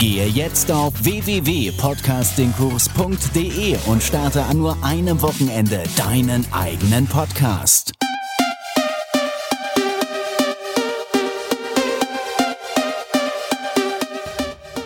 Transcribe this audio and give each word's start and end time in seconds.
Gehe 0.00 0.26
jetzt 0.28 0.72
auf 0.72 0.94
www.podcastingkurs.de 1.04 3.76
und 3.86 4.02
starte 4.02 4.42
an 4.44 4.56
nur 4.56 4.82
einem 4.82 5.20
Wochenende 5.20 5.82
deinen 5.98 6.50
eigenen 6.54 7.06
Podcast. 7.06 7.92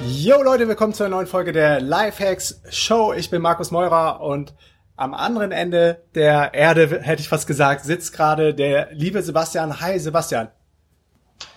Yo 0.04 0.42
Leute, 0.42 0.66
willkommen 0.66 0.94
zu 0.94 1.04
einer 1.04 1.14
neuen 1.14 1.28
Folge 1.28 1.52
der 1.52 1.80
Lifehacks 1.80 2.60
Show. 2.70 3.12
Ich 3.12 3.30
bin 3.30 3.40
Markus 3.40 3.70
Meurer 3.70 4.20
und 4.20 4.52
am 4.96 5.14
anderen 5.14 5.52
Ende 5.52 6.02
der 6.16 6.54
Erde, 6.54 7.02
hätte 7.02 7.22
ich 7.22 7.28
fast 7.28 7.46
gesagt, 7.46 7.84
sitzt 7.84 8.14
gerade 8.14 8.52
der 8.52 8.88
liebe 8.90 9.22
Sebastian. 9.22 9.80
Hi 9.80 9.96
Sebastian. 9.96 10.48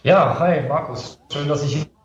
Ja, 0.03 0.38
hi 0.39 0.61
Markus. 0.67 1.19
Schön, 1.33 1.47
dass 1.47 1.63
ich 1.63 1.73
hier 1.73 1.96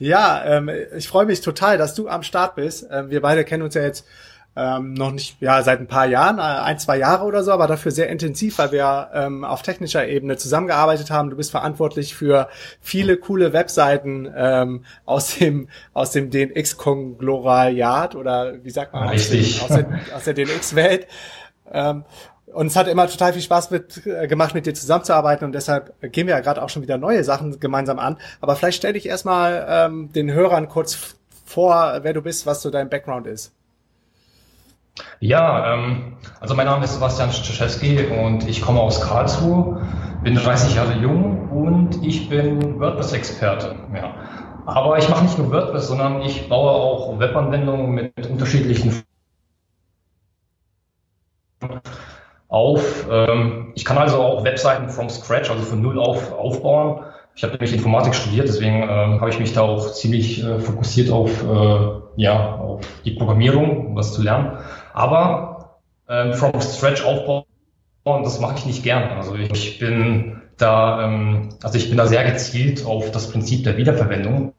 ja, 0.00 0.42
ähm, 0.44 0.70
ich 0.96 1.08
freue 1.08 1.26
mich 1.26 1.42
total, 1.42 1.76
dass 1.76 1.94
du 1.94 2.08
am 2.08 2.22
Start 2.22 2.54
bist. 2.56 2.86
Ähm, 2.90 3.10
wir 3.10 3.20
beide 3.20 3.44
kennen 3.44 3.62
uns 3.62 3.74
ja 3.74 3.82
jetzt 3.82 4.06
ähm, 4.56 4.94
noch 4.94 5.12
nicht, 5.12 5.36
ja, 5.40 5.62
seit 5.62 5.78
ein 5.78 5.86
paar 5.86 6.06
Jahren, 6.06 6.38
äh, 6.38 6.42
ein, 6.42 6.78
zwei 6.78 6.96
Jahre 6.96 7.24
oder 7.24 7.44
so, 7.44 7.52
aber 7.52 7.66
dafür 7.66 7.92
sehr 7.92 8.08
intensiv, 8.08 8.58
weil 8.58 8.72
wir 8.72 9.10
ähm, 9.12 9.44
auf 9.44 9.60
technischer 9.60 10.08
Ebene 10.08 10.38
zusammengearbeitet 10.38 11.10
haben. 11.10 11.28
Du 11.28 11.36
bist 11.36 11.50
verantwortlich 11.50 12.14
für 12.14 12.48
viele 12.80 13.18
coole 13.18 13.52
Webseiten 13.52 14.28
ähm, 14.34 14.84
aus 15.04 15.36
dem 15.36 15.68
aus 15.92 16.12
dem 16.12 16.30
DNX-Konglomeriat 16.30 18.16
oder 18.16 18.64
wie 18.64 18.70
sagt 18.70 18.94
man? 18.94 19.06
Richtig. 19.10 19.62
Aus, 19.62 19.68
der, 19.68 20.00
aus 20.16 20.24
der 20.24 20.34
DNX-Welt. 20.34 21.06
Ähm, 21.70 22.04
und 22.52 22.66
es 22.66 22.76
hat 22.76 22.88
immer 22.88 23.06
total 23.06 23.32
viel 23.32 23.42
Spaß 23.42 23.70
mit, 23.70 24.06
äh, 24.06 24.26
gemacht, 24.26 24.54
mit 24.54 24.66
dir 24.66 24.74
zusammenzuarbeiten 24.74 25.44
und 25.44 25.52
deshalb 25.52 25.94
gehen 26.12 26.26
wir 26.26 26.34
ja 26.34 26.40
gerade 26.40 26.62
auch 26.62 26.68
schon 26.68 26.82
wieder 26.82 26.98
neue 26.98 27.24
Sachen 27.24 27.60
gemeinsam 27.60 27.98
an. 27.98 28.16
Aber 28.40 28.56
vielleicht 28.56 28.78
stell 28.78 28.92
dich 28.92 29.06
erstmal 29.06 29.66
ähm, 29.68 30.12
den 30.12 30.30
Hörern 30.32 30.68
kurz 30.68 31.16
vor, 31.44 32.00
wer 32.02 32.12
du 32.12 32.22
bist, 32.22 32.46
was 32.46 32.62
so 32.62 32.70
dein 32.70 32.88
Background 32.88 33.26
ist. 33.26 33.52
Ja, 35.20 35.74
ähm, 35.74 36.16
also 36.40 36.54
mein 36.54 36.66
Name 36.66 36.84
ist 36.84 36.94
Sebastian 36.94 37.32
Szczeszewski 37.32 38.06
und 38.06 38.48
ich 38.48 38.60
komme 38.60 38.80
aus 38.80 39.00
Karlsruhe, 39.00 39.80
bin 40.22 40.34
30 40.34 40.74
Jahre 40.74 40.94
jung 40.94 41.48
und 41.50 42.04
ich 42.04 42.28
bin 42.28 42.80
WordPress-Experte. 42.80 43.76
Ja. 43.94 44.14
Aber 44.66 44.98
ich 44.98 45.08
mache 45.08 45.24
nicht 45.24 45.38
nur 45.38 45.50
WordPress, 45.50 45.88
sondern 45.88 46.22
ich 46.22 46.48
baue 46.48 46.70
auch 46.70 47.18
Webanwendungen 47.18 47.90
mit 47.90 48.26
unterschiedlichen 48.26 49.02
auf. 52.50 53.06
Ähm, 53.10 53.72
ich 53.74 53.84
kann 53.84 53.96
also 53.96 54.18
auch 54.18 54.44
Webseiten 54.44 54.90
from 54.90 55.08
scratch, 55.08 55.50
also 55.50 55.62
von 55.62 55.80
null 55.80 55.98
auf 55.98 56.32
aufbauen. 56.32 57.04
Ich 57.36 57.44
habe 57.44 57.52
nämlich 57.54 57.72
Informatik 57.72 58.14
studiert, 58.14 58.48
deswegen 58.48 58.82
ähm, 58.82 59.20
habe 59.20 59.30
ich 59.30 59.38
mich 59.38 59.54
da 59.54 59.62
auch 59.62 59.92
ziemlich 59.92 60.44
äh, 60.44 60.58
fokussiert 60.58 61.10
auf, 61.10 61.30
äh, 61.42 62.00
ja, 62.16 62.56
auf 62.56 62.80
die 63.04 63.12
Programmierung, 63.12 63.86
um 63.86 63.96
das 63.96 64.12
zu 64.12 64.22
lernen. 64.22 64.58
Aber 64.92 65.78
ähm, 66.08 66.34
from 66.34 66.60
scratch 66.60 67.04
aufbauen, 67.04 67.44
das 68.04 68.40
mache 68.40 68.56
ich 68.58 68.66
nicht 68.66 68.82
gern. 68.82 69.10
Also 69.16 69.36
ich 69.36 69.78
bin 69.78 70.42
da, 70.58 71.04
ähm, 71.04 71.50
also 71.62 71.78
ich 71.78 71.88
bin 71.88 71.96
da 71.96 72.06
sehr 72.06 72.24
gezielt 72.24 72.84
auf 72.84 73.12
das 73.12 73.30
Prinzip 73.30 73.62
der 73.62 73.76
Wiederverwendung, 73.76 74.52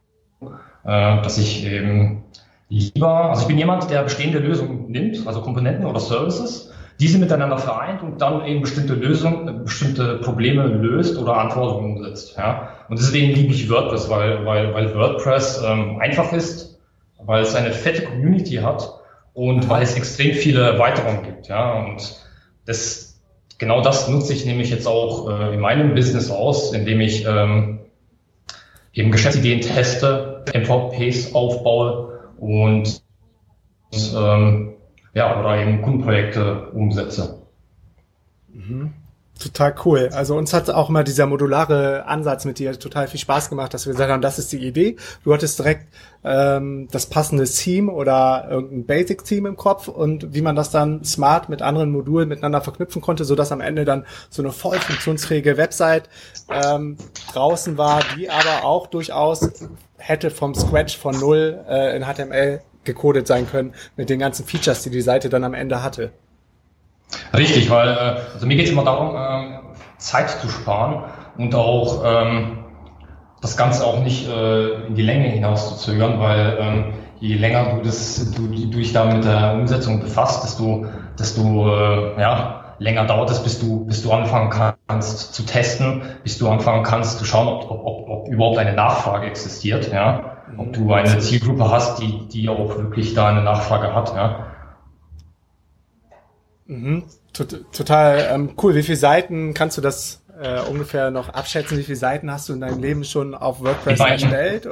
äh, 0.86 1.22
dass 1.22 1.38
ich 1.38 1.66
eben 1.66 2.24
lieber, 2.69 3.30
also 3.30 3.41
ich 3.41 3.47
bin 3.50 3.57
jemand, 3.57 3.91
der 3.91 4.01
bestehende 4.03 4.40
Lösungen 4.40 4.90
nimmt, 4.90 5.28
also 5.28 5.41
Komponenten 5.41 5.85
oder 5.85 6.00
Services 6.00 6.72
diese 7.01 7.17
miteinander 7.17 7.57
vereint 7.57 8.03
und 8.03 8.22
dann 8.22 8.45
eben 8.45 8.62
bestimmte 8.62 8.94
Lösungen, 8.94 9.63
bestimmte 9.63 10.17
Probleme 10.17 10.67
löst 10.67 11.17
oder 11.17 11.35
Anforderungen 11.35 11.97
umsetzt. 11.97 12.38
Ja? 12.38 12.73
Und 12.89 13.00
deswegen 13.00 13.34
liebe 13.34 13.51
ich 13.53 13.67
WordPress, 13.72 14.07
weil, 14.07 14.45
weil, 14.45 14.72
weil 14.75 14.94
WordPress 14.94 15.63
ähm, 15.66 15.97
einfach 16.00 16.31
ist, 16.31 16.79
weil 17.17 17.41
es 17.41 17.56
eine 17.56 17.72
fette 17.72 18.03
Community 18.03 18.57
hat 18.57 18.88
und 19.34 19.67
weil 19.67 19.81
es 19.81 19.95
extrem 19.95 20.35
viele 20.35 20.62
Erweiterungen 20.62 21.23
gibt. 21.23 21.47
Ja? 21.47 21.73
Und 21.73 22.17
das, 22.67 23.19
genau 23.57 23.81
das 23.81 24.07
nutze 24.07 24.33
ich 24.33 24.45
nämlich 24.45 24.69
jetzt 24.69 24.85
auch 24.88 25.28
äh, 25.28 25.56
in 25.56 25.59
meinem 25.59 25.95
Business 25.95 26.29
aus, 26.29 26.72
indem 26.72 27.01
ich 27.01 27.25
ähm, 27.25 27.79
eben 28.94 29.12
Geschäftsideen 29.12 29.62
teste, 29.62 30.45
MVPs 30.53 31.33
aufbaue 31.33 32.29
und 32.38 33.01
ähm, 34.16 34.70
ja, 35.13 35.39
oder 35.39 35.57
eben 35.57 35.81
Kundenprojekte 35.81 36.69
umsetze. 36.72 37.41
Mhm. 38.53 38.94
Total 39.41 39.73
cool. 39.85 40.09
Also 40.13 40.35
uns 40.35 40.53
hat 40.53 40.69
auch 40.69 40.89
immer 40.89 41.03
dieser 41.03 41.25
modulare 41.25 42.05
Ansatz 42.05 42.45
mit 42.45 42.59
dir 42.59 42.77
total 42.77 43.07
viel 43.07 43.19
Spaß 43.19 43.50
gemacht, 43.50 43.73
dass 43.73 43.88
wir 43.88 43.94
gesagt 43.94 44.11
haben, 44.11 44.21
das 44.21 44.38
ist 44.38 44.51
die 44.51 44.59
Idee. 44.59 44.97
Du 45.23 45.33
hattest 45.33 45.57
direkt 45.57 45.88
ähm, 46.23 46.88
das 46.91 47.07
passende 47.07 47.45
Theme 47.45 47.91
oder 47.91 48.47
irgendein 48.51 48.85
Basic-Theme 48.85 49.50
im 49.50 49.57
Kopf 49.57 49.88
und 49.88 50.35
wie 50.35 50.41
man 50.41 50.55
das 50.55 50.69
dann 50.69 51.03
smart 51.03 51.50
mit 51.50 51.63
anderen 51.63 51.91
Modulen 51.91 52.29
miteinander 52.29 52.61
verknüpfen 52.61 53.01
konnte, 53.01 53.25
so 53.25 53.33
dass 53.33 53.51
am 53.51 53.61
Ende 53.61 53.83
dann 53.83 54.05
so 54.29 54.44
eine 54.44 54.51
voll 54.51 54.77
funktionsfähige 54.77 55.57
Website 55.57 56.07
ähm, 56.50 56.97
draußen 57.33 57.79
war, 57.79 58.01
die 58.16 58.29
aber 58.29 58.63
auch 58.63 58.85
durchaus 58.88 59.50
hätte 59.97 60.29
vom 60.29 60.53
Scratch 60.53 60.97
von 60.97 61.19
null 61.19 61.63
äh, 61.67 61.95
in 61.95 62.03
HTML 62.03 62.61
gecodet 62.84 63.28
sein 63.28 63.50
können 63.50 63.74
mit 63.97 64.09
den 64.09 64.19
ganzen 64.19 64.46
Features, 64.46 64.84
die 64.84 64.90
die 64.90 65.02
Seite 65.02 65.30
dann 65.30 65.44
am 65.44 65.53
Ende 65.53 65.84
hatte. 65.84 66.12
Richtig, 67.36 67.69
weil 67.69 67.90
äh, 67.90 68.22
also 68.34 68.46
mir 68.46 68.56
geht 68.56 68.66
es 68.66 68.72
immer 68.72 68.86
darum, 68.86 69.16
ähm, 69.18 69.59
Zeit 69.97 70.30
zu 70.30 70.50
sparen 70.50 71.03
und 71.38 71.53
auch 71.56 72.03
ähm, 72.06 72.59
das 73.42 73.58
Ganze 73.58 73.86
auch 73.86 74.03
nicht 74.03 74.28
äh, 74.30 74.86
in 74.88 74.96
die 74.96 75.02
Länge 75.02 75.28
hinaus 75.28 75.69
zu 75.69 75.92
zögern, 75.92 76.19
weil 76.19 76.58
ähm, 76.59 76.94
je 77.19 77.36
länger 77.36 77.75
du, 77.75 77.81
das, 77.81 78.31
du, 78.31 78.47
du 78.47 78.78
dich 78.78 78.94
da 78.94 79.06
mit 79.06 79.25
der 79.25 79.53
Umsetzung 79.53 80.00
befasst, 80.00 80.44
desto, 80.44 80.86
desto 81.19 81.68
äh, 81.68 82.22
ja, 82.22 82.75
länger 82.80 83.06
dauert 83.06 83.30
es, 83.30 83.44
bis 83.44 83.59
du, 83.59 83.86
bis 83.86 84.02
du 84.02 84.12
anfangen 84.12 84.50
kannst 84.88 85.34
zu 85.34 85.44
testen, 85.44 86.02
bis 86.24 86.38
du 86.38 86.50
anfangen 86.50 86.84
kannst 86.84 87.19
zu 87.19 87.25
schauen, 87.25 87.48
ob, 87.48 87.69
ob, 87.69 88.09
ob 88.09 88.28
überhaupt 88.28 88.58
eine 88.58 88.74
Nachfrage 88.74 89.28
existiert. 89.28 89.92
Ja? 89.92 90.31
Ob 90.57 90.73
du 90.73 90.91
eine 90.94 91.19
Zielgruppe 91.19 91.69
hast, 91.69 92.00
die, 92.00 92.28
die 92.28 92.50
auch 92.50 92.78
wirklich 92.78 93.13
da 93.13 93.29
eine 93.29 93.44
Nachfrage 93.44 93.94
hat. 93.94 94.13
Ja. 94.16 94.47
Mhm. 96.66 97.03
Total 97.34 98.29
ähm, 98.31 98.51
cool. 98.62 98.75
Wie 98.75 98.84
viele 98.84 98.97
Seiten 98.97 99.53
kannst 99.53 99.78
du 99.78 99.81
das 99.81 100.22
äh, 100.41 100.59
ungefähr 100.62 101.12
noch 101.12 101.29
abschätzen? 101.29 101.78
Wie 101.78 101.84
viele 101.84 101.97
Seiten 101.97 102.31
hast 102.31 102.50
du 102.50 102.53
in 102.53 102.62
deinem 102.62 102.79
Leben 102.79 103.03
schon 103.03 103.35
auf 103.35 103.62
WordPress 103.62 104.00
in 104.00 104.06
meinem, 104.06 104.12
erstellt? 104.12 104.67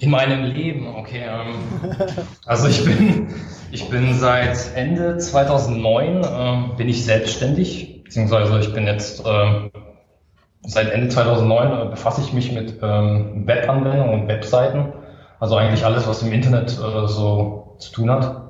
In 0.00 0.10
meinem 0.10 0.44
Leben, 0.44 0.86
okay. 0.88 1.22
Ähm, 1.28 1.54
also 2.46 2.68
ich 2.68 2.84
bin, 2.84 3.28
ich 3.70 3.88
bin 3.90 4.14
seit 4.18 4.74
Ende 4.74 5.18
2009 5.18 6.22
ähm, 6.24 6.76
bin 6.76 6.88
ich 6.88 7.04
selbstständig, 7.04 8.02
beziehungsweise 8.04 8.58
ich 8.58 8.72
bin 8.72 8.86
jetzt 8.86 9.22
ähm, 9.24 9.70
seit 10.62 10.90
Ende 10.90 11.08
2009 11.08 11.72
äh, 11.86 11.90
befasse 11.90 12.20
ich 12.22 12.32
mich 12.32 12.52
mit 12.52 12.78
ähm, 12.82 13.46
Webanwendungen 13.46 14.22
und 14.22 14.28
Webseiten 14.28 14.92
also 15.40 15.56
eigentlich 15.56 15.84
alles, 15.84 16.06
was 16.06 16.22
im 16.22 16.32
Internet 16.32 16.72
äh, 16.72 17.06
so 17.06 17.76
zu 17.78 17.92
tun 17.92 18.10
hat. 18.10 18.42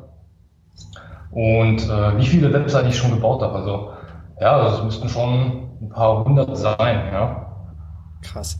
Und 1.30 1.88
äh, 1.88 2.18
wie 2.18 2.26
viele 2.26 2.52
Webseiten 2.52 2.88
ich 2.88 2.96
schon 2.96 3.10
gebaut 3.10 3.42
habe. 3.42 3.54
Also 3.54 3.92
ja, 4.40 4.64
das 4.64 4.82
müssten 4.82 5.08
schon 5.08 5.70
ein 5.80 5.88
paar 5.88 6.24
hundert 6.24 6.56
sein, 6.56 7.12
ja. 7.12 7.46
Krass. 8.22 8.58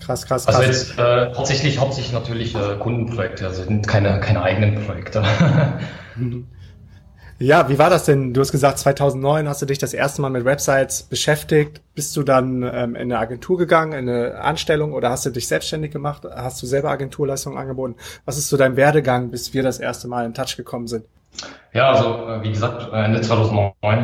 Krass, 0.00 0.26
krass, 0.26 0.46
krass. 0.46 0.56
Also 0.56 0.62
jetzt 0.62 0.98
äh, 0.98 1.34
hauptsächlich, 1.34 1.78
hauptsächlich 1.78 2.12
natürlich 2.12 2.54
äh, 2.54 2.76
Kundenprojekte, 2.78 3.46
also 3.46 3.64
sind 3.64 3.88
keine, 3.88 4.20
keine 4.20 4.42
eigenen 4.42 4.84
Projekte. 4.84 5.22
Ja, 7.38 7.68
wie 7.68 7.78
war 7.78 7.90
das 7.90 8.06
denn? 8.06 8.32
Du 8.32 8.40
hast 8.40 8.50
gesagt, 8.50 8.78
2009 8.78 9.46
hast 9.46 9.60
du 9.60 9.66
dich 9.66 9.76
das 9.76 9.92
erste 9.92 10.22
Mal 10.22 10.30
mit 10.30 10.46
Websites 10.46 11.02
beschäftigt. 11.02 11.82
Bist 11.94 12.16
du 12.16 12.22
dann 12.22 12.62
ähm, 12.62 12.94
in 12.94 13.12
eine 13.12 13.18
Agentur 13.18 13.58
gegangen, 13.58 13.92
in 13.92 14.08
eine 14.08 14.40
Anstellung 14.40 14.94
oder 14.94 15.10
hast 15.10 15.26
du 15.26 15.30
dich 15.30 15.46
selbstständig 15.46 15.92
gemacht? 15.92 16.22
Hast 16.34 16.62
du 16.62 16.66
selber 16.66 16.90
Agenturleistungen 16.90 17.58
angeboten? 17.58 17.96
Was 18.24 18.38
ist 18.38 18.48
so 18.48 18.56
dein 18.56 18.76
Werdegang, 18.76 19.30
bis 19.30 19.52
wir 19.52 19.62
das 19.62 19.78
erste 19.78 20.08
Mal 20.08 20.24
in 20.24 20.32
Touch 20.32 20.56
gekommen 20.56 20.86
sind? 20.86 21.04
Ja, 21.74 21.90
also 21.92 22.26
äh, 22.26 22.42
wie 22.42 22.52
gesagt, 22.52 22.90
Ende 22.90 23.20
2009 23.20 23.74
äh, 23.82 23.96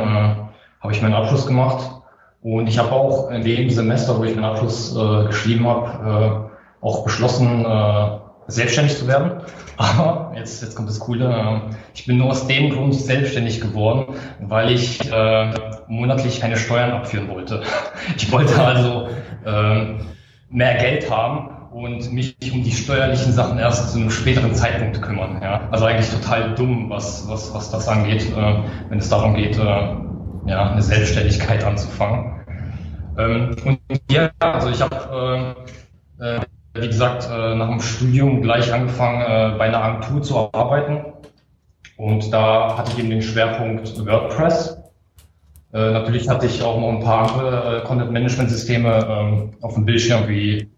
habe 0.82 0.92
ich 0.92 1.00
meinen 1.00 1.14
Abschluss 1.14 1.46
gemacht 1.46 2.02
und 2.42 2.66
ich 2.66 2.78
habe 2.78 2.92
auch 2.92 3.30
in 3.30 3.44
dem 3.44 3.70
Semester, 3.70 4.18
wo 4.18 4.24
ich 4.24 4.34
meinen 4.34 4.44
Abschluss 4.44 4.94
äh, 4.94 5.24
geschrieben 5.26 5.66
habe, 5.66 6.50
äh, 6.82 6.84
auch 6.84 7.04
beschlossen, 7.04 7.64
äh, 7.64 8.18
selbstständig 8.46 8.96
zu 8.96 9.06
werden. 9.06 9.42
Aber 9.76 10.32
jetzt, 10.36 10.62
jetzt 10.62 10.74
kommt 10.74 10.88
das 10.88 10.98
Coole. 10.98 11.24
ähm, 11.24 11.76
Ich 11.94 12.06
bin 12.06 12.18
nur 12.18 12.30
aus 12.30 12.46
dem 12.46 12.70
Grund 12.70 12.94
selbstständig 12.94 13.60
geworden, 13.60 14.14
weil 14.40 14.70
ich 14.70 15.00
äh, 15.10 15.54
monatlich 15.88 16.40
keine 16.40 16.56
Steuern 16.56 16.92
abführen 16.92 17.28
wollte. 17.28 17.62
Ich 18.16 18.30
wollte 18.32 18.60
also 18.60 19.08
ähm, 19.46 20.00
mehr 20.50 20.74
Geld 20.74 21.10
haben 21.10 21.48
und 21.72 22.12
mich 22.12 22.36
um 22.52 22.62
die 22.62 22.72
steuerlichen 22.72 23.32
Sachen 23.32 23.58
erst 23.58 23.92
zu 23.92 23.98
einem 23.98 24.10
späteren 24.10 24.54
Zeitpunkt 24.54 25.00
kümmern. 25.00 25.40
Ja? 25.42 25.68
Also 25.70 25.86
eigentlich 25.86 26.10
total 26.10 26.54
dumm, 26.54 26.90
was, 26.90 27.26
was, 27.28 27.54
was 27.54 27.70
das 27.70 27.88
angeht, 27.88 28.26
äh, 28.36 28.54
wenn 28.88 28.98
es 28.98 29.08
darum 29.08 29.34
geht, 29.34 29.56
äh, 29.56 29.96
ja, 30.46 30.72
eine 30.72 30.82
Selbstständigkeit 30.82 31.64
anzufangen. 31.64 32.40
Ähm, 33.18 33.56
und 33.64 33.78
ja, 34.10 34.30
also 34.40 34.68
ich 34.68 34.80
habe, 34.82 35.54
äh, 36.20 36.36
äh, 36.36 36.40
wie 36.74 36.86
gesagt, 36.86 37.28
äh, 37.30 37.54
nach 37.54 37.68
dem 37.68 37.80
Studium 37.80 38.42
gleich 38.42 38.72
angefangen, 38.72 39.20
äh, 39.20 39.58
bei 39.58 39.66
einer 39.66 39.82
Agentur 39.82 40.22
zu 40.22 40.52
arbeiten. 40.52 41.04
Und 41.96 42.32
da 42.32 42.76
hatte 42.76 42.92
ich 42.92 42.98
eben 42.98 43.10
den 43.10 43.22
Schwerpunkt 43.22 44.06
WordPress. 44.06 44.78
Äh, 45.72 45.92
natürlich 45.92 46.28
hatte 46.28 46.46
ich 46.46 46.62
auch 46.62 46.80
noch 46.80 46.88
ein 46.88 47.00
paar 47.00 47.30
andere 47.30 47.82
Content-Management-Systeme 47.84 49.06
ähm, 49.08 49.50
auf 49.60 49.74
dem 49.74 49.84
Bildschirm 49.84 50.28
wie 50.28 50.70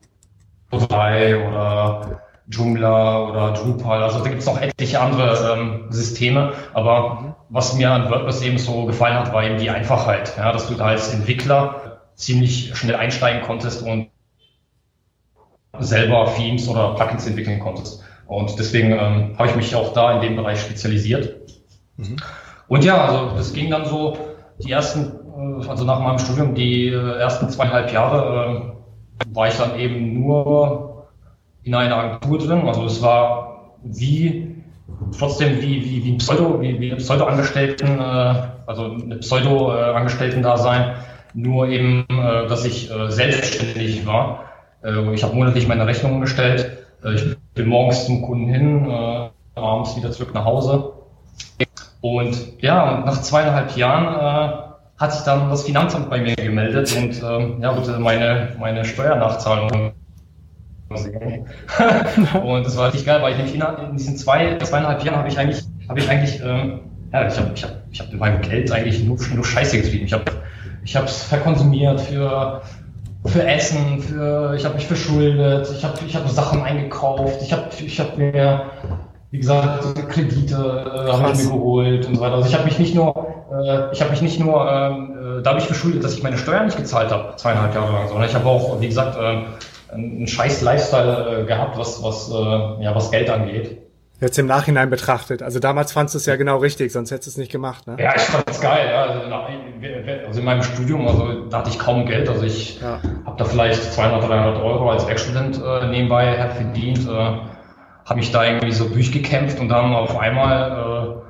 Spotify 0.66 1.36
oder 1.48 2.20
Joomla 2.48 3.28
oder 3.28 3.52
Drupal. 3.52 4.02
Also 4.02 4.18
da 4.18 4.28
gibt 4.28 4.40
es 4.40 4.46
noch 4.46 4.60
etliche 4.60 5.00
andere 5.00 5.56
ähm, 5.56 5.86
Systeme. 5.90 6.52
Aber 6.74 7.36
was 7.48 7.74
mir 7.74 7.90
an 7.90 8.10
WordPress 8.10 8.42
eben 8.42 8.58
so 8.58 8.84
gefallen 8.84 9.16
hat, 9.16 9.32
war 9.32 9.44
eben 9.44 9.58
die 9.58 9.70
Einfachheit. 9.70 10.34
Ja, 10.36 10.52
dass 10.52 10.68
du 10.68 10.74
da 10.74 10.86
als 10.86 11.14
Entwickler 11.14 12.00
ziemlich 12.16 12.76
schnell 12.76 12.96
einsteigen 12.96 13.42
konntest 13.42 13.82
und 13.82 14.08
selber 15.80 16.32
Themes 16.36 16.68
oder 16.68 16.94
Plugins 16.94 17.26
entwickeln 17.26 17.60
konntest. 17.60 18.02
Und 18.26 18.58
deswegen 18.58 18.92
ähm, 18.92 19.34
habe 19.38 19.48
ich 19.50 19.56
mich 19.56 19.74
auch 19.74 19.92
da 19.92 20.14
in 20.14 20.20
dem 20.20 20.36
Bereich 20.36 20.60
spezialisiert. 20.60 21.36
Und 22.68 22.84
ja, 22.84 23.04
also 23.04 23.36
das 23.36 23.52
ging 23.52 23.70
dann 23.70 23.84
so 23.84 24.16
die 24.58 24.72
ersten, 24.72 25.12
äh, 25.62 25.68
also 25.68 25.84
nach 25.84 26.00
meinem 26.00 26.18
Studium, 26.18 26.54
die 26.54 26.88
äh, 26.88 27.18
ersten 27.18 27.48
zweieinhalb 27.50 27.92
Jahre 27.92 28.72
äh, 29.20 29.34
war 29.34 29.48
ich 29.48 29.56
dann 29.56 29.78
eben 29.78 30.20
nur 30.20 31.08
in 31.62 31.74
einer 31.74 31.96
Agentur 31.96 32.38
drin. 32.38 32.66
Also 32.66 32.84
es 32.84 33.02
war 33.02 33.74
wie 33.82 34.54
trotzdem 35.18 35.60
wie, 35.60 35.84
wie, 35.84 36.04
wie 36.04 36.12
ein 36.12 36.18
Pseudo, 36.18 36.60
wie, 36.60 36.80
wie 36.80 36.90
eine 36.90 36.96
Pseudo-Angestellten, 36.96 37.98
äh, 37.98 38.34
also 38.66 38.84
eine 38.84 39.16
Pseudo-Angestellten-Dasein, 39.16 40.94
nur 41.34 41.68
eben, 41.68 42.06
äh, 42.08 42.46
dass 42.46 42.64
ich 42.64 42.90
äh, 42.90 43.10
selbstständig 43.10 44.06
war. 44.06 44.44
Äh, 44.84 45.14
ich 45.14 45.22
habe 45.22 45.34
monatlich 45.34 45.66
meine 45.66 45.86
Rechnungen 45.86 46.20
gestellt. 46.20 46.78
Äh, 47.02 47.14
ich 47.14 47.36
bin 47.54 47.66
morgens 47.66 48.06
zum 48.06 48.22
Kunden 48.22 48.48
hin, 48.48 48.88
äh, 48.88 49.28
abends 49.54 49.96
wieder 49.96 50.10
zurück 50.12 50.34
nach 50.34 50.44
Hause. 50.44 50.92
Und 52.00 52.60
ja, 52.60 53.02
nach 53.06 53.22
zweieinhalb 53.22 53.76
Jahren 53.76 54.74
hat 54.98 55.12
sich 55.12 55.22
dann 55.22 55.48
das 55.48 55.62
Finanzamt 55.62 56.10
bei 56.10 56.20
mir 56.20 56.36
gemeldet 56.36 56.94
und 56.96 57.22
ähm, 57.22 57.62
ja, 57.62 57.72
bitte 57.72 57.98
meine, 57.98 58.54
meine 58.58 58.84
Steuernachzahlung 58.84 59.92
und 62.44 62.66
das 62.66 62.76
war 62.76 62.88
richtig 62.88 63.06
geil, 63.06 63.22
weil 63.22 63.32
ich 63.32 63.38
nämlich 63.38 63.54
in, 63.54 63.62
in 63.86 63.96
diesen 63.96 64.16
zwei, 64.16 64.58
zweieinhalb 64.58 65.02
Jahren 65.02 65.16
habe 65.16 65.28
ich 65.28 65.38
eigentlich, 65.38 65.64
habe 65.88 65.98
ich 65.98 66.08
eigentlich, 66.08 66.40
ähm, 66.44 66.80
ja, 67.12 67.26
ich 67.26 67.36
habe 67.38 67.50
ich 67.54 67.64
hab, 67.64 67.72
ich 67.90 68.00
hab 68.00 68.10
mit 68.12 68.20
meinem 68.20 68.42
Geld 68.42 68.70
eigentlich 68.70 69.02
nur, 69.02 69.18
nur 69.34 69.44
Scheiße 69.44 69.80
getrieben. 69.80 70.04
Ich 70.04 70.12
habe 70.12 70.24
ich 70.84 70.94
habe 70.94 71.06
es 71.06 71.22
verkonsumiert 71.22 72.00
für 72.02 72.60
für 73.26 73.46
Essen, 73.46 74.00
für 74.00 74.54
ich 74.54 74.64
habe 74.64 74.74
mich 74.74 74.86
verschuldet, 74.86 75.68
ich 75.76 75.84
habe 75.84 75.94
ich 76.06 76.14
habe 76.14 76.28
Sachen 76.28 76.62
eingekauft, 76.62 77.40
ich 77.42 77.52
habe 77.52 77.64
ich 77.78 77.98
habe 78.00 78.16
mir 78.16 78.70
wie 79.30 79.38
gesagt 79.38 80.08
Kredite 80.10 80.54
äh, 80.54 81.12
habe 81.12 81.32
ich 81.32 81.44
mir 81.44 81.50
geholt 81.50 82.06
und 82.06 82.16
so 82.16 82.20
weiter. 82.20 82.34
Also 82.34 82.48
ich 82.48 82.54
habe 82.54 82.64
mich 82.64 82.78
nicht 82.78 82.94
nur 82.94 83.26
äh, 83.52 83.92
ich 83.92 84.00
habe 84.00 84.10
mich 84.10 84.22
nicht 84.22 84.38
nur 84.38 84.70
ähm, 84.70 85.38
äh, 85.38 85.42
dadurch 85.42 85.64
verschuldet, 85.64 86.04
dass 86.04 86.14
ich 86.14 86.22
meine 86.22 86.38
Steuern 86.38 86.66
nicht 86.66 86.76
gezahlt 86.76 87.10
habe 87.10 87.34
zweieinhalb 87.36 87.74
Jahre 87.74 87.92
lang, 87.92 88.08
sondern 88.08 88.28
ich 88.28 88.34
habe 88.34 88.46
auch 88.46 88.80
wie 88.80 88.88
gesagt 88.88 89.16
äh, 89.16 89.94
einen 89.94 90.26
scheiß 90.26 90.60
Lifestyle 90.62 91.42
äh, 91.42 91.44
gehabt, 91.46 91.78
was 91.78 92.02
was 92.02 92.30
äh, 92.30 92.84
ja 92.84 92.94
was 92.94 93.10
Geld 93.10 93.30
angeht. 93.30 93.78
Jetzt 94.20 94.38
im 94.38 94.46
Nachhinein 94.46 94.90
betrachtet. 94.90 95.42
Also 95.42 95.58
damals 95.58 95.92
fandst 95.92 96.14
du 96.14 96.18
es 96.18 96.26
ja 96.26 96.36
genau 96.36 96.58
richtig, 96.58 96.92
sonst 96.92 97.10
hättest 97.10 97.26
du 97.26 97.30
es 97.32 97.36
nicht 97.36 97.50
gemacht, 97.50 97.86
ne? 97.86 97.96
Ja, 97.98 98.14
ich 98.14 98.22
fand 98.22 98.48
es 98.48 98.60
geil. 98.60 98.88
Ja. 98.90 99.06
Also, 100.34 100.40
in 100.40 100.46
meinem 100.46 100.64
Studium, 100.64 101.06
also 101.06 101.46
da 101.48 101.58
hatte 101.58 101.70
ich 101.70 101.78
kaum 101.78 102.06
Geld. 102.06 102.28
Also 102.28 102.42
ich 102.42 102.80
Ja. 102.80 102.98
habe 103.24 103.36
da 103.38 103.44
vielleicht 103.44 103.80
200, 103.92 104.28
300 104.28 104.60
Euro 104.64 104.90
als 104.90 105.06
Werkstudent 105.06 105.62
äh, 105.64 105.86
nebenbei 105.86 106.36
halt 106.40 106.54
verdient. 106.54 107.06
Äh, 107.08 107.12
habe 107.12 108.16
mich 108.16 108.32
da 108.32 108.44
irgendwie 108.44 108.72
so 108.72 108.88
durchgekämpft 108.88 109.60
und 109.60 109.68
dann 109.68 109.94
auf 109.94 110.18
einmal 110.18 111.22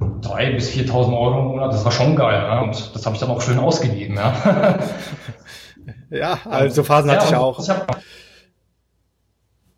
äh, 0.00 0.04
3.000 0.26 0.54
bis 0.54 0.70
4.000 0.70 1.12
Euro 1.18 1.38
im 1.40 1.46
Monat. 1.48 1.70
Das 1.74 1.84
war 1.84 1.92
schon 1.92 2.16
geil. 2.16 2.42
Ja. 2.42 2.60
Und 2.62 2.94
das 2.94 3.04
habe 3.04 3.14
ich 3.14 3.20
dann 3.20 3.30
auch 3.30 3.42
schön 3.42 3.58
ausgegeben. 3.58 4.16
Ja. 4.16 4.32
Ja, 6.10 6.38
also 6.48 6.84
Phasen 6.84 7.10
hatte 7.10 7.26
ich 7.26 7.32
und 7.32 7.38
auch. 7.38 7.58
Ich 7.58 7.68
habe 7.68 7.86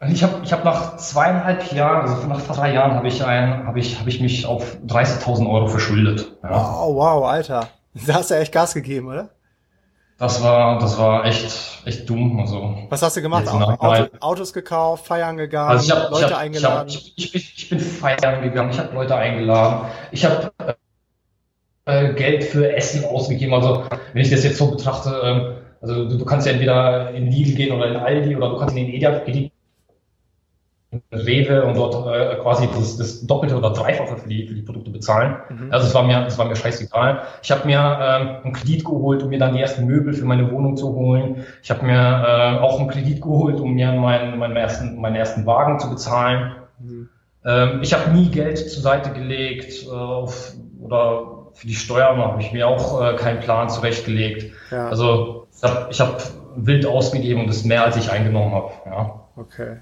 ich 0.09 0.23
hab, 0.23 0.43
ich 0.43 0.53
hab 0.53 0.65
nach 0.65 0.97
zweieinhalb 0.97 1.73
Jahren, 1.73 2.09
also 2.09 2.27
nach 2.27 2.41
fast 2.41 2.59
drei 2.59 2.73
Jahren, 2.73 2.95
habe 2.95 3.07
ich, 3.09 3.25
ein, 3.25 3.67
hab 3.67 3.77
ich, 3.77 3.99
hab 4.01 4.07
ich 4.07 4.21
mich 4.21 4.47
auf 4.47 4.77
30.000 4.87 5.49
Euro 5.49 5.67
verschuldet. 5.67 6.33
Ja. 6.43 6.51
Wow, 6.51 6.95
wow, 6.97 7.25
Alter. 7.29 7.69
Da 7.95 8.15
hast 8.15 8.31
du 8.31 8.35
echt 8.35 8.53
Gas 8.53 8.75
gegeben, 8.75 9.09
oder? 9.09 9.31
Das 10.19 10.43
war, 10.43 10.79
das 10.79 10.99
war 10.99 11.25
echt, 11.25 11.83
echt 11.87 12.09
dumm. 12.09 12.39
Also, 12.41 12.77
Was 12.91 13.01
hast 13.01 13.17
du 13.17 13.23
gemacht? 13.23 13.49
Auto. 13.49 14.07
Autos 14.21 14.53
gekauft, 14.53 15.07
feiern 15.07 15.39
gegangen, 15.39 15.71
also 15.71 15.85
ich 15.85 15.91
habe 15.91 16.11
Leute 16.11 16.27
ich 16.27 16.33
hab, 16.33 16.39
eingeladen. 16.39 16.89
Ich, 16.89 16.97
hab, 16.97 17.05
ich, 17.17 17.33
bin, 17.33 17.41
ich 17.41 17.69
bin 17.71 17.81
feiern 17.81 18.43
gegangen, 18.43 18.71
ich 18.71 18.79
habe 18.79 18.95
Leute 18.95 19.17
eingeladen, 19.17 19.91
ich 20.13 20.25
habe 20.27 20.53
äh, 21.87 22.13
Geld 22.13 22.45
für 22.45 22.77
Essen 22.77 23.05
ausgegeben. 23.07 23.55
Also 23.55 23.85
wenn 24.13 24.23
ich 24.23 24.31
das 24.31 24.45
jetzt 24.45 24.59
so 24.59 24.71
betrachte, 24.71 25.21
ähm, 25.25 25.55
also 25.81 26.07
du, 26.07 26.19
du 26.19 26.25
kannst 26.27 26.47
ja 26.47 26.53
entweder 26.53 27.13
in 27.13 27.31
Lidl 27.31 27.55
gehen 27.55 27.73
oder 27.73 27.89
in 27.89 27.97
Aldi 27.97 28.37
oder 28.37 28.51
du 28.51 28.59
kannst 28.59 28.77
in 28.77 28.85
den 28.85 28.95
Edeka 28.95 29.21
Rewe 31.13 31.65
und 31.65 31.77
dort 31.77 31.95
äh, 32.13 32.37
quasi 32.37 32.69
das, 32.75 32.97
das 32.97 33.25
Doppelte 33.25 33.57
oder 33.57 33.71
Dreifache 33.71 34.17
für 34.17 34.29
die, 34.29 34.49
für 34.49 34.55
die 34.55 34.63
Produkte 34.63 34.91
bezahlen. 34.91 35.37
Also 35.71 35.87
es 35.87 35.95
war 35.95 36.03
mir, 36.03 36.27
es 36.27 36.37
war 36.37 36.47
mir 36.47 36.57
scheißegal. 36.57 37.23
Ich 37.43 37.53
habe 37.53 37.67
mir 37.67 37.79
ähm, 37.79 38.29
einen 38.43 38.53
Kredit 38.53 38.85
geholt, 38.85 39.23
um 39.23 39.29
mir 39.29 39.39
dann 39.39 39.55
die 39.55 39.61
ersten 39.61 39.87
Möbel 39.87 40.15
für 40.15 40.25
meine 40.25 40.51
Wohnung 40.51 40.77
zu 40.77 40.93
holen. 40.93 41.45
Ich 41.63 41.71
habe 41.71 41.87
mir 41.87 41.93
äh, 41.95 42.59
auch 42.59 42.81
einen 42.81 42.89
Kredit 42.89 43.23
geholt, 43.23 43.61
um 43.61 43.75
mir 43.75 43.93
meinen, 43.93 44.39
meinen, 44.39 44.57
ersten, 44.57 45.01
meinen 45.01 45.15
ersten 45.15 45.47
Wagen 45.47 45.79
zu 45.79 45.91
bezahlen. 45.91 46.57
Ähm, 47.45 47.81
ich 47.83 47.95
habe 47.95 48.11
nie 48.11 48.29
Geld 48.31 48.59
zur 48.59 48.83
Seite 48.83 49.11
gelegt 49.11 49.85
äh, 49.87 49.91
auf, 49.91 50.55
oder 50.81 51.51
für 51.53 51.67
die 51.67 51.75
Steuern 51.75 52.19
habe 52.19 52.41
ich 52.41 52.53
mir 52.53 52.67
auch 52.67 53.01
äh, 53.01 53.17
keinen 53.17 53.41
Plan 53.41 53.69
zurechtgelegt. 53.69 54.53
Ja. 54.71 54.89
Also 54.89 55.47
ich 55.57 55.63
habe 55.63 55.89
ich 55.91 56.01
hab 56.01 56.23
wild 56.57 56.85
ausgegeben 56.87 57.43
und 57.43 57.47
das 57.47 57.59
ist 57.59 57.67
mehr, 57.67 57.85
als 57.85 57.97
ich 57.97 58.11
eingenommen 58.11 58.53
habe. 58.55 58.73
Ja. 58.87 59.29
Okay. 59.37 59.77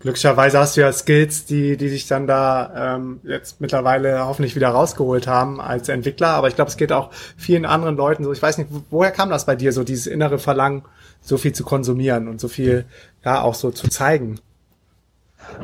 Glücklicherweise 0.00 0.60
hast 0.60 0.76
du 0.76 0.80
ja 0.80 0.92
Skills, 0.92 1.44
die, 1.46 1.76
die 1.76 1.90
dich 1.90 2.06
dann 2.06 2.28
da 2.28 2.94
ähm, 2.96 3.20
jetzt 3.24 3.60
mittlerweile 3.60 4.26
hoffentlich 4.26 4.54
wieder 4.54 4.68
rausgeholt 4.68 5.26
haben 5.26 5.60
als 5.60 5.88
Entwickler. 5.88 6.28
Aber 6.28 6.46
ich 6.46 6.54
glaube, 6.54 6.70
es 6.70 6.76
geht 6.76 6.92
auch 6.92 7.10
vielen 7.36 7.64
anderen 7.66 7.96
Leuten 7.96 8.22
so. 8.22 8.32
Ich 8.32 8.40
weiß 8.40 8.58
nicht, 8.58 8.70
wo- 8.72 8.82
woher 8.90 9.10
kam 9.10 9.28
das 9.28 9.44
bei 9.44 9.56
dir, 9.56 9.72
so 9.72 9.82
dieses 9.82 10.06
innere 10.06 10.38
Verlangen, 10.38 10.82
so 11.20 11.36
viel 11.36 11.52
zu 11.52 11.64
konsumieren 11.64 12.28
und 12.28 12.40
so 12.40 12.46
viel, 12.46 12.84
ja, 13.24 13.42
auch 13.42 13.54
so 13.54 13.72
zu 13.72 13.88
zeigen? 13.88 14.38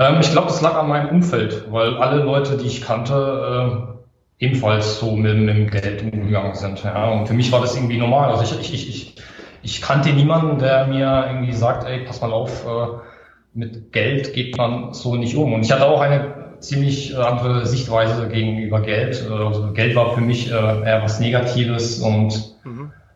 Ähm, 0.00 0.16
ich 0.20 0.32
glaube, 0.32 0.48
das 0.48 0.60
lag 0.60 0.74
an 0.74 0.88
meinem 0.88 1.10
Umfeld, 1.10 1.70
weil 1.70 1.96
alle 1.98 2.24
Leute, 2.24 2.56
die 2.56 2.66
ich 2.66 2.82
kannte, 2.82 3.94
äh, 4.40 4.44
ebenfalls 4.44 4.98
so 4.98 5.14
mit, 5.14 5.36
mit 5.38 5.56
dem 5.56 5.70
Geld 5.70 6.02
umgegangen 6.02 6.54
sind. 6.56 6.82
Ja. 6.82 7.08
Und 7.12 7.28
für 7.28 7.34
mich 7.34 7.52
war 7.52 7.60
das 7.60 7.76
irgendwie 7.76 7.98
normal. 7.98 8.30
Also 8.30 8.42
ich, 8.56 8.60
ich, 8.60 8.74
ich, 8.74 8.88
ich, 8.88 9.16
ich 9.62 9.80
kannte 9.80 10.12
niemanden, 10.12 10.58
der 10.58 10.88
mir 10.88 11.26
irgendwie 11.28 11.52
sagt, 11.52 11.86
ey, 11.86 12.00
pass 12.04 12.20
mal 12.20 12.32
auf, 12.32 12.66
äh, 12.66 13.13
mit 13.54 13.92
Geld 13.92 14.34
geht 14.34 14.56
man 14.56 14.92
so 14.92 15.14
nicht 15.16 15.36
um. 15.36 15.52
Und 15.52 15.62
ich 15.62 15.72
hatte 15.72 15.86
auch 15.86 16.00
eine 16.00 16.34
ziemlich 16.60 17.12
äh, 17.12 17.16
andere 17.16 17.66
Sichtweise 17.66 18.28
gegenüber 18.28 18.80
Geld. 18.80 19.24
Äh, 19.28 19.32
Also 19.32 19.72
Geld 19.72 19.94
war 19.94 20.14
für 20.14 20.20
mich 20.20 20.50
äh, 20.50 20.54
eher 20.54 21.02
was 21.02 21.20
Negatives 21.20 22.00
und 22.00 22.56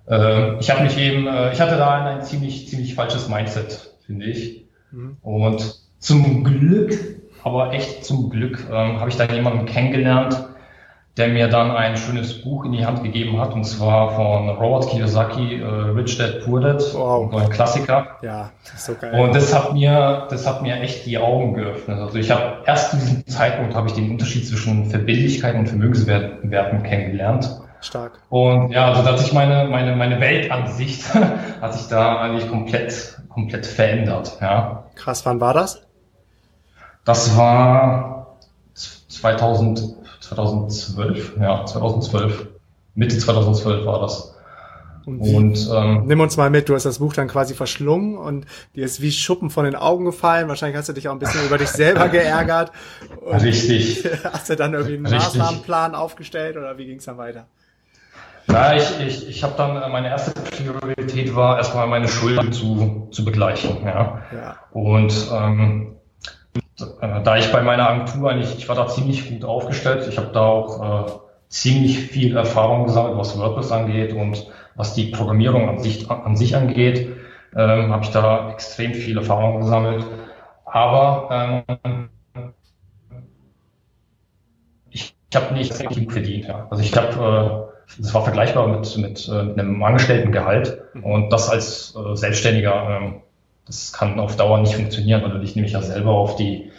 äh, 0.09 0.59
ich 0.61 0.71
habe 0.71 0.85
mich 0.85 0.99
eben, 0.99 1.27
ich 1.53 1.61
hatte 1.61 1.77
da 1.77 2.05
ein, 2.05 2.23
ziemlich, 2.23 2.69
ziemlich 2.69 2.95
falsches 2.95 3.29
Mindset, 3.29 3.93
finde 4.07 4.27
ich. 4.27 4.65
Und 5.23 5.81
zum 5.99 6.45
Glück, 6.45 6.95
aber 7.43 7.73
echt 7.73 8.05
zum 8.05 8.31
Glück, 8.31 8.67
ähm, 8.71 9.01
habe 9.01 9.11
ich 9.11 9.17
dann 9.17 9.35
jemanden 9.35 9.67
kennengelernt, 9.67 10.48
der 11.19 11.29
mir 11.29 11.49
dann 11.49 11.73
ein 11.73 11.97
schönes 11.97 12.41
Buch 12.43 12.65
in 12.65 12.73
die 12.73 12.87
Hand 12.87 13.03
gegeben 13.03 13.41
hat, 13.41 13.53
und 13.53 13.65
zwar 13.65 14.13
von 14.15 14.49
Robert 14.49 14.89
Kiyosaki, 14.89 15.61
äh, 15.61 15.65
Rich 15.65 16.17
Dad 16.17 16.45
Poor 16.45 16.61
Dad, 16.61 16.83
Wow. 16.95 17.35
ein 17.35 17.51
Klassiker. 17.51 18.07
Ja, 18.23 18.51
das 18.65 18.75
ist 18.75 18.87
so 18.87 18.95
geil. 18.95 19.21
Und 19.21 19.35
das 19.35 19.53
hat 19.55 19.73
mir, 19.73 20.27
das 20.31 20.47
hat 20.47 20.63
mir 20.63 20.77
echt 20.81 21.07
die 21.07 21.19
Augen 21.19 21.55
geöffnet. 21.55 21.99
Also 21.99 22.19
ich 22.19 22.31
habe 22.31 22.59
erst 22.67 22.91
zu 22.93 22.97
diesem 22.97 23.27
Zeitpunkt 23.27 23.75
habe 23.75 23.89
ich 23.89 23.95
den 23.95 24.11
Unterschied 24.13 24.47
zwischen 24.47 24.89
Verbindlichkeit 24.91 25.57
und 25.57 25.67
Vermögenswerten 25.69 26.83
kennengelernt. 26.85 27.61
Stark. 27.81 28.13
Und 28.29 28.71
ja, 28.73 28.93
also 28.93 29.05
hat 29.05 29.19
sich 29.19 29.33
meine, 29.33 29.69
meine, 29.69 29.95
meine 29.95 30.21
Weltansicht 30.21 31.15
hat 31.61 31.75
sich 31.75 31.89
da 31.89 32.21
eigentlich 32.21 32.49
komplett, 32.49 33.19
komplett 33.29 33.67
verändert, 33.67 34.37
ja. 34.41 34.85
Krass, 34.95 35.25
wann 35.27 35.41
war 35.41 35.55
das? 35.55 35.83
Das 37.05 37.37
war 37.37 38.37
2000, 39.09 39.98
2012, 40.21 41.37
ja, 41.41 41.65
2012. 41.65 42.49
Mitte 42.95 43.19
2012 43.19 43.87
war 43.87 44.01
das. 44.01 44.35
Und, 45.09 45.21
und 45.21 45.71
ähm, 45.73 46.03
nimm 46.07 46.21
uns 46.21 46.37
mal 46.37 46.51
mit, 46.51 46.69
du 46.69 46.75
hast 46.75 46.85
das 46.85 46.99
Buch 46.99 47.15
dann 47.15 47.29
quasi 47.29 47.55
verschlungen 47.55 48.19
und 48.19 48.45
dir 48.77 48.85
ist 48.85 49.01
wie 49.01 49.11
Schuppen 49.11 49.49
von 49.49 49.65
den 49.65 49.75
Augen 49.75 50.05
gefallen. 50.05 50.49
Wahrscheinlich 50.49 50.77
hast 50.77 50.91
du 50.91 50.93
dich 50.93 51.09
auch 51.09 51.13
ein 51.13 51.19
bisschen 51.19 51.47
über 51.47 51.57
dich 51.57 51.69
selber 51.69 52.09
geärgert. 52.11 52.73
Richtig. 53.25 54.07
Hast 54.25 54.51
du 54.51 54.57
dann 54.57 54.75
irgendwie 54.75 54.97
einen 54.97 55.07
Richtig. 55.07 55.41
Maßnahmenplan 55.41 55.95
aufgestellt 55.95 56.59
oder 56.59 56.77
wie 56.77 56.85
ging 56.85 56.99
es 56.99 57.07
dann 57.07 57.17
weiter? 57.17 57.47
Na, 58.49 58.77
ich, 58.77 59.01
ich, 59.01 59.29
ich 59.29 59.43
habe 59.43 59.55
dann, 59.57 59.81
äh, 59.81 59.89
meine 59.89 60.09
erste 60.09 60.33
Priorität 60.33 61.35
war 61.35 61.57
erstmal 61.57 61.87
meine 61.87 62.09
Schulden 62.09 62.53
zu, 62.53 63.09
zu 63.11 63.25
begleichen. 63.25 63.79
Ja. 63.85 64.23
ja. 64.33 64.57
Und 64.73 65.15
ähm, 65.33 65.95
äh, 65.95 65.98
da 66.79 67.37
ich 67.37 67.51
bei 67.51 67.63
meiner 67.63 67.89
Agentur 67.89 68.31
eigentlich, 68.31 68.57
ich 68.57 68.69
war 68.69 68.77
da 68.77 68.87
ziemlich 68.87 69.29
gut 69.29 69.45
aufgestellt, 69.45 70.07
ich 70.09 70.17
habe 70.17 70.31
da 70.33 70.43
auch 70.43 71.07
äh, 71.07 71.13
ziemlich 71.49 71.99
viel 71.99 72.37
Erfahrung 72.37 72.85
gesammelt, 72.85 73.19
was 73.19 73.39
WordPress 73.39 73.73
angeht 73.73 74.13
und 74.13 74.47
was 74.77 74.95
die 74.95 75.07
Programmierung 75.07 75.69
an 75.69 75.79
sich, 75.79 76.09
an 76.09 76.37
sich 76.37 76.55
angeht, 76.55 77.17
ähm, 77.57 77.93
habe 77.93 78.05
ich 78.05 78.11
da 78.11 78.53
extrem 78.53 78.95
viel 78.95 79.19
Erfahrung 79.19 79.61
gesammelt. 79.61 80.07
Aber 80.65 81.65
ähm, 81.75 82.09
ich, 84.91 85.17
ich 85.31 85.37
habe 85.37 85.55
nicht 85.55 85.77
genug 85.89 86.13
verdient. 86.13 86.47
Ja. 86.47 86.69
Also 86.71 86.83
ich 86.83 86.97
habe, 86.97 87.69
äh, 87.69 88.01
das 88.01 88.15
war 88.15 88.23
vergleichbar 88.23 88.69
mit, 88.69 88.97
mit, 88.99 89.29
äh, 89.29 89.43
mit 89.43 89.59
einem 89.59 89.83
Angestelltengehalt 89.83 90.81
und 91.03 91.31
das 91.31 91.49
als 91.49 91.97
äh, 91.97 92.15
Selbstständiger, 92.15 93.01
äh, 93.01 93.13
das 93.69 93.93
kann 93.93 94.19
auf 94.19 94.37
Dauer 94.37 94.59
nicht 94.59 94.75
funktionieren, 94.75 95.23
weil 95.23 95.31
du 95.31 95.39
dich 95.39 95.55
nämlich 95.55 95.75
ja 95.75 95.83
selber 95.83 96.11
auf 96.11 96.35
die 96.37 96.73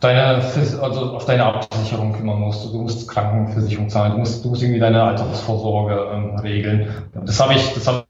deine, 0.00 0.42
also 0.82 1.14
auf 1.14 1.24
deine 1.26 1.44
Absicherung 1.44 2.12
kümmern 2.12 2.40
musst. 2.40 2.64
Du 2.64 2.82
musst 2.82 3.08
Krankenversicherung 3.08 3.88
zahlen, 3.88 4.12
du 4.12 4.18
musst, 4.18 4.44
du 4.44 4.48
musst 4.48 4.62
irgendwie 4.62 4.80
deine 4.80 5.02
Altersvorsorge 5.02 6.10
ähm, 6.12 6.36
regeln. 6.38 6.88
Das 7.24 7.40
habe 7.40 7.54
ich, 7.54 7.72
das 7.74 7.86
habe 7.86 8.04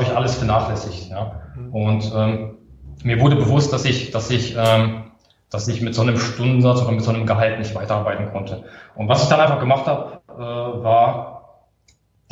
ich 0.00 0.16
alles 0.16 0.36
vernachlässigt. 0.36 1.10
Ja. 1.10 1.42
Mhm. 1.54 1.74
Und 1.74 2.12
ähm, 2.16 2.54
mir 3.02 3.20
wurde 3.20 3.36
bewusst, 3.36 3.72
dass 3.72 3.84
ich, 3.84 4.10
dass 4.10 4.30
ich, 4.30 4.56
ähm, 4.56 5.04
dass 5.50 5.68
ich 5.68 5.82
mit 5.82 5.94
so 5.94 6.02
einem 6.02 6.16
Stundensatz 6.16 6.80
oder 6.80 6.92
mit 6.92 7.02
so 7.02 7.10
einem 7.10 7.26
Gehalt 7.26 7.58
nicht 7.58 7.74
weiterarbeiten 7.74 8.32
konnte. 8.32 8.64
Und 8.94 9.08
was 9.08 9.22
ich 9.22 9.28
dann 9.28 9.40
einfach 9.40 9.60
gemacht 9.60 9.86
habe, 9.86 10.20
äh, 10.28 10.38
war 10.38 11.33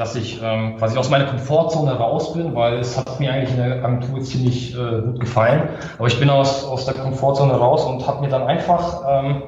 dass 0.03 0.17
ich 0.17 0.41
ähm, 0.43 0.79
quasi 0.79 0.99
aus 0.99 1.11
meiner 1.11 1.27
Komfortzone 1.27 1.93
raus 1.93 2.33
bin, 2.33 2.57
weil 2.57 2.79
es 2.79 2.99
hat 2.99 3.21
mir 3.21 3.33
eigentlich 3.33 3.51
in 3.51 3.59
der 3.59 3.85
Agentur 3.85 4.21
ziemlich 4.21 4.77
äh, 4.77 5.01
gut 5.01 5.21
gefallen. 5.21 5.69
Aber 5.97 6.09
ich 6.09 6.19
bin 6.19 6.29
aus, 6.29 6.65
aus 6.65 6.87
der 6.87 6.95
Komfortzone 6.95 7.53
raus 7.53 7.85
und 7.85 8.05
habe 8.05 8.21
mir 8.21 8.29
dann 8.29 8.43
einfach, 8.43 9.01
ähm, 9.09 9.43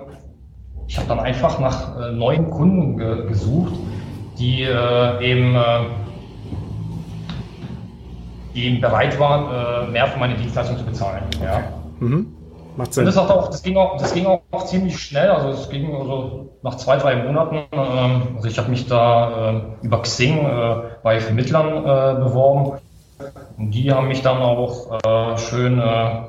ich 0.86 0.96
habe 0.96 1.08
dann 1.08 1.18
einfach 1.18 1.58
nach 1.58 1.98
äh, 1.98 2.12
neuen 2.12 2.50
Kunden 2.50 2.96
ge 2.98 3.26
gesucht, 3.26 3.72
die 4.38 4.62
äh, 4.62 5.28
eben, 5.28 5.56
äh, 5.56 5.60
die 8.54 8.66
eben 8.66 8.80
bereit 8.80 9.18
waren, 9.18 9.88
äh, 9.88 9.90
mehr 9.90 10.06
für 10.06 10.20
meine 10.20 10.36
Dienstleistung 10.36 10.78
zu 10.78 10.84
bezahlen. 10.84 11.24
Ja. 11.42 11.64
Mhm. 11.98 12.28
Macht 12.76 12.92
Sinn. 12.92 13.02
Und 13.02 13.14
das, 13.14 13.22
hat 13.22 13.30
auch, 13.30 13.48
das, 13.48 13.62
ging 13.62 13.76
auch, 13.76 13.96
das 13.98 14.12
ging 14.14 14.26
auch, 14.26 14.64
ziemlich 14.64 14.98
schnell. 14.98 15.30
Also 15.30 15.48
es 15.50 15.68
ging 15.68 15.94
also 15.94 16.50
nach 16.62 16.76
zwei, 16.76 16.96
drei 16.96 17.16
Monaten. 17.22 17.62
Ähm, 17.72 18.22
also 18.36 18.48
ich 18.48 18.58
habe 18.58 18.70
mich 18.70 18.86
da 18.86 19.50
äh, 19.50 19.62
über 19.82 20.02
Xing 20.02 20.44
äh, 20.44 20.76
bei 21.02 21.20
Vermittlern 21.20 21.68
äh, 21.68 22.20
beworben. 22.20 22.80
Und 23.56 23.70
die 23.70 23.92
haben 23.92 24.08
mich 24.08 24.22
dann 24.22 24.38
auch 24.38 24.98
äh, 25.04 25.38
schön 25.38 25.78
äh, 25.78 26.22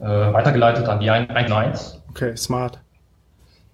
äh, 0.00 0.32
weitergeleitet 0.32 0.88
an 0.88 1.00
die 1.00 1.10
111. 1.10 1.98
Okay, 2.10 2.36
smart. 2.36 2.80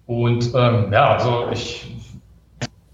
Und 0.05 0.53
ähm, 0.53 0.91
ja, 0.91 1.11
also 1.11 1.47
ich 1.51 1.95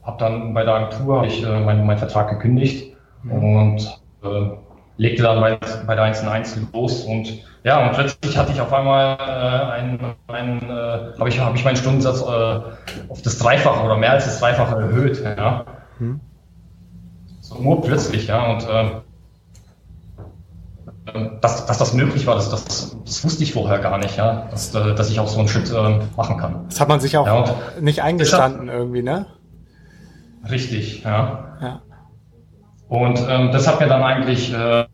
habe 0.04 0.18
dann 0.20 0.54
bei 0.54 0.63
der 0.63 0.75
Agentur 0.75 1.24
ich, 1.24 1.44
äh, 1.44 1.60
meinen 1.60 1.88
mein 1.88 1.98
Vertrag 1.98 2.30
gekündigt 2.30 2.96
mhm. 3.24 3.32
und 3.32 4.01
legte 4.98 5.24
dann 5.24 5.39
bei, 5.39 5.58
bei 5.88 5.96
der 5.96 6.04
111 6.04 6.74
los 6.74 7.06
und 7.06 7.42
ja, 7.63 7.86
und 7.86 7.94
plötzlich 7.94 8.38
hatte 8.38 8.51
ich 8.51 8.62
auf 8.62 8.72
einmal 8.72 9.18
äh, 9.20 9.72
einen, 9.72 10.16
einen 10.28 10.62
äh, 10.70 11.18
habe 11.20 11.30
ich, 11.30 11.39
hab 11.39 11.56
ich 11.56 11.66
meinen 11.66 11.75
Stundensatz 11.75 12.22
äh, 12.22 12.25
auf 13.10 13.22
das 13.24 13.38
Dreifache 13.38 13.84
oder 13.84 13.98
mehr 13.98 14.12
als 14.12 14.25
das 14.25 14.39
Dreifache 14.39 14.75
erhöht. 14.75 15.22
Ja. 15.24 15.66
Hm. 15.98 16.20
So 17.42 17.62
nur 17.62 17.82
plötzlich, 17.82 18.28
ja. 18.28 18.51
Und 18.51 18.68
äh, 18.68 19.01
dass, 21.42 21.66
dass 21.66 21.78
das 21.78 21.94
möglich 21.94 22.28
war, 22.28 22.36
das, 22.36 22.50
das, 22.50 22.96
das 23.06 23.24
wusste 23.24 23.44
ich 23.44 23.54
vorher 23.54 23.80
gar 23.80 23.98
nicht, 23.98 24.18
ja, 24.18 24.48
dass, 24.51 24.74
äh, 24.74 24.96
dass 24.96 25.10
ich 25.10 25.20
auch 25.20 25.28
so 25.28 25.39
einen 25.39 25.48
Schritt 25.48 25.72
äh, 25.72 26.00
machen 26.16 26.38
kann. 26.38 26.66
Das 26.70 26.80
hat 26.80 26.88
man 26.88 27.00
sich 27.00 27.18
auch 27.18 27.25
ja, 27.25 27.56
nicht 27.82 28.04
eingestanden 28.04 28.70
hat, 28.70 28.75
irgendwie, 28.75 29.01
ne? 29.01 29.25
Richtig, 30.50 31.04
ja. 31.04 31.58
ja. 31.62 31.82
Und 32.88 33.20
ähm, 33.28 33.51
das 33.51 33.68
hat 33.68 33.80
mir 33.80 33.88
dann 33.88 34.04
eigentlich 34.04 34.54
äh, 34.54 34.86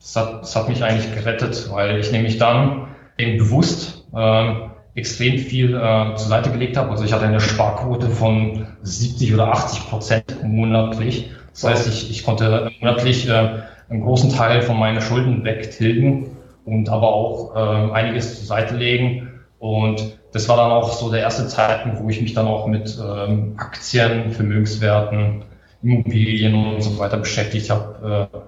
das 0.00 0.16
hat, 0.16 0.42
das 0.42 0.56
hat 0.56 0.68
mich 0.68 0.82
eigentlich 0.82 1.14
gerettet, 1.14 1.68
weil 1.70 1.98
ich 1.98 2.12
nämlich 2.12 2.38
dann 2.38 2.88
eben 3.16 3.38
bewusst 3.38 4.06
äh, 4.14 4.54
extrem 4.94 5.38
viel 5.38 5.74
äh, 5.74 6.14
zur 6.16 6.28
Seite 6.28 6.50
gelegt 6.50 6.76
habe. 6.76 6.90
Also 6.90 7.04
ich 7.04 7.12
hatte 7.12 7.26
eine 7.26 7.40
Sparquote 7.40 8.10
von 8.10 8.66
70 8.82 9.34
oder 9.34 9.48
80 9.48 9.88
Prozent 9.88 10.42
monatlich. 10.42 11.30
Das 11.52 11.64
heißt, 11.64 11.88
ich, 11.88 12.10
ich 12.10 12.24
konnte 12.24 12.70
monatlich 12.80 13.28
äh, 13.28 13.62
einen 13.88 14.02
großen 14.02 14.30
Teil 14.30 14.62
von 14.62 14.78
meinen 14.78 15.00
Schulden 15.00 15.44
wegtilgen 15.44 16.36
und 16.64 16.88
aber 16.88 17.08
auch 17.08 17.56
äh, 17.56 17.92
einiges 17.92 18.36
zur 18.36 18.46
Seite 18.46 18.76
legen. 18.76 19.40
Und 19.58 20.18
das 20.32 20.48
war 20.48 20.56
dann 20.56 20.70
auch 20.70 20.92
so 20.92 21.10
der 21.10 21.20
erste 21.20 21.48
Zeitpunkt, 21.48 22.00
wo 22.00 22.08
ich 22.08 22.20
mich 22.20 22.34
dann 22.34 22.46
auch 22.46 22.66
mit 22.66 22.98
ähm, 23.02 23.54
Aktien, 23.56 24.30
Vermögenswerten, 24.30 25.44
Immobilien 25.82 26.54
und 26.54 26.82
so 26.82 26.98
weiter 26.98 27.16
beschäftigt 27.16 27.70
habe. 27.70 28.28
Äh, 28.32 28.38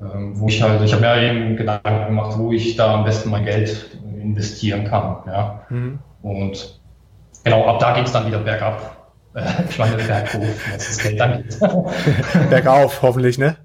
ähm, 0.00 0.38
wo 0.38 0.48
ich 0.48 0.62
halt, 0.62 0.80
ich 0.82 0.92
habe 0.92 1.02
mir 1.02 1.22
eben 1.22 1.56
Gedanken 1.56 2.06
gemacht, 2.06 2.38
wo 2.38 2.52
ich 2.52 2.76
da 2.76 2.94
am 2.94 3.04
besten 3.04 3.30
mein 3.30 3.44
Geld 3.44 3.98
investieren 4.20 4.84
kann. 4.84 5.16
Ja. 5.26 5.66
Mhm. 5.68 5.98
Und 6.22 6.80
genau, 7.44 7.66
ab 7.66 7.80
da 7.80 7.94
ging 7.94 8.04
es 8.04 8.12
dann 8.12 8.26
wieder 8.26 8.38
bergab. 8.38 8.96
ich 9.68 9.78
meine 9.78 9.96
berghof, 9.96 10.72
was 10.72 10.86
das 10.86 10.98
Geld 10.98 11.20
dann 11.20 11.42
geht. 11.42 11.58
Bergauf, 12.50 13.02
hoffentlich, 13.02 13.38
ne? 13.38 13.56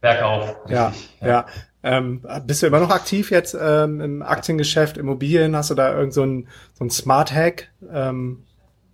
Bergauf, 0.00 0.56
richtig. 0.64 0.76
Ja, 0.76 0.92
ja. 1.20 1.26
ja. 1.26 1.46
Ähm, 1.82 2.22
bist 2.46 2.62
du 2.62 2.66
immer 2.66 2.80
noch 2.80 2.90
aktiv 2.90 3.30
jetzt 3.30 3.56
ähm, 3.58 4.00
im 4.00 4.22
Aktiengeschäft, 4.22 4.98
Immobilien? 4.98 5.56
Hast 5.56 5.70
du 5.70 5.74
da 5.74 5.94
irgend 5.94 6.12
so 6.12 6.24
ein, 6.24 6.48
so 6.74 6.84
ein 6.84 6.90
Smart 6.90 7.34
Hack, 7.34 7.68
ähm, 7.90 8.44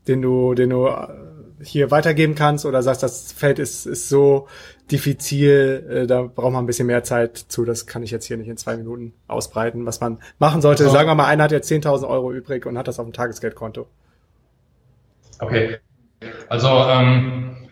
den 0.07 0.23
du, 0.23 0.55
den 0.55 0.71
du 0.71 0.87
äh, 0.87 1.09
hier 1.63 1.91
weitergeben 1.91 2.35
kannst 2.35 2.65
oder 2.65 2.83
sagst, 2.83 3.03
das 3.03 3.33
Feld 3.33 3.59
ist, 3.59 3.87
ist 3.87 4.09
so 4.09 4.47
diffizil, 4.91 5.87
äh, 5.89 6.07
da 6.07 6.23
braucht 6.23 6.53
man 6.53 6.65
ein 6.65 6.67
bisschen 6.67 6.87
mehr 6.87 7.03
Zeit 7.03 7.37
zu, 7.37 7.65
das 7.65 7.87
kann 7.87 8.03
ich 8.03 8.11
jetzt 8.11 8.27
hier 8.27 8.37
nicht 8.37 8.49
in 8.49 8.57
zwei 8.57 8.77
Minuten 8.77 9.13
ausbreiten, 9.29 9.87
was 9.87 10.01
man 10.01 10.19
machen 10.39 10.61
sollte. 10.63 10.85
So. 10.85 10.91
Sagen 10.91 11.09
wir 11.09 11.15
mal, 11.15 11.27
einer 11.27 11.45
hat 11.45 11.53
jetzt 11.53 11.71
10.000 11.71 12.09
Euro 12.09 12.33
übrig 12.33 12.67
und 12.67 12.79
hat 12.79 12.89
das 12.89 12.99
auf 12.99 13.07
dem 13.07 13.13
Tagesgeldkonto. 13.13 13.87
Okay, 15.39 15.79
also 16.49 16.69
ähm, 16.69 17.69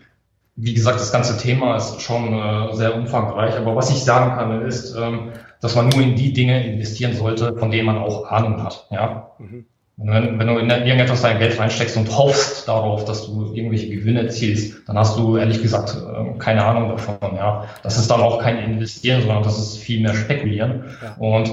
wie 0.55 0.73
gesagt, 0.73 0.99
das 0.99 1.11
ganze 1.11 1.37
Thema 1.37 1.75
ist 1.75 2.01
schon 2.01 2.33
äh, 2.33 2.73
sehr 2.75 2.95
umfangreich, 2.95 3.55
aber 3.55 3.75
was 3.75 3.89
ich 3.89 4.03
sagen 4.03 4.35
kann, 4.35 4.65
ist, 4.65 4.95
ähm, 4.95 5.31
dass 5.61 5.75
man 5.75 5.89
nur 5.89 6.01
in 6.01 6.15
die 6.15 6.33
Dinge 6.33 6.65
investieren 6.65 7.13
sollte, 7.13 7.57
von 7.57 7.71
denen 7.71 7.85
man 7.85 7.97
auch 7.97 8.25
Ahnung 8.25 8.63
hat. 8.63 8.87
Ja. 8.91 9.31
Mhm. 9.39 9.65
Wenn, 9.97 10.37
wenn 10.37 10.47
du 10.47 10.57
in 10.57 10.69
irgendetwas 10.69 11.21
dein 11.21 11.39
Geld 11.39 11.57
reinsteckst 11.57 11.95
und 11.95 12.17
hoffst 12.17 12.67
darauf, 12.67 13.05
dass 13.05 13.27
du 13.27 13.53
irgendwelche 13.53 13.89
Gewinne 13.89 14.23
erzielst, 14.23 14.87
dann 14.87 14.97
hast 14.97 15.17
du 15.17 15.37
ehrlich 15.37 15.61
gesagt 15.61 15.95
äh, 15.95 16.37
keine 16.37 16.65
Ahnung 16.65 16.89
davon. 16.89 17.35
Ja, 17.35 17.65
das 17.81 17.97
ist 17.97 18.11
dann 18.11 18.19
auch 18.19 18.39
kein 18.39 18.57
Investieren, 18.57 19.21
sondern 19.21 19.43
das 19.43 19.57
ist 19.57 19.77
viel 19.77 20.01
mehr 20.01 20.13
Spekulieren. 20.13 20.83
Ja. 21.01 21.15
Und 21.17 21.51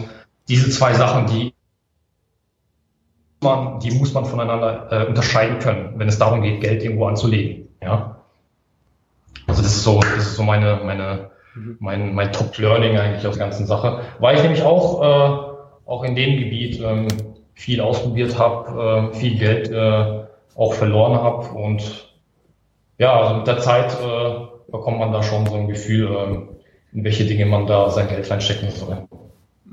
diese 0.49 0.70
zwei 0.70 0.92
Sachen, 0.92 1.26
die 1.26 1.54
man, 3.40 3.80
die 3.80 3.90
muss 3.92 4.12
man 4.12 4.25
voneinander 4.25 4.88
äh, 4.90 5.06
unterscheiden 5.06 5.58
können, 5.58 5.94
wenn 5.96 6.08
es 6.08 6.18
darum 6.18 6.42
geht, 6.42 6.61
Geld 6.61 6.82
irgendwo 6.82 7.06
anzulegen. 7.06 7.68
Ja, 7.80 8.22
also 9.46 9.62
das 9.62 9.72
ist 9.76 9.84
so, 9.84 10.00
das 10.00 10.26
ist 10.26 10.37
so 10.37 10.42
meine, 10.42 10.80
meine, 10.84 11.30
mhm. 11.54 11.76
mein, 11.80 12.14
mein 12.14 12.32
Top 12.32 12.56
Learning 12.58 12.96
eigentlich 12.96 13.26
aus 13.26 13.37
der 13.37 13.46
ganzen 13.46 13.66
Sache, 13.66 14.00
weil 14.18 14.37
ich 14.37 14.42
nämlich 14.42 14.62
auch, 14.62 15.02
äh, 15.02 15.88
auch 15.88 16.04
in 16.04 16.14
dem 16.14 16.38
Gebiet 16.38 16.80
ähm, 16.80 17.08
viel 17.54 17.80
ausprobiert 17.80 18.38
habe, 18.38 19.11
äh, 19.12 19.16
viel 19.16 19.38
Geld 19.38 19.71
äh, 19.71 20.25
auch 20.54 20.75
verloren 20.75 21.14
habe 21.14 21.49
und 21.49 22.09
ja, 22.99 23.21
also 23.21 23.37
mit 23.37 23.47
der 23.47 23.59
Zeit 23.59 23.97
äh, 24.00 24.71
bekommt 24.71 24.99
man 24.99 25.12
da 25.12 25.23
schon 25.23 25.47
so 25.47 25.54
ein 25.54 25.68
Gefühl, 25.68 26.09
äh, 26.14 26.97
in 26.97 27.04
welche 27.04 27.25
Dinge 27.25 27.47
man 27.47 27.66
da 27.66 27.90
sein 27.90 28.09
Geld 28.09 28.30
reinstecken 28.30 28.71
soll. 28.71 29.09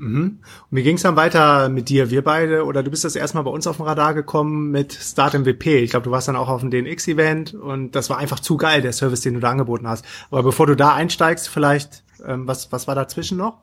Mhm. 0.00 0.38
Und 0.70 0.76
wie 0.76 0.82
ging 0.82 0.96
es 0.96 1.02
dann 1.02 1.16
weiter 1.16 1.68
mit 1.68 1.90
dir, 1.90 2.10
wir 2.10 2.24
beide? 2.24 2.64
Oder 2.64 2.82
du 2.82 2.90
bist 2.90 3.04
das 3.04 3.16
erstmal 3.16 3.44
bei 3.44 3.50
uns 3.50 3.66
auf 3.66 3.76
dem 3.76 3.84
Radar 3.84 4.14
gekommen 4.14 4.70
mit 4.70 4.94
Start 4.94 5.34
MVP. 5.34 5.78
Ich 5.78 5.90
glaube, 5.90 6.04
du 6.04 6.10
warst 6.10 6.26
dann 6.26 6.36
auch 6.36 6.48
auf 6.48 6.62
dem 6.62 6.70
DNX-Event 6.70 7.54
und 7.54 7.94
das 7.94 8.08
war 8.08 8.16
einfach 8.16 8.40
zu 8.40 8.56
geil, 8.56 8.80
der 8.80 8.92
Service, 8.92 9.20
den 9.20 9.34
du 9.34 9.40
da 9.40 9.50
angeboten 9.50 9.86
hast. 9.86 10.04
Aber 10.30 10.42
bevor 10.42 10.66
du 10.66 10.74
da 10.74 10.94
einsteigst, 10.94 11.48
vielleicht, 11.48 12.02
ähm, 12.26 12.48
was, 12.48 12.72
was 12.72 12.88
war 12.88 12.94
dazwischen 12.94 13.36
noch? 13.36 13.58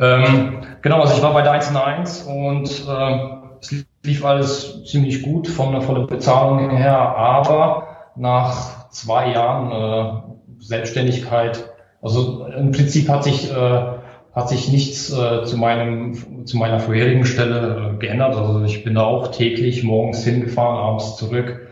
Ähm, 0.00 0.58
genau, 0.82 1.00
also 1.00 1.14
ich 1.16 1.22
war 1.22 1.32
bei 1.32 1.42
der 1.42 1.60
1&1 1.60 2.26
und 2.26 2.68
äh, 2.88 3.38
es 3.60 3.84
lief 4.04 4.24
alles 4.24 4.84
ziemlich 4.84 5.22
gut 5.22 5.48
von, 5.48 5.72
der 5.72 6.06
Bezahlung 6.06 6.70
her, 6.70 6.96
aber 6.96 7.88
nach 8.16 8.90
zwei 8.90 9.32
Jahren 9.32 9.72
äh, 9.72 10.62
Selbstständigkeit, 10.62 11.70
also 12.02 12.46
im 12.46 12.72
Prinzip 12.72 13.08
hat 13.08 13.24
sich 13.24 13.50
äh, 13.50 13.98
hat 14.34 14.48
sich 14.48 14.70
nichts 14.70 15.12
äh, 15.12 15.42
zu 15.44 15.56
meinem 15.56 16.46
zu 16.46 16.56
meiner 16.58 16.78
vorherigen 16.78 17.24
Stelle 17.24 17.94
äh, 17.94 17.98
geändert. 17.98 18.36
Also 18.36 18.62
ich 18.62 18.84
bin 18.84 18.94
da 18.94 19.02
auch 19.02 19.28
täglich 19.32 19.82
morgens 19.82 20.22
hingefahren, 20.22 20.76
abends 20.76 21.16
zurück, 21.16 21.67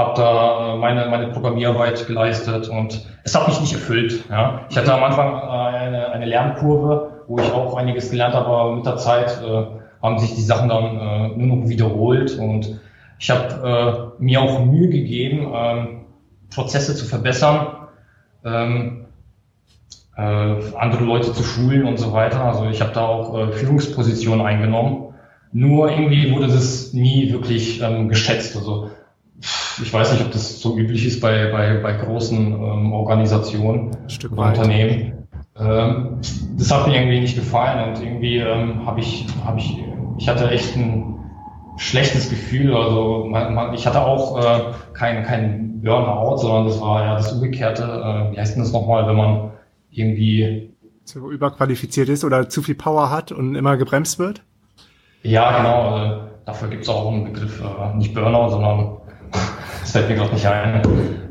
habe 0.00 0.14
da 0.16 0.74
äh, 0.74 0.78
meine 0.78 1.06
meine 1.06 1.28
Programmierarbeit 1.28 2.06
geleistet 2.06 2.68
und 2.68 3.06
es 3.22 3.34
hat 3.34 3.46
mich 3.46 3.60
nicht 3.60 3.74
erfüllt. 3.74 4.24
Ja, 4.30 4.62
ich 4.68 4.76
hatte 4.76 4.92
am 4.92 5.04
Anfang 5.04 5.34
äh, 5.34 5.76
eine, 5.76 6.10
eine 6.10 6.26
Lernkurve, 6.26 7.24
wo 7.28 7.38
ich 7.38 7.52
auch 7.52 7.76
einiges 7.76 8.10
gelernt 8.10 8.34
habe, 8.34 8.46
aber 8.46 8.74
mit 8.74 8.86
der 8.86 8.96
Zeit 8.96 9.40
äh, 9.42 9.66
haben 10.02 10.18
sich 10.18 10.34
die 10.34 10.42
Sachen 10.42 10.68
dann 10.68 10.96
äh, 10.96 11.28
nur 11.36 11.56
noch 11.58 11.68
wiederholt 11.68 12.38
und 12.38 12.80
ich 13.18 13.30
habe 13.30 14.16
äh, 14.18 14.22
mir 14.22 14.40
auch 14.40 14.64
Mühe 14.64 14.88
gegeben, 14.88 15.52
ähm, 15.54 16.00
Prozesse 16.52 16.94
zu 16.96 17.04
verbessern, 17.04 17.66
ähm, 18.44 19.04
äh, 20.16 20.22
andere 20.22 21.04
Leute 21.04 21.32
zu 21.32 21.42
schulen 21.42 21.84
und 21.84 21.98
so 21.98 22.12
weiter. 22.14 22.42
Also 22.42 22.64
ich 22.66 22.80
habe 22.80 22.92
da 22.92 23.06
auch 23.06 23.38
äh, 23.38 23.52
Führungspositionen 23.52 24.44
eingenommen. 24.44 25.14
Nur 25.52 25.90
irgendwie 25.90 26.32
wurde 26.32 26.46
das 26.46 26.94
nie 26.94 27.30
wirklich 27.32 27.82
ähm, 27.82 28.08
geschätzt. 28.08 28.56
Also 28.56 28.90
ich 29.82 29.92
weiß 29.92 30.12
nicht, 30.12 30.24
ob 30.24 30.32
das 30.32 30.60
so 30.60 30.76
üblich 30.76 31.06
ist 31.06 31.20
bei, 31.20 31.50
bei, 31.50 31.78
bei 31.78 31.92
großen 31.92 32.52
ähm, 32.52 32.92
Organisationen, 32.92 33.96
Stück 34.08 34.32
oder 34.32 34.48
Unternehmen. 34.48 35.26
Ähm, 35.58 36.18
das 36.58 36.70
hat 36.72 36.86
mir 36.86 36.96
irgendwie 36.96 37.20
nicht 37.20 37.36
gefallen 37.36 37.88
und 37.88 38.02
irgendwie 38.02 38.38
ähm, 38.38 38.86
habe 38.86 39.00
ich, 39.00 39.26
hab 39.44 39.56
ich, 39.56 39.78
ich 40.18 40.28
hatte 40.28 40.50
echt 40.50 40.76
ein 40.76 41.18
schlechtes 41.76 42.28
Gefühl. 42.28 42.74
Also 42.74 43.26
man, 43.28 43.54
man, 43.54 43.74
ich 43.74 43.86
hatte 43.86 44.00
auch 44.00 44.38
äh, 44.38 44.72
kein, 44.92 45.24
kein 45.24 45.80
Burnout, 45.82 46.38
sondern 46.38 46.66
das 46.66 46.80
war 46.80 47.02
ja 47.04 47.14
das 47.14 47.32
Umgekehrte. 47.32 47.82
Äh, 47.82 48.32
wie 48.32 48.40
heißt 48.40 48.54
denn 48.54 48.62
das 48.62 48.72
nochmal, 48.72 49.06
wenn 49.06 49.16
man 49.16 49.50
irgendwie 49.90 50.70
zu 51.04 51.30
überqualifiziert 51.30 52.08
ist 52.08 52.24
oder 52.24 52.48
zu 52.48 52.62
viel 52.62 52.74
Power 52.74 53.10
hat 53.10 53.32
und 53.32 53.54
immer 53.54 53.76
gebremst 53.76 54.18
wird? 54.18 54.42
Ja, 55.22 55.56
genau. 55.58 55.96
Äh, 55.96 56.18
dafür 56.46 56.68
gibt 56.68 56.84
es 56.84 56.88
auch 56.88 57.10
einen 57.10 57.24
Begriff, 57.24 57.60
äh, 57.60 57.96
nicht 57.96 58.14
Burnout, 58.14 58.50
sondern 58.50 58.99
das 59.80 59.92
fällt 59.92 60.08
mir 60.08 60.16
gerade 60.16 60.34
nicht 60.34 60.46
ein. 60.46 60.82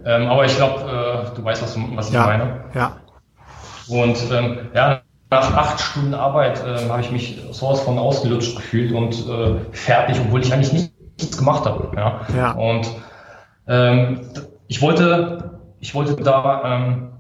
Ähm, 0.06 0.28
aber 0.28 0.46
ich 0.46 0.56
glaube, 0.56 0.82
äh, 0.82 1.36
du 1.36 1.44
weißt, 1.44 1.62
was, 1.62 1.78
was 1.96 2.08
ich 2.08 2.14
ja, 2.14 2.26
meine. 2.26 2.64
Ja. 2.74 2.98
Und 3.88 4.18
ähm, 4.32 4.70
ja, 4.74 5.02
nach 5.30 5.54
acht 5.54 5.80
Stunden 5.80 6.14
Arbeit 6.14 6.64
äh, 6.66 6.90
habe 6.90 7.02
ich 7.02 7.12
mich 7.12 7.42
sowas 7.52 7.82
von 7.82 7.98
ausgelutscht 8.00 8.56
gefühlt 8.56 8.92
und 8.92 9.14
äh, 9.28 9.60
fertig, 9.72 10.20
obwohl 10.20 10.42
ich 10.42 10.54
eigentlich 10.54 10.74
nicht, 10.74 10.94
nichts 11.20 11.38
gemacht 11.38 11.66
habe. 11.66 11.96
Ja. 11.96 12.22
Ja. 12.36 12.52
Und 12.54 12.88
ähm, 13.68 14.22
ich 14.68 14.82
wollte, 14.82 15.60
ich 15.80 15.94
wollte 15.94 16.16
da 16.16 16.62
ähm, 16.66 17.12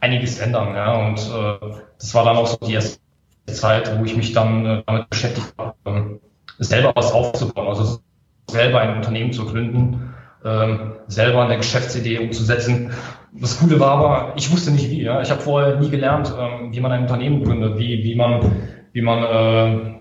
einiges 0.00 0.38
ändern. 0.38 0.74
Ja. 0.74 1.06
Und 1.06 1.18
äh, 1.18 1.76
das 1.98 2.14
war 2.14 2.24
dann 2.24 2.36
auch 2.36 2.46
so 2.46 2.56
die 2.66 2.74
erste 2.74 2.98
Zeit, 3.46 3.98
wo 3.98 4.04
ich 4.04 4.16
mich 4.16 4.32
dann 4.32 4.66
äh, 4.66 4.82
damit 4.86 5.10
beschäftigt 5.10 5.54
habe, 5.58 5.74
ähm, 5.84 6.20
selber 6.58 6.92
was 6.94 7.12
aufzubauen, 7.12 7.68
also 7.68 8.00
selber 8.48 8.80
ein 8.80 8.96
Unternehmen 8.96 9.32
zu 9.32 9.46
gründen, 9.46 10.14
ähm, 10.44 10.92
selber 11.08 11.44
eine 11.44 11.56
Geschäftsidee 11.56 12.18
umzusetzen. 12.18 12.90
Das 13.32 13.58
Coole 13.58 13.80
war 13.80 13.90
aber, 13.90 14.32
ich 14.36 14.50
wusste 14.50 14.70
nicht 14.70 14.90
wie. 14.90 15.02
Ja? 15.02 15.20
Ich 15.20 15.30
habe 15.30 15.40
vorher 15.40 15.76
nie 15.76 15.90
gelernt, 15.90 16.32
ähm, 16.38 16.72
wie 16.72 16.80
man 16.80 16.92
ein 16.92 17.02
Unternehmen 17.02 17.42
gründet, 17.42 17.78
wie, 17.78 18.04
wie 18.04 18.14
man, 18.14 18.52
wie 18.92 19.02
man, 19.02 19.22
äh, 19.22 19.94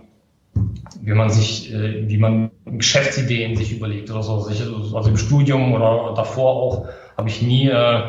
wie 1.02 1.14
man 1.14 1.30
sich, 1.30 1.74
äh, 1.74 2.08
wie 2.08 2.18
man 2.18 2.52
Geschäftsideen 2.66 3.56
sich 3.56 3.75
überlegt 3.75 4.10
oder 4.12 4.24
so. 4.24 4.34
Also 4.36 5.10
im 5.10 5.18
Studium 5.18 5.74
oder 5.74 6.14
davor 6.16 6.52
auch 6.52 6.88
habe 7.18 7.30
ich 7.30 7.42
nie 7.42 7.70
äh, 7.70 8.02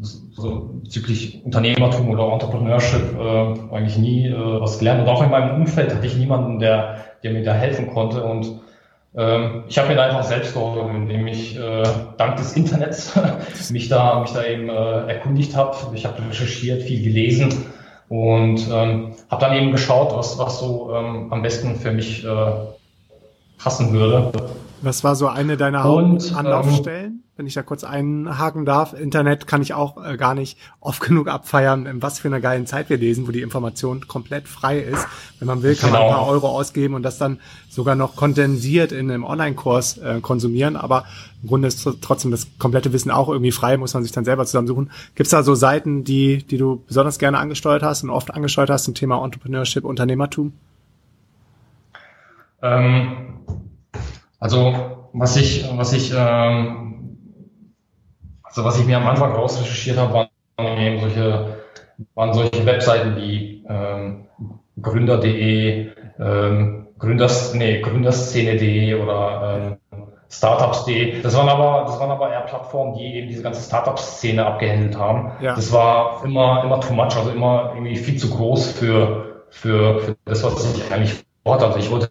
so 0.00 0.70
bezüglich 0.82 1.44
Unternehmertum 1.44 2.10
oder 2.10 2.32
Entrepreneurship 2.32 3.18
äh, 3.18 3.74
eigentlich 3.74 3.98
nie 3.98 4.28
äh, 4.28 4.60
was 4.60 4.78
gelernt. 4.78 5.02
Und 5.02 5.08
auch 5.08 5.22
in 5.22 5.30
meinem 5.30 5.60
Umfeld 5.60 5.94
hatte 5.94 6.06
ich 6.06 6.16
niemanden, 6.16 6.58
der, 6.58 6.96
der 7.22 7.32
mir 7.32 7.42
da 7.42 7.52
helfen 7.52 7.88
konnte. 7.88 8.22
Und 8.22 8.60
ähm, 9.16 9.64
ich 9.68 9.78
habe 9.78 9.88
mir 9.88 9.96
da 9.96 10.04
einfach 10.04 10.22
selbst 10.22 10.54
geholfen, 10.54 11.02
indem 11.02 11.26
ich 11.26 11.58
äh, 11.58 11.82
dank 12.16 12.36
des 12.36 12.54
Internets 12.54 13.12
mich 13.70 13.88
da, 13.88 14.20
mich 14.20 14.32
da 14.32 14.44
eben 14.44 14.68
äh, 14.68 15.12
erkundigt 15.12 15.56
habe. 15.56 15.76
Ich 15.94 16.06
habe 16.06 16.22
recherchiert, 16.28 16.82
viel 16.82 17.02
gelesen 17.02 17.64
und 18.08 18.68
ähm, 18.70 19.12
habe 19.30 19.40
dann 19.40 19.56
eben 19.56 19.72
geschaut, 19.72 20.12
was, 20.16 20.38
was 20.38 20.60
so 20.60 20.92
ähm, 20.94 21.32
am 21.32 21.42
besten 21.42 21.76
für 21.76 21.92
mich 21.92 22.24
äh, 22.24 22.28
passen 23.58 23.92
würde. 23.92 24.32
Was 24.82 25.04
war 25.04 25.14
so 25.14 25.26
eine 25.28 25.56
deiner 25.56 25.84
Hauptanlaufstellen? 25.84 27.24
Wenn 27.40 27.46
ich 27.46 27.54
da 27.54 27.62
kurz 27.62 27.84
einhaken 27.84 28.66
darf. 28.66 28.92
Internet 28.92 29.46
kann 29.46 29.62
ich 29.62 29.72
auch 29.72 30.04
äh, 30.04 30.18
gar 30.18 30.34
nicht 30.34 30.58
oft 30.78 31.00
genug 31.00 31.26
abfeiern, 31.26 31.86
in 31.86 32.02
was 32.02 32.18
für 32.18 32.28
einer 32.28 32.42
geilen 32.42 32.66
Zeit 32.66 32.90
wir 32.90 32.98
lesen, 32.98 33.26
wo 33.26 33.32
die 33.32 33.40
Information 33.40 34.06
komplett 34.06 34.46
frei 34.46 34.78
ist. 34.78 35.06
Wenn 35.38 35.46
man 35.48 35.62
will, 35.62 35.74
kann 35.74 35.88
genau. 35.88 36.00
man 36.00 36.08
ein 36.10 36.14
paar 36.16 36.26
Euro 36.26 36.50
ausgeben 36.50 36.92
und 36.92 37.02
das 37.02 37.16
dann 37.16 37.40
sogar 37.70 37.94
noch 37.94 38.14
kondensiert 38.14 38.92
in 38.92 39.10
einem 39.10 39.24
Online-Kurs 39.24 39.96
äh, 39.96 40.20
konsumieren. 40.20 40.76
Aber 40.76 41.06
im 41.42 41.48
Grunde 41.48 41.68
ist 41.68 41.88
trotzdem 42.02 42.30
das 42.30 42.46
komplette 42.58 42.92
Wissen 42.92 43.10
auch 43.10 43.30
irgendwie 43.30 43.52
frei, 43.52 43.78
muss 43.78 43.94
man 43.94 44.02
sich 44.02 44.12
dann 44.12 44.26
selber 44.26 44.44
zusammensuchen. 44.44 44.90
Gibt 45.14 45.26
es 45.26 45.30
da 45.30 45.42
so 45.42 45.54
Seiten, 45.54 46.04
die, 46.04 46.44
die 46.44 46.58
du 46.58 46.84
besonders 46.86 47.18
gerne 47.18 47.38
angesteuert 47.38 47.82
hast 47.82 48.02
und 48.02 48.10
oft 48.10 48.34
angesteuert 48.34 48.68
hast 48.68 48.84
zum 48.84 48.94
Thema 48.94 49.24
Entrepreneurship, 49.24 49.84
Unternehmertum? 49.84 50.52
Ähm, 52.60 53.38
also 54.38 55.08
was 55.12 55.36
ich, 55.36 55.66
was 55.74 55.92
ich 55.92 56.12
ähm, 56.14 56.89
also 58.50 58.64
was 58.64 58.78
ich 58.80 58.86
mir 58.86 58.96
am 58.96 59.06
Anfang 59.06 59.32
rausrecherchiert 59.32 59.96
habe, 59.96 60.28
waren 60.56 60.78
eben 60.78 61.00
solche, 61.00 61.56
waren 62.14 62.34
solche 62.34 62.66
Webseiten 62.66 63.16
wie 63.16 63.64
ähm, 63.68 64.26
Gründer.de, 64.82 65.92
ähm, 66.18 66.88
Gründers, 66.98 67.54
nee, 67.54 67.80
Gründerszene.de 67.80 68.94
oder 68.94 69.78
ähm, 69.92 70.06
Startups.de. 70.28 71.22
Das 71.22 71.36
waren 71.36 71.48
aber, 71.48 71.84
das 71.86 71.98
waren 71.98 72.10
aber 72.10 72.30
eher 72.30 72.42
Plattformen, 72.42 72.94
die 72.94 73.14
eben 73.14 73.28
diese 73.28 73.42
ganze 73.42 73.62
Startup-Szene 73.62 74.44
abgehandelt 74.44 74.98
haben. 74.98 75.32
Ja. 75.40 75.54
Das 75.54 75.72
war 75.72 76.24
immer, 76.24 76.62
immer 76.64 76.80
too 76.80 76.92
much, 76.92 77.16
also 77.16 77.30
immer 77.30 77.72
irgendwie 77.74 77.96
viel 77.96 78.16
zu 78.18 78.30
groß 78.30 78.72
für, 78.72 79.44
für, 79.50 80.00
für 80.00 80.16
das, 80.24 80.42
was 80.42 80.76
ich 80.76 80.92
eigentlich 80.92 81.24
vorhatte. 81.44 81.66
Also 81.66 81.78
ich 81.78 81.90
wollte 81.90 82.10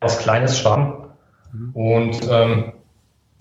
was 0.00 0.18
Kleines 0.18 0.58
starten. 0.58 1.08
Mhm. 1.52 1.70
Und 1.74 2.28
ähm, 2.30 2.72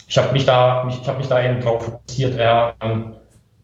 ich 0.08 0.18
habe 0.18 0.34
mich 0.34 0.46
da, 0.46 0.88
ich 0.88 1.08
habe 1.08 1.18
mich 1.18 1.28
da 1.28 1.44
eben 1.44 1.62
darauf 1.62 1.86
fokussiert, 1.86 2.38
eher 2.38 2.76
ähm, 2.82 3.16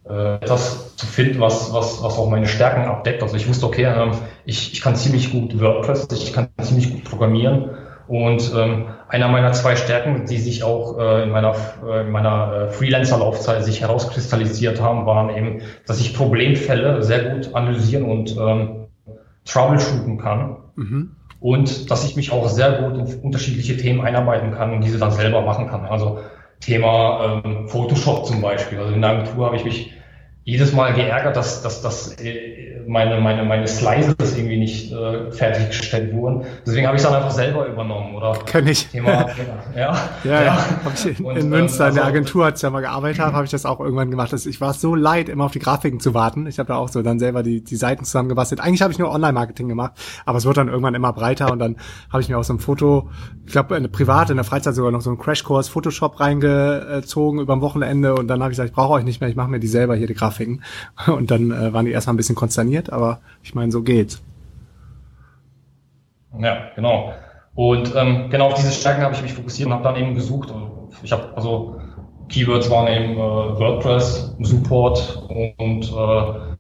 äh, 0.10 0.36
etwas 0.36 0.96
zu 0.96 1.06
finden, 1.06 1.40
was, 1.40 1.74
was, 1.74 2.02
was 2.02 2.18
auch 2.18 2.30
meine 2.30 2.48
Stärken 2.48 2.84
abdeckt. 2.84 3.22
Also 3.22 3.36
ich 3.36 3.48
wusste, 3.48 3.66
okay, 3.66 3.86
ähm, 3.86 4.12
ich, 4.46 4.74
ich 4.74 4.82
kann 4.82 4.96
ziemlich 4.96 5.32
gut 5.32 5.60
WordPress, 5.60 6.08
ich 6.12 6.34
kann 6.34 6.50
ziemlich 6.62 6.92
gut 6.92 7.04
programmieren. 7.04 7.70
Und 8.08 8.52
ähm, 8.56 8.88
einer 9.08 9.30
meiner 9.30 9.54
zwei 9.54 9.76
Stärken, 9.76 10.26
die 10.26 10.38
sich 10.38 10.64
auch 10.64 10.98
äh, 10.98 11.24
in 11.24 11.30
meiner, 11.30 11.56
äh, 11.88 12.02
in 12.02 12.12
meiner 12.12 12.54
äh, 12.54 12.68
Freelancer-Laufzeit 12.70 13.64
sich 13.64 13.82
herauskristallisiert 13.82 14.82
haben, 14.82 15.06
waren 15.06 15.30
eben, 15.30 15.62
dass 15.86 16.02
ich 16.02 16.14
Problemfälle 16.14 17.04
sehr 17.04 17.24
gut 17.30 17.54
analysieren 17.54 18.04
und 18.04 18.36
ähm, 18.36 18.88
troubleshooten 19.46 20.18
kann. 20.18 20.58
Mhm 20.76 21.16
und 21.42 21.90
dass 21.90 22.06
ich 22.06 22.16
mich 22.16 22.32
auch 22.32 22.48
sehr 22.48 22.84
gut 22.84 22.98
in 22.98 23.20
unterschiedliche 23.22 23.76
Themen 23.76 24.02
einarbeiten 24.02 24.52
kann 24.52 24.74
und 24.74 24.84
diese 24.84 25.00
dann 25.00 25.10
selber 25.10 25.42
machen 25.42 25.68
kann. 25.68 25.86
Also 25.86 26.20
Thema 26.62 27.42
ähm, 27.44 27.68
Photoshop 27.68 28.26
zum 28.26 28.42
Beispiel. 28.42 28.80
Also 28.80 28.94
in 28.94 29.02
der 29.02 29.12
Agentur 29.12 29.46
habe 29.48 29.58
ich 29.58 29.66
mich 29.66 29.94
jedes 30.44 30.74
Mal 30.74 30.94
geärgert, 30.94 31.36
dass, 31.36 31.62
dass, 31.62 31.82
dass 31.82 32.20
äh, 32.20 32.61
meine, 32.88 33.20
meine, 33.20 33.44
meine 33.44 33.68
Slices 33.68 34.38
irgendwie 34.38 34.58
nicht 34.58 34.92
äh, 34.92 35.32
fertiggestellt 35.32 36.14
wurden. 36.14 36.46
Deswegen 36.66 36.88
habe 36.88 36.98
ich 36.98 37.04
es 37.04 37.08
dann 37.08 37.18
einfach 37.18 37.32
selber 37.32 37.68
übernommen. 37.68 38.16
Oder 38.16 38.34
Kenn 38.46 38.68
ich. 38.68 38.88
Thema, 38.88 39.12
ja, 39.76 39.98
ja, 40.24 40.44
ja. 40.44 40.58
Ich 40.94 41.20
in, 41.20 41.26
Und, 41.26 41.38
in 41.38 41.50
Münster, 41.50 41.86
ähm, 41.86 41.86
also, 41.86 41.90
in 41.90 41.96
der 41.96 42.04
also 42.04 42.18
Agentur, 42.18 42.46
als 42.46 42.60
ich 42.60 42.64
ja 42.64 42.70
mal 42.70 42.82
gearbeitet 42.82 43.20
habe, 43.20 43.34
habe 43.34 43.46
ich 43.46 43.52
das 43.52 43.66
auch 43.66 43.80
irgendwann 43.80 44.12
gemacht. 44.12 44.34
Ich 44.34 44.60
war 44.60 44.74
so 44.74 44.96
leid, 44.96 45.30
immer 45.30 45.46
auf 45.46 45.52
die 45.52 45.60
Grafiken 45.60 46.00
zu 46.00 46.14
warten. 46.14 46.48
Ich 46.48 46.60
habe 46.60 46.68
da 46.68 46.76
auch 46.76 46.90
so 46.90 47.02
dann 47.02 47.20
selber 47.20 47.44
die, 47.44 47.64
die 47.64 47.76
Seiten 47.76 48.04
zusammengebastelt. 48.04 48.60
Eigentlich 48.60 48.82
habe 48.82 48.92
ich 48.92 49.00
nur 49.00 49.12
Online-Marketing 49.12 49.70
gemacht, 49.70 49.94
aber 50.26 50.38
es 50.38 50.46
wird 50.46 50.58
dann 50.58 50.68
irgendwann 50.68 50.96
immer 50.96 51.14
breiter 51.14 51.52
und 51.52 51.60
dann 51.60 51.78
habe 52.12 52.22
ich 52.22 52.30
mir 52.30 52.38
auch 52.38 52.44
so 52.44 52.54
ein 52.54 52.60
Foto, 52.60 53.10
ich 53.46 53.54
glaube, 53.54 53.76
eine 53.76 53.88
privat, 53.88 54.30
in 54.30 54.36
der 54.36 54.44
Freizeit 54.44 54.76
sogar 54.76 54.92
noch 54.92 55.02
so 55.02 55.10
einen 55.10 55.20
Crashkurs 55.20 55.70
Photoshop 55.70 56.20
reingezogen 56.20 57.40
über 57.40 57.54
ein 57.54 57.62
Wochenende 57.62 58.16
und 58.16 58.28
dann 58.28 58.42
habe 58.42 58.52
ich 58.52 58.58
gesagt, 58.58 58.70
ich 58.70 58.76
brauche 58.76 58.94
euch 58.94 59.04
nicht 59.04 59.22
mehr, 59.22 59.30
ich 59.30 59.36
mache 59.36 59.50
mir 59.50 59.60
die 59.60 59.68
selber 59.68 59.96
hier, 59.96 60.08
die 60.08 60.14
Grafiken. 60.14 60.42
Grafiken. 60.42 60.62
Und 61.08 61.32
dann 61.32 61.52
äh, 61.52 61.74
waren 61.74 61.86
die 61.86 61.92
erstmal 61.92 62.14
ein 62.14 62.18
bisschen 62.18 62.36
konsterniert, 62.36 62.71
aber 62.92 63.20
ich 63.44 63.56
meine, 63.56 63.72
so 63.72 63.82
geht's. 63.82 64.22
Ja, 66.40 66.70
genau. 66.76 67.14
Und 67.54 67.94
ähm, 67.96 68.30
genau 68.30 68.48
auf 68.48 68.54
diese 68.54 68.72
Stärken 68.72 69.04
habe 69.04 69.14
ich 69.14 69.22
mich 69.22 69.34
fokussiert 69.34 69.68
und 69.68 69.74
habe 69.74 69.84
dann 69.84 69.98
eben 69.98 70.16
gesucht. 70.16 70.54
Ich 71.04 71.12
habe 71.12 71.36
also 71.36 71.82
Keywords 72.30 72.70
waren 72.70 72.88
eben 72.88 73.14
äh, 73.14 73.20
WordPress, 73.20 74.36
Support 74.40 75.28
und 75.58 75.92
äh, 75.92 76.56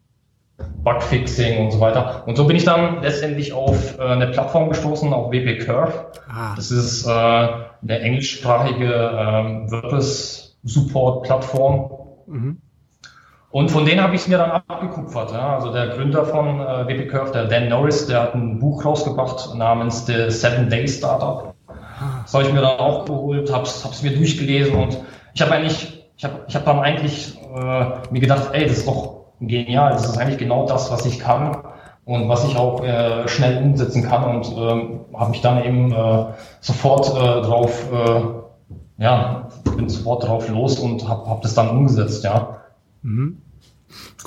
Bugfixing 0.83 1.65
und 1.65 1.71
so 1.71 1.79
weiter. 1.79 2.23
Und 2.27 2.35
so 2.35 2.45
bin 2.45 2.55
ich 2.55 2.65
dann 2.65 3.01
letztendlich 3.01 3.53
auf 3.53 3.97
äh, 3.97 4.03
eine 4.03 4.27
Plattform 4.27 4.69
gestoßen, 4.69 5.11
auf 5.13 5.31
WP 5.31 5.65
Curve. 5.65 6.11
Ah. 6.29 6.53
Das 6.55 6.69
ist 6.71 7.05
äh, 7.05 7.09
eine 7.09 7.65
englischsprachige 7.83 9.11
ähm, 9.17 9.71
WordPress-Support-Plattform. 9.71 11.91
Mhm. 12.27 12.61
Und 13.51 13.69
von 13.69 13.85
denen 13.85 14.01
habe 14.01 14.15
ich 14.15 14.21
es 14.21 14.27
mir 14.27 14.37
dann 14.37 14.51
abgekupfert. 14.51 15.31
Ja. 15.31 15.55
Also 15.55 15.73
der 15.73 15.89
Gründer 15.89 16.25
von 16.25 16.61
äh, 16.61 16.87
WP 16.87 17.09
Curve, 17.09 17.31
der 17.31 17.45
Dan 17.45 17.67
Norris, 17.69 18.07
der 18.07 18.21
hat 18.21 18.35
ein 18.35 18.59
Buch 18.59 18.85
rausgebracht 18.85 19.55
namens 19.55 20.05
The 20.05 20.29
Seven 20.29 20.69
Day 20.69 20.87
Startup. 20.87 21.53
Das 22.23 22.33
habe 22.33 22.45
ich 22.45 22.53
mir 22.53 22.61
dann 22.61 22.79
auch 22.79 23.05
geholt, 23.05 23.51
habe 23.53 23.63
es 23.63 24.03
mir 24.03 24.15
durchgelesen 24.15 24.75
und 24.75 24.97
ich 25.33 25.41
habe 25.41 25.51
eigentlich, 25.51 26.03
ich 26.17 26.23
habe 26.23 26.39
ich 26.47 26.55
hab 26.55 26.65
dann 26.65 26.79
eigentlich 26.79 27.37
äh, 27.55 27.85
mir 28.11 28.19
gedacht, 28.19 28.49
ey, 28.53 28.67
das 28.67 28.79
ist 28.79 28.87
doch 28.87 29.25
genial, 29.39 29.91
das 29.91 30.05
ist 30.05 30.17
eigentlich 30.17 30.39
genau 30.39 30.65
das, 30.65 30.91
was 30.91 31.05
ich 31.05 31.19
kann 31.19 31.57
und 32.05 32.29
was 32.29 32.43
ich 32.45 32.55
auch 32.55 32.83
äh, 32.83 33.27
schnell 33.27 33.61
umsetzen 33.61 34.03
kann 34.03 34.23
und 34.35 34.47
ähm, 34.57 34.99
habe 35.13 35.31
mich 35.31 35.41
dann 35.41 35.63
eben 35.63 35.91
äh, 35.91 36.25
sofort 36.59 37.09
äh, 37.09 37.41
drauf, 37.41 37.87
äh, 37.91 39.03
ja, 39.03 39.49
bin 39.75 39.89
sofort 39.89 40.27
drauf 40.27 40.49
los 40.49 40.79
und 40.79 41.07
habe 41.07 41.29
hab 41.29 41.41
das 41.41 41.53
dann 41.53 41.69
umgesetzt, 41.69 42.23
ja. 42.23 42.61
Mhm. 43.03 43.40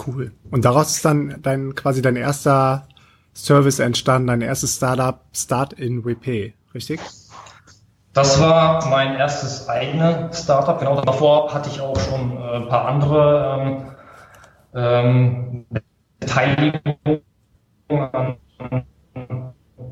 Cool. 0.07 0.33
Und 0.51 0.65
daraus 0.65 0.97
ist 0.97 1.05
dann 1.05 1.37
dein 1.43 1.75
quasi 1.75 2.03
dein 2.03 2.17
erster 2.17 2.87
Service 3.35 3.79
entstanden, 3.79 4.29
dein 4.29 4.43
erstes 4.43 4.77
Startup, 4.77 5.21
Start 5.33 5.73
in 5.73 6.05
WP, 6.05 6.55
richtig? 6.75 7.01
Das 8.13 8.41
war 8.41 8.87
mein 8.89 9.17
erstes 9.17 9.69
eigenes 9.69 10.45
Startup. 10.45 10.79
Genau 10.79 11.01
davor 11.01 11.53
hatte 11.53 11.69
ich 11.69 11.81
auch 11.81 11.99
schon 11.99 12.37
äh, 12.37 12.57
ein 12.57 12.69
paar 12.69 12.87
andere 12.87 13.93
ähm, 14.73 15.67
ähm, 15.67 15.67
Beteiligungen 16.21 17.23
an 17.89 18.37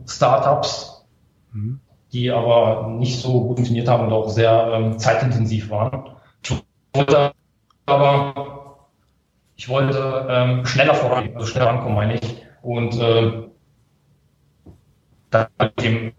Startups, 0.07 1.05
mhm. 1.53 1.81
die 2.13 2.31
aber 2.31 2.89
nicht 2.89 3.21
so 3.21 3.43
gut 3.43 3.57
funktioniert 3.57 3.89
haben 3.89 4.07
und 4.07 4.13
auch 4.13 4.29
sehr 4.29 4.71
ähm, 4.73 4.99
zeitintensiv 4.99 5.71
waren. 5.71 6.11
Ich 6.45 6.63
wollte 6.95 7.33
aber 7.87 8.62
ich 9.63 9.69
wollte 9.69 10.27
ähm, 10.29 10.67
schneller 10.67 10.93
voran, 10.93 11.31
also 11.37 11.47
schneller 11.47 11.67
rankommen, 11.67 11.95
meine 11.95 12.15
ich. 12.15 12.43
Und 12.63 12.99
äh, 12.99 13.45
da 15.31 15.49
eben 15.81 16.13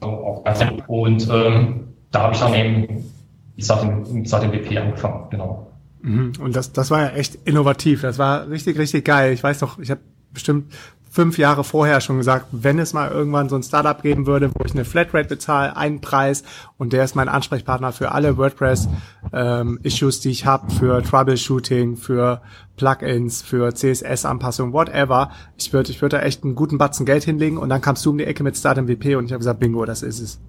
auch 0.00 0.44
ganz 0.44 0.64
und 0.86 1.28
ähm, 1.28 1.88
da 2.12 2.22
habe 2.22 2.34
ich 2.34 2.40
dann 2.40 2.54
eben 2.54 3.12
seit 3.58 3.82
dem, 3.82 4.24
seit 4.24 4.44
dem 4.44 4.52
WP 4.52 4.78
angefangen, 4.78 5.28
genau. 5.30 5.72
Mhm. 6.02 6.34
Und 6.38 6.54
das, 6.54 6.72
das 6.72 6.92
war 6.92 7.02
ja 7.02 7.08
echt 7.16 7.34
innovativ. 7.46 8.02
Das 8.02 8.16
war 8.16 8.48
richtig, 8.48 8.78
richtig 8.78 9.04
geil. 9.04 9.32
Ich 9.32 9.42
weiß 9.42 9.58
doch, 9.58 9.80
ich 9.80 9.90
habe 9.90 10.02
bestimmt 10.32 10.72
fünf 11.12 11.36
Jahre 11.36 11.62
vorher 11.62 12.00
schon 12.00 12.16
gesagt, 12.16 12.46
wenn 12.52 12.78
es 12.78 12.94
mal 12.94 13.10
irgendwann 13.10 13.50
so 13.50 13.56
ein 13.56 13.62
Startup 13.62 14.00
geben 14.00 14.26
würde, 14.26 14.50
wo 14.54 14.64
ich 14.64 14.72
eine 14.72 14.86
Flatrate 14.86 15.28
bezahle, 15.28 15.76
einen 15.76 16.00
Preis 16.00 16.42
und 16.78 16.94
der 16.94 17.04
ist 17.04 17.14
mein 17.14 17.28
Ansprechpartner 17.28 17.92
für 17.92 18.12
alle 18.12 18.38
WordPress-Issues, 18.38 20.16
ähm, 20.16 20.22
die 20.22 20.30
ich 20.30 20.46
habe, 20.46 20.72
für 20.72 21.02
Troubleshooting, 21.02 21.96
für 21.96 22.40
Plugins, 22.76 23.42
für 23.42 23.74
CSS-Anpassung, 23.74 24.72
whatever. 24.72 25.30
Ich 25.58 25.74
würde 25.74 25.90
ich 25.90 26.00
würde 26.00 26.16
da 26.16 26.22
echt 26.22 26.44
einen 26.44 26.54
guten 26.54 26.78
Batzen 26.78 27.04
Geld 27.04 27.24
hinlegen 27.24 27.58
und 27.58 27.68
dann 27.68 27.82
kamst 27.82 28.06
du 28.06 28.10
um 28.10 28.16
die 28.16 28.24
Ecke 28.24 28.42
mit 28.42 28.56
Start 28.56 28.78
MVP 28.78 29.14
und 29.14 29.26
ich 29.26 29.32
habe 29.32 29.40
gesagt, 29.40 29.60
bingo, 29.60 29.84
das 29.84 30.02
ist 30.02 30.18
es. 30.18 30.40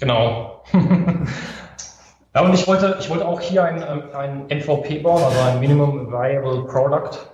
Genau. 0.00 0.62
ja, 2.34 2.42
und 2.42 2.52
ich 2.52 2.68
wollte, 2.68 2.98
ich 3.00 3.08
wollte 3.08 3.26
auch 3.26 3.40
hier 3.40 3.64
ein, 3.64 3.82
ein 3.82 4.44
MVP 4.48 4.98
bauen, 4.98 5.22
also 5.22 5.40
ein 5.40 5.60
Minimum 5.60 6.12
Viable 6.12 6.66
Product 6.66 7.29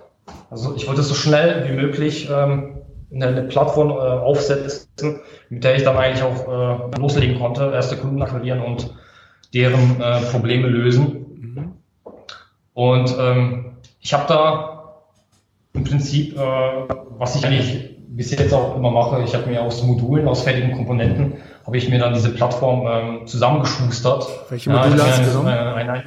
also 0.49 0.75
ich 0.75 0.87
wollte 0.87 1.03
so 1.03 1.13
schnell 1.13 1.67
wie 1.67 1.73
möglich 1.73 2.29
ähm, 2.31 2.77
eine, 3.13 3.27
eine 3.27 3.43
Plattform 3.43 3.89
äh, 3.89 3.93
aufsetzen, 3.93 5.21
mit 5.49 5.63
der 5.63 5.75
ich 5.75 5.83
dann 5.83 5.97
eigentlich 5.97 6.23
auch 6.23 6.91
äh, 6.93 6.99
loslegen 6.99 7.39
konnte, 7.39 7.71
erste 7.73 7.97
Kunden 7.97 8.21
akquirieren 8.21 8.61
und 8.61 8.93
deren 9.53 10.01
äh, 10.01 10.21
Probleme 10.31 10.67
lösen. 10.67 11.25
Mhm. 11.39 11.73
Und 12.73 13.15
ähm, 13.19 13.77
ich 14.01 14.13
habe 14.13 14.25
da 14.27 14.93
im 15.73 15.83
Prinzip, 15.83 16.37
äh, 16.37 16.41
was 17.17 17.35
ich 17.35 17.45
eigentlich 17.45 17.97
bis 18.09 18.31
jetzt 18.31 18.53
auch 18.53 18.75
immer 18.75 18.91
mache, 18.91 19.21
ich 19.23 19.33
habe 19.35 19.47
mir 19.47 19.61
aus 19.61 19.83
Modulen, 19.83 20.27
aus 20.27 20.41
fertigen 20.41 20.71
Komponenten, 20.73 21.33
habe 21.65 21.77
ich 21.77 21.89
mir 21.89 21.99
dann 21.99 22.13
diese 22.13 22.29
Plattform 22.29 22.87
ähm, 22.87 23.27
zusammengeschustert. 23.27 24.27
Welche 24.49 24.69
Module 24.69 24.97
ja, 24.97 25.05
hast 25.05 25.19
du 25.19 25.43
genommen? 25.43 25.77
Äh, 25.77 26.03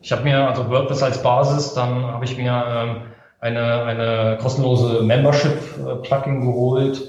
ich 0.00 0.10
habe 0.10 0.24
mir 0.24 0.48
also 0.48 0.68
WordPress 0.68 1.02
als 1.02 1.22
Basis, 1.22 1.74
dann 1.74 2.06
habe 2.06 2.24
ich 2.24 2.36
mir 2.36 2.64
ähm, 2.66 2.96
eine, 3.42 3.82
eine 3.82 4.38
kostenlose 4.40 5.02
Membership-Plugin 5.02 6.40
geholt. 6.42 7.02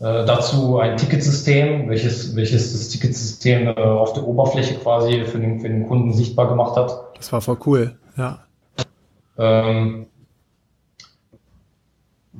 Äh, 0.00 0.24
dazu 0.26 0.78
ein 0.78 0.96
Ticketsystem, 0.96 1.88
welches, 1.88 2.34
welches 2.36 2.72
das 2.72 2.88
Ticketsystem 2.88 3.68
äh, 3.68 3.80
auf 3.80 4.12
der 4.12 4.24
Oberfläche 4.24 4.74
quasi 4.74 5.24
für 5.24 5.38
den, 5.38 5.60
für 5.60 5.68
den 5.68 5.86
Kunden 5.88 6.12
sichtbar 6.12 6.48
gemacht 6.48 6.76
hat. 6.76 7.16
Das 7.16 7.32
war 7.32 7.40
voll 7.40 7.58
cool, 7.64 7.96
ja. 8.16 8.40
Ähm, 9.38 10.06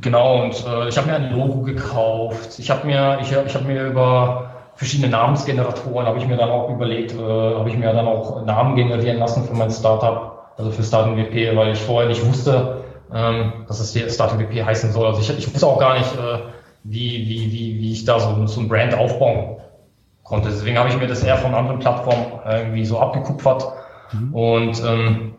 genau, 0.01 0.43
und 0.43 0.65
äh, 0.67 0.89
ich 0.89 0.99
habe 0.99 1.07
mir 1.07 1.15
ein 1.15 1.33
Logo 1.33 1.63
gekauft. 1.63 2.59
Ich 2.59 2.71
habe 2.71 2.87
mir, 2.87 3.19
ich, 3.23 3.31
ich 3.31 3.55
habe 3.55 3.65
mir 3.65 3.87
über 3.87 4.51
verschiedene 4.75 5.11
Namensgeneratoren 5.11 6.07
habe 6.07 6.19
ich 6.19 6.27
mir 6.27 6.37
dann 6.37 6.51
auch 6.51 6.71
überlegt, 6.71 7.13
äh, 7.13 7.19
habe 7.19 7.69
ich 7.69 7.77
mir 7.77 7.93
dann 7.93 8.07
auch 8.07 8.45
Namen 8.45 8.75
generieren 8.75 9.19
lassen 9.19 9.45
für 9.45 9.55
mein 9.55 9.71
Startup, 9.71 10.53
also 10.57 10.73
für 10.73 10.83
Startup 10.83 11.17
WP, 11.17 11.57
weil 11.57 11.73
ich 11.73 11.81
vorher 11.81 12.09
nicht 12.09 12.25
wusste, 12.27 12.78
ähm, 13.13 13.65
dass 13.67 13.81
es 13.81 13.93
hier 13.93 14.09
Starting 14.11 14.39
WP 14.39 14.65
heißen 14.65 14.93
soll. 14.93 15.07
Also 15.07 15.21
ich, 15.21 15.39
ich 15.39 15.53
wusste 15.53 15.67
auch 15.67 15.79
gar 15.79 15.99
nicht, 15.99 16.15
äh, 16.15 16.39
wie, 16.85 17.27
wie, 17.29 17.53
wie, 17.53 17.79
wie 17.81 17.93
ich 17.93 18.05
da 18.05 18.21
so, 18.21 18.47
so 18.47 18.61
ein 18.61 18.69
Brand 18.69 18.95
aufbauen 18.95 19.57
konnte. 20.23 20.51
Deswegen 20.51 20.79
habe 20.79 20.89
ich 20.89 20.97
mir 20.99 21.07
das 21.07 21.23
eher 21.23 21.37
von 21.37 21.55
anderen 21.55 21.79
Plattformen 21.79 22.41
irgendwie 22.47 22.85
so 22.85 22.99
abgekupfert. 22.99 23.67
Mhm. 24.13 24.35
Und 24.35 24.83
ähm, 24.85 25.35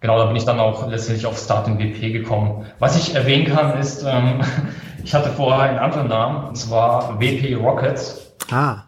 genau, 0.00 0.18
da 0.18 0.26
bin 0.26 0.36
ich 0.36 0.44
dann 0.44 0.60
auch 0.60 0.88
letztendlich 0.88 1.26
auf 1.26 1.38
Starting 1.38 1.78
WP 1.78 2.12
gekommen. 2.12 2.66
Was 2.78 2.96
ich 2.96 3.14
erwähnen 3.14 3.46
kann, 3.46 3.78
ist, 3.78 4.02
ähm, 4.02 4.40
ich 5.04 5.14
hatte 5.14 5.30
vorher 5.30 5.62
einen 5.62 5.78
anderen 5.78 6.08
Namen, 6.08 6.48
und 6.48 6.56
zwar 6.56 7.20
WP 7.20 7.54
Rockets. 7.56 8.34
Ah. 8.50 8.84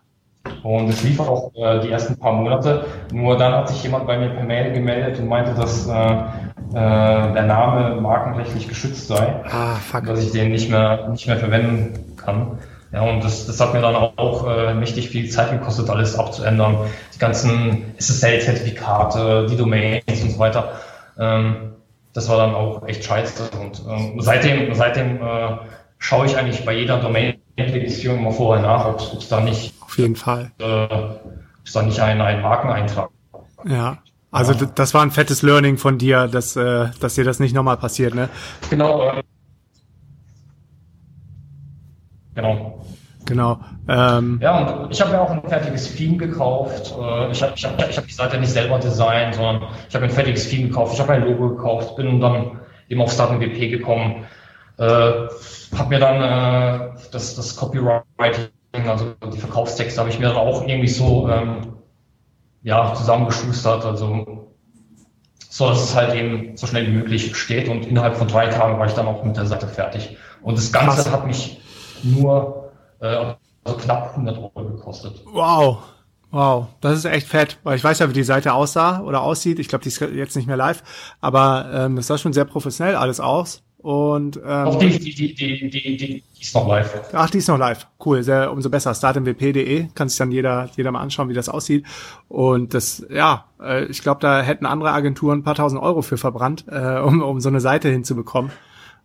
Und 0.62 0.88
es 0.88 1.02
lief 1.02 1.20
auch 1.20 1.52
äh, 1.54 1.80
die 1.80 1.90
ersten 1.90 2.16
paar 2.16 2.32
Monate. 2.32 2.86
Nur 3.12 3.36
dann 3.36 3.52
hat 3.52 3.68
sich 3.68 3.82
jemand 3.82 4.06
bei 4.06 4.18
mir 4.18 4.30
per 4.30 4.44
Mail 4.44 4.72
gemeldet 4.72 5.18
und 5.18 5.28
meinte, 5.28 5.54
dass 5.54 5.86
äh, 5.86 6.16
der 6.72 7.42
Name 7.42 8.00
markenrechtlich 8.00 8.68
geschützt 8.68 9.09
sei, 9.09 9.35
ah, 9.50 9.76
fuck. 9.76 10.07
dass 10.07 10.22
ich 10.22 10.33
den 10.33 10.50
nicht 10.50 10.70
mehr 10.70 11.09
nicht 11.09 11.26
mehr 11.26 11.37
verwenden 11.37 12.16
kann. 12.16 12.59
Ja, 12.92 13.02
und 13.02 13.22
das, 13.22 13.46
das 13.46 13.61
hat 13.61 13.74
mir 13.74 13.81
dann 13.81 13.96
auch 13.96 14.46
äh, 14.48 14.72
mächtig 14.74 15.09
viel 15.09 15.29
Zeit 15.29 15.50
gekostet, 15.50 15.90
alles 15.90 16.18
abzuändern. 16.18 16.76
Die 17.14 17.18
ganzen 17.18 17.94
SSL-Zertifikate, 17.98 19.46
die 19.50 19.57
Domains 19.57 20.22
und 20.22 20.31
so 20.31 20.38
weiter. 20.38 20.72
Ähm, 21.18 21.72
das 22.12 22.29
war 22.29 22.38
dann 22.38 22.55
auch 22.55 22.87
echt 22.87 23.05
scheiße. 23.05 23.50
Und 23.61 23.83
ähm, 23.88 24.20
seitdem, 24.20 24.74
seitdem 24.74 25.16
äh, 25.16 25.59
schaue 25.98 26.26
ich 26.26 26.37
eigentlich 26.37 26.64
bei 26.64 26.72
jeder 26.72 26.98
Domain-Registrierung 26.98 28.22
mal 28.22 28.33
vorher 28.33 28.64
nach, 28.64 28.87
ob 28.87 29.00
es 29.00 29.29
da 29.29 29.40
nicht 29.40 29.74
auf 29.81 29.98
jeden 29.98 30.16
Fall 30.16 30.50
äh, 30.59 30.85
ob 30.85 31.20
es 31.64 31.72
da 31.72 31.83
nicht 31.83 32.00
einen, 32.00 32.20
einen 32.20 32.42
Markeneintrag 32.42 33.11
ja. 33.64 33.98
Also 34.37 34.53
ja. 34.53 34.70
das 34.75 34.92
war 34.92 35.01
ein 35.01 35.11
fettes 35.11 35.40
Learning 35.40 35.79
von 35.79 35.96
dir, 35.96 36.29
dass, 36.29 36.57
äh, 36.57 36.88
dass 37.01 37.14
dir 37.14 37.25
das 37.25 37.40
nicht 37.40 37.55
nochmal 37.55 37.79
passiert, 37.79 38.14
ne? 38.14 38.29
Genau. 38.68 39.03
Äh, 39.03 39.22
genau. 42.35 42.85
Genau. 43.25 43.59
Ähm, 43.88 44.38
ja, 44.42 44.59
und 44.59 44.92
ich 44.92 45.01
habe 45.01 45.12
mir 45.12 45.20
auch 45.20 45.31
ein 45.31 45.42
fertiges 45.42 45.96
Theme 45.96 46.18
gekauft. 46.18 46.94
Äh, 47.01 47.31
ich 47.31 47.42
habe 47.42 47.53
ich 47.57 47.64
hab, 47.64 47.88
ich 47.88 47.96
hab 47.96 48.07
die 48.07 48.12
Seite 48.12 48.38
nicht 48.38 48.53
selber 48.53 48.79
designt, 48.79 49.37
sondern 49.37 49.62
ich 49.88 49.94
habe 49.94 50.05
ein 50.05 50.11
fertiges 50.11 50.49
Theme 50.51 50.68
gekauft. 50.68 50.94
Ich 50.94 51.01
habe 51.01 51.14
ein 51.14 51.25
Logo 51.25 51.57
gekauft, 51.57 51.96
bin 51.96 52.20
dann 52.20 52.61
eben 52.90 53.01
auf 53.01 53.11
Starting 53.11 53.40
WP 53.40 53.70
gekommen. 53.70 54.27
Äh, 54.77 54.83
habe 54.85 55.88
mir 55.88 55.99
dann 55.99 56.16
äh, 56.22 56.90
das, 57.11 57.35
das 57.37 57.57
Copywriting, 57.57 58.51
also 58.87 59.14
die 59.33 59.38
Verkaufstexte, 59.38 59.99
habe 59.99 60.11
ich 60.11 60.18
mir 60.18 60.29
dann 60.29 60.37
auch 60.37 60.61
irgendwie 60.61 60.88
so 60.88 61.27
ähm, 61.31 61.75
ja, 62.66 62.92
zusammengeschustert. 62.94 63.85
Also 63.85 64.48
so, 65.38 65.68
dass 65.68 65.85
es 65.85 65.94
halt 65.94 66.14
eben 66.14 66.57
so 66.57 66.66
schnell 66.66 66.88
wie 66.88 66.90
möglich 66.90 67.37
steht 67.37 67.68
und 67.68 67.87
innerhalb 67.87 68.16
von 68.16 68.26
drei 68.26 68.48
Tagen 68.48 68.79
war 68.79 68.87
ich 68.87 68.92
dann 68.92 69.07
auch 69.07 69.22
mit 69.22 69.37
der 69.37 69.46
Seite 69.46 69.68
fertig. 69.68 70.16
Und 70.42 70.59
das 70.59 70.72
Ganze 70.72 71.05
Krass. 71.05 71.12
hat 71.12 71.26
mich 71.26 71.61
nur 72.02 72.72
äh, 73.00 73.35
also 73.64 73.79
knapp 73.79 74.11
100 74.11 74.38
Euro 74.38 74.68
gekostet. 74.68 75.22
Wow. 75.33 75.79
Wow, 76.33 76.66
das 76.81 76.98
ist 76.98 77.05
echt 77.05 77.29
fett, 77.29 77.57
weil 77.62 77.76
ich 77.76 77.85
weiß 77.85 78.00
ja, 78.00 78.09
wie 78.09 78.12
die 78.12 78.24
Seite 78.24 78.52
aussah 78.52 79.00
oder 79.00 79.22
aussieht. 79.22 79.61
Ich 79.61 79.68
glaube, 79.68 79.85
die 79.85 79.88
ist 79.88 80.00
jetzt 80.00 80.35
nicht 80.35 80.48
mehr 80.48 80.57
live, 80.57 80.83
aber 81.20 81.70
ähm, 81.72 81.94
das 81.94 82.09
sah 82.09 82.18
schon 82.18 82.33
sehr 82.33 82.44
professionell 82.44 82.96
alles 82.96 83.20
aus 83.20 83.62
Und 83.87 84.40
ähm, 84.44 84.64
Doch, 84.64 84.81
die, 84.81 84.99
die, 84.99 85.14
die, 85.14 85.35
die, 85.35 85.70
die, 85.70 85.96
die 85.96 86.25
ist 86.40 86.57
noch 86.57 86.66
live. 86.66 86.92
Ach, 87.12 87.31
die 87.31 87.38
ist 87.38 87.46
noch 87.46 87.57
live. 87.57 87.87
Cool, 88.05 88.25
sehr, 88.25 88.51
umso 88.51 88.68
besser. 88.68 88.92
startmwp.de 88.92 89.87
kann 89.94 90.09
sich 90.09 90.18
dann 90.18 90.33
jeder, 90.33 90.68
jeder 90.77 90.90
mal 90.90 91.03
anschauen, 91.03 91.29
wie 91.29 91.35
das 91.35 91.49
aussieht. 91.49 91.87
Und 92.27 92.75
das, 92.75 93.07
ja, 93.09 93.44
äh, 93.62 93.85
ich 93.85 94.03
glaube, 94.03 94.20
da 94.20 94.42
hätten 94.42 94.66
andere 94.66 94.90
Agenturen 94.90 95.38
ein 95.38 95.42
paar 95.44 95.55
tausend 95.55 95.81
Euro 95.81 96.03
für 96.03 96.16
verbrannt, 96.16 96.64
äh, 96.68 96.99
um, 96.99 97.22
um 97.22 97.40
so 97.40 97.49
eine 97.49 97.61
Seite 97.61 97.88
hinzubekommen. 97.88 98.51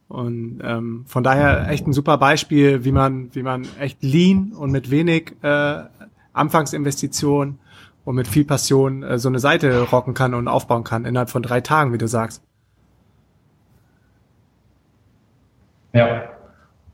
Und 0.07 0.61
ähm, 0.63 1.03
von 1.05 1.23
daher 1.23 1.69
echt 1.69 1.85
ein 1.85 1.93
super 1.93 2.17
Beispiel, 2.17 2.83
wie 2.83 2.91
man, 2.91 3.29
wie 3.35 3.43
man 3.43 3.67
echt 3.79 4.01
lean 4.01 4.51
und 4.51 4.71
mit 4.71 4.89
wenig 4.89 5.33
äh, 5.43 5.83
Anfangsinvestition 6.33 7.59
und 8.03 8.15
mit 8.15 8.27
viel 8.27 8.45
Passion 8.45 9.03
äh, 9.03 9.19
so 9.19 9.29
eine 9.29 9.37
Seite 9.37 9.79
rocken 9.91 10.15
kann 10.15 10.33
und 10.33 10.47
aufbauen 10.47 10.83
kann 10.83 11.05
innerhalb 11.05 11.29
von 11.29 11.43
drei 11.43 11.61
Tagen, 11.61 11.93
wie 11.93 11.99
du 11.99 12.07
sagst. 12.07 12.41
Ja. 15.93 16.23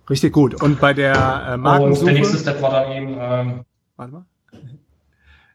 Richtig 0.09 0.33
gut. 0.33 0.61
Und 0.61 0.79
bei 0.79 0.93
der 0.93 1.49
äh, 1.49 1.57
Markensuche... 1.57 1.99
Und 1.99 2.05
der 2.07 2.13
nächste 2.15 2.37
Step 2.37 2.61
war 2.61 2.71
dann 2.71 2.91
eben... 2.91 3.17
Ähm, 3.19 3.65
Warte 3.97 4.13
mal. 4.13 4.25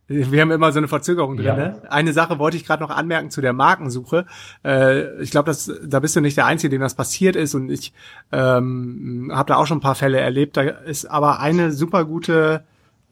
Wir 0.08 0.42
haben 0.42 0.50
immer 0.50 0.72
so 0.72 0.78
eine 0.78 0.88
Verzögerung 0.88 1.36
drin. 1.36 1.46
Ja. 1.46 1.56
Ne? 1.56 1.82
Eine 1.88 2.12
Sache 2.12 2.38
wollte 2.38 2.56
ich 2.56 2.66
gerade 2.66 2.82
noch 2.82 2.90
anmerken 2.90 3.30
zu 3.30 3.40
der 3.40 3.52
Markensuche. 3.52 4.26
Äh, 4.64 5.22
ich 5.22 5.30
glaube, 5.30 5.54
da 5.84 6.00
bist 6.00 6.16
du 6.16 6.20
nicht 6.20 6.36
der 6.36 6.46
Einzige, 6.46 6.70
dem 6.70 6.82
das 6.82 6.94
passiert 6.94 7.36
ist. 7.36 7.54
Und 7.54 7.70
ich 7.70 7.92
ähm, 8.30 9.30
habe 9.32 9.48
da 9.48 9.56
auch 9.56 9.66
schon 9.66 9.78
ein 9.78 9.82
paar 9.82 9.94
Fälle 9.94 10.20
erlebt. 10.20 10.56
Da 10.56 10.62
ist 10.62 11.06
aber 11.06 11.40
eine 11.40 11.72
super 11.72 12.04
gute 12.04 12.64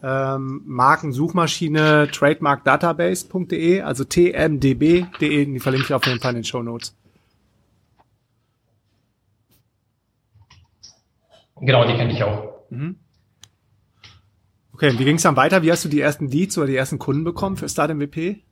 ähm, 0.03 0.63
Markensuchmaschine 0.67 2.09
trademarkdatabase.de, 2.11 3.83
also 3.83 4.05
tmdb.de, 4.05 5.45
die 5.47 5.61
verlinke 5.61 5.87
ich 5.87 5.95
auf 5.95 6.07
jeden 6.07 6.21
Fall 6.21 6.31
in 6.31 6.39
den 6.39 6.45
Show 6.45 6.63
Notes. 6.63 6.97
Genau, 11.61 11.87
die 11.87 11.95
kenne 11.95 12.13
ich 12.13 12.23
auch. 12.23 12.51
Okay, 14.73 14.91
und 14.91 14.99
wie 14.99 15.05
ging 15.05 15.17
es 15.17 15.23
dann 15.23 15.37
weiter? 15.37 15.63
Wie 15.63 15.71
hast 15.71 15.85
du 15.85 15.89
die 15.89 16.01
ersten 16.01 16.29
Leads 16.29 16.57
oder 16.57 16.67
die 16.67 16.77
ersten 16.77 16.99
Kunden 16.99 17.25
bekommen 17.25 17.57
für 17.57 17.69
Start 17.69 17.95
MVP? 17.95 18.43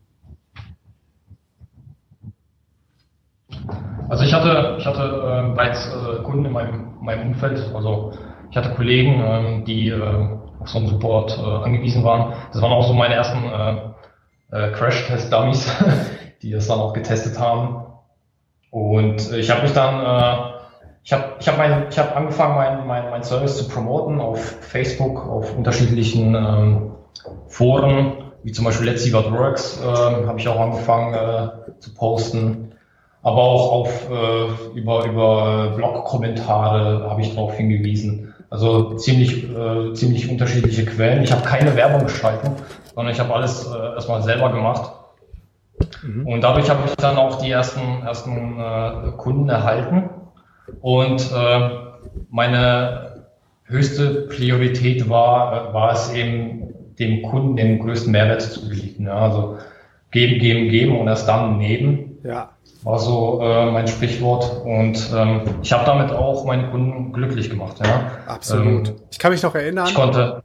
Also 4.09 4.25
ich 4.25 4.33
hatte, 4.33 4.77
ich 4.79 4.87
hatte 4.87 5.03
äh, 5.03 5.55
bereits 5.55 5.87
äh, 5.87 6.23
Kunden 6.23 6.47
in 6.47 6.53
meinem, 6.53 6.94
meinem 7.01 7.29
Umfeld. 7.29 7.75
Also 7.75 8.12
ich 8.51 8.57
hatte 8.57 8.75
Kollegen, 8.75 9.23
ähm, 9.25 9.64
die 9.64 9.88
äh, 9.88 10.38
auf 10.61 10.68
so 10.68 10.79
einen 10.79 10.88
Support 10.88 11.38
äh, 11.38 11.42
angewiesen 11.42 12.05
waren. 12.05 12.33
Das 12.53 12.62
waren 12.62 12.73
auch 12.73 12.87
so 12.87 12.94
meine 12.94 13.14
ersten 13.14 13.44
äh, 13.44 13.77
äh, 14.51 14.73
Crash-Test-Dummies, 14.73 15.71
die 16.42 16.51
das 16.51 16.68
dann 16.68 16.79
auch 16.79 16.94
getestet 16.94 17.38
haben. 17.38 17.85
Und 18.71 19.31
äh, 19.31 19.38
ich 19.38 19.51
habe 19.51 19.62
mich 19.62 19.73
dann, 19.73 20.01
äh, 20.01 20.58
ich 21.09 21.12
habe 21.14 21.25
ich 21.40 21.49
hab 21.49 21.57
mein, 21.57 21.87
ich 21.88 21.99
hab 21.99 22.14
angefangen, 22.14 22.55
mein, 22.55 22.87
mein, 22.87 23.09
mein 23.09 23.23
Service 23.23 23.57
zu 23.57 23.66
promoten 23.66 24.21
auf 24.21 24.59
Facebook, 24.61 25.27
auf 25.27 25.57
unterschiedlichen 25.57 26.35
ähm, 26.35 26.90
Foren, 27.47 28.12
wie 28.42 28.53
zum 28.53 28.66
Beispiel 28.66 28.88
Let's 28.88 29.05
See 29.05 29.14
What 29.14 29.33
Works, 29.33 29.81
äh, 29.83 29.87
habe 29.87 30.38
ich 30.38 30.47
auch 30.49 30.61
angefangen 30.61 31.14
äh, 31.14 31.81
zu 31.81 31.94
posten. 31.94 32.73
Aber 33.23 33.38
auch 33.38 33.73
auf 33.73 34.11
äh, 34.11 34.79
über, 34.79 35.07
über 35.07 35.73
Blog-Kommentare 35.77 37.09
habe 37.09 37.23
ich 37.23 37.35
darauf 37.35 37.55
hingewiesen. 37.55 38.35
Also 38.51 38.92
ziemlich, 38.97 39.44
äh, 39.51 39.94
ziemlich 39.94 40.31
unterschiedliche 40.31 40.85
Quellen. 40.85 41.23
Ich 41.23 41.33
habe 41.33 41.42
keine 41.42 41.75
Werbung 41.75 42.03
geschalten, 42.03 42.51
sondern 42.94 43.14
ich 43.14 43.18
habe 43.18 43.33
alles 43.33 43.66
äh, 43.66 43.94
erstmal 43.94 44.21
selber 44.21 44.53
gemacht. 44.53 44.92
Und 46.27 46.42
dadurch 46.42 46.68
habe 46.68 46.81
ich 46.85 46.94
dann 46.97 47.16
auch 47.16 47.38
die 47.40 47.51
ersten, 47.51 48.03
ersten 48.05 48.61
äh, 48.61 49.12
Kunden 49.16 49.49
erhalten. 49.49 50.11
Und 50.81 51.31
äh, 51.33 51.71
meine 52.31 53.25
höchste 53.65 54.27
Priorität 54.29 55.09
war, 55.09 55.73
war 55.73 55.93
es 55.93 56.13
eben, 56.13 56.75
dem 56.99 57.23
Kunden 57.23 57.57
den 57.57 57.79
größten 57.79 58.11
Mehrwert 58.11 58.43
zu 58.43 58.69
bieten. 58.69 59.07
Ja, 59.07 59.15
also 59.15 59.59
geben, 60.11 60.41
geben, 60.41 60.69
geben 60.69 60.99
und 60.99 61.07
erst 61.07 61.29
dann 61.29 61.59
nehmen 61.59 62.19
Ja, 62.25 62.51
war 62.83 62.99
so 62.99 63.41
äh, 63.43 63.71
mein 63.71 63.87
Sprichwort. 63.87 64.63
Und 64.65 65.11
ähm, 65.15 65.43
ich 65.63 65.73
habe 65.73 65.85
damit 65.85 66.11
auch 66.11 66.45
meine 66.45 66.71
Kunden 66.71 67.13
glücklich 67.13 67.51
gemacht. 67.51 67.77
Ja. 67.85 68.11
absolut. 68.27 68.89
Ähm, 68.89 68.95
ich 69.11 69.19
kann 69.19 69.33
mich 69.33 69.43
noch 69.43 69.55
erinnern. 69.55 69.87
ich 69.89 69.95
konnte, 69.95 70.43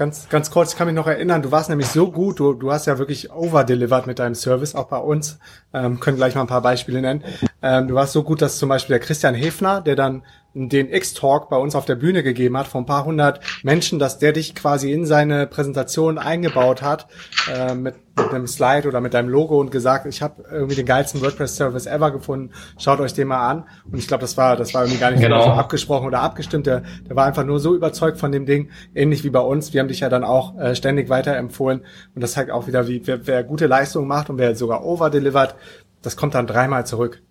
Ganz, 0.00 0.30
ganz 0.30 0.50
kurz, 0.50 0.72
ich 0.72 0.78
kann 0.78 0.86
mich 0.86 0.96
noch 0.96 1.08
erinnern, 1.08 1.42
du 1.42 1.52
warst 1.52 1.68
nämlich 1.68 1.88
so 1.88 2.10
gut, 2.10 2.40
du, 2.40 2.54
du 2.54 2.72
hast 2.72 2.86
ja 2.86 2.98
wirklich 2.98 3.30
overdelivered 3.30 4.06
mit 4.06 4.18
deinem 4.18 4.34
Service, 4.34 4.74
auch 4.74 4.88
bei 4.88 4.96
uns. 4.96 5.38
Ähm, 5.74 6.00
können 6.00 6.16
gleich 6.16 6.34
mal 6.34 6.40
ein 6.40 6.46
paar 6.46 6.62
Beispiele 6.62 7.02
nennen. 7.02 7.22
Ähm, 7.60 7.86
du 7.86 7.96
warst 7.96 8.14
so 8.14 8.22
gut, 8.22 8.40
dass 8.40 8.56
zum 8.56 8.70
Beispiel 8.70 8.94
der 8.94 9.06
Christian 9.06 9.34
Hefner, 9.34 9.82
der 9.82 9.96
dann 9.96 10.22
den 10.54 10.92
X-Talk 10.92 11.48
bei 11.48 11.56
uns 11.56 11.74
auf 11.76 11.84
der 11.84 11.94
Bühne 11.94 12.22
gegeben 12.22 12.56
hat, 12.56 12.66
von 12.66 12.82
ein 12.82 12.86
paar 12.86 13.04
hundert 13.04 13.40
Menschen, 13.62 13.98
dass 13.98 14.18
der 14.18 14.32
dich 14.32 14.54
quasi 14.54 14.92
in 14.92 15.06
seine 15.06 15.46
Präsentation 15.46 16.18
eingebaut 16.18 16.82
hat, 16.82 17.06
äh, 17.54 17.74
mit, 17.74 17.94
mit 18.16 18.30
einem 18.34 18.46
Slide 18.48 18.88
oder 18.88 19.00
mit 19.00 19.14
deinem 19.14 19.28
Logo 19.28 19.60
und 19.60 19.70
gesagt, 19.70 20.06
ich 20.06 20.22
habe 20.22 20.42
irgendwie 20.50 20.74
den 20.74 20.86
geilsten 20.86 21.20
WordPress-Service 21.22 21.86
ever 21.86 22.10
gefunden, 22.10 22.52
schaut 22.78 22.98
euch 23.00 23.14
den 23.14 23.28
mal 23.28 23.48
an. 23.48 23.64
Und 23.90 23.98
ich 23.98 24.08
glaube, 24.08 24.22
das 24.22 24.36
war, 24.36 24.56
das 24.56 24.74
war 24.74 24.82
irgendwie 24.82 24.98
gar 25.00 25.10
nicht 25.12 25.20
Genau. 25.22 25.42
so 25.44 25.50
abgesprochen 25.50 26.06
oder 26.08 26.20
abgestimmt. 26.20 26.66
Der, 26.66 26.82
der 27.08 27.14
war 27.14 27.26
einfach 27.26 27.44
nur 27.44 27.60
so 27.60 27.74
überzeugt 27.76 28.18
von 28.18 28.32
dem 28.32 28.44
Ding, 28.44 28.70
ähnlich 28.94 29.22
wie 29.22 29.30
bei 29.30 29.40
uns. 29.40 29.72
Wir 29.72 29.80
haben 29.80 29.88
dich 29.88 30.00
ja 30.00 30.08
dann 30.08 30.24
auch 30.24 30.58
äh, 30.58 30.74
ständig 30.74 31.08
weiterempfohlen. 31.08 31.84
Und 32.14 32.22
das 32.22 32.32
zeigt 32.32 32.50
auch 32.50 32.66
wieder, 32.66 32.88
wie 32.88 33.06
wer, 33.06 33.26
wer 33.26 33.44
gute 33.44 33.66
Leistungen 33.66 34.08
macht 34.08 34.28
und 34.30 34.38
wer 34.38 34.54
sogar 34.56 34.84
overdelivert, 34.84 35.54
das 36.02 36.16
kommt 36.16 36.34
dann 36.34 36.46
dreimal 36.48 36.86
zurück. 36.86 37.22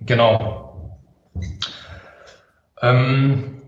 genau. 0.00 0.64
Ähm, 2.82 3.62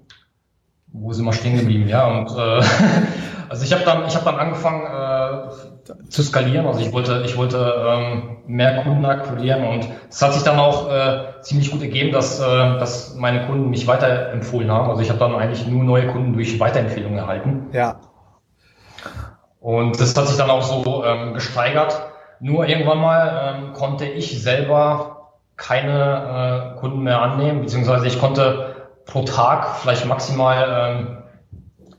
wo 0.92 1.12
sind 1.12 1.24
wir 1.24 1.32
stehen 1.32 1.58
geblieben? 1.58 1.88
Ja, 1.88 2.06
und 2.06 2.30
äh, 2.36 2.62
also 3.48 3.64
ich 3.64 3.72
habe 3.72 3.84
dann, 3.84 4.06
ich 4.06 4.14
habe 4.14 4.24
dann 4.24 4.36
angefangen 4.36 4.86
äh, 4.86 6.08
zu 6.08 6.22
skalieren. 6.22 6.66
Also 6.66 6.80
ich 6.80 6.92
wollte, 6.92 7.22
ich 7.24 7.36
wollte 7.36 7.74
ähm, 7.86 8.38
mehr 8.46 8.82
Kunden 8.82 9.04
akquirieren 9.04 9.64
und 9.66 9.88
es 10.08 10.20
hat 10.20 10.34
sich 10.34 10.42
dann 10.42 10.58
auch 10.58 10.90
äh, 10.90 11.40
ziemlich 11.42 11.70
gut 11.70 11.82
ergeben, 11.82 12.12
dass, 12.12 12.40
äh, 12.40 12.44
dass 12.44 13.14
meine 13.16 13.46
Kunden 13.46 13.70
mich 13.70 13.86
weiterempfohlen 13.86 14.70
haben. 14.70 14.90
Also 14.90 15.02
ich 15.02 15.08
habe 15.10 15.18
dann 15.20 15.34
eigentlich 15.34 15.66
nur 15.66 15.84
neue 15.84 16.08
Kunden 16.08 16.32
durch 16.32 16.58
Weiterempfehlungen 16.58 17.18
erhalten. 17.18 17.68
Ja, 17.72 18.00
Und 19.60 20.00
das 20.00 20.16
hat 20.16 20.26
sich 20.26 20.36
dann 20.36 20.50
auch 20.50 20.62
so 20.62 21.04
ähm, 21.04 21.34
gesteigert. 21.34 22.00
Nur 22.40 22.66
irgendwann 22.66 22.98
mal 22.98 23.56
ähm, 23.56 23.72
konnte 23.74 24.06
ich 24.06 24.42
selber 24.42 25.32
keine 25.56 26.74
äh, 26.76 26.80
Kunden 26.80 27.02
mehr 27.02 27.20
annehmen, 27.20 27.60
beziehungsweise 27.60 28.06
ich 28.06 28.18
konnte 28.18 28.69
pro 29.06 29.22
Tag 29.22 29.76
vielleicht 29.76 30.06
maximal 30.06 30.98
ähm, 30.98 31.18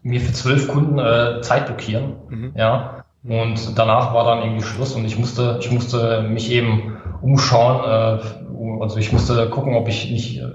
mir 0.03 0.21
für 0.21 0.33
zwölf 0.33 0.67
Kunden 0.67 0.99
äh, 0.99 1.41
Zeit 1.41 1.67
blockieren. 1.67 2.53
Ja. 2.55 3.05
Und 3.23 3.77
danach 3.77 4.13
war 4.13 4.25
dann 4.25 4.43
irgendwie 4.43 4.63
Schluss 4.63 4.95
und 4.95 5.05
ich 5.05 5.17
musste, 5.17 5.59
ich 5.61 5.71
musste 5.71 6.21
mich 6.23 6.51
eben 6.51 6.97
umschauen. 7.21 7.83
Äh, 7.83 8.81
also 8.81 8.97
ich 8.97 9.11
musste 9.11 9.49
gucken, 9.49 9.75
ob 9.75 9.87
ich 9.87 10.09
nicht 10.09 10.39
äh, 10.39 10.45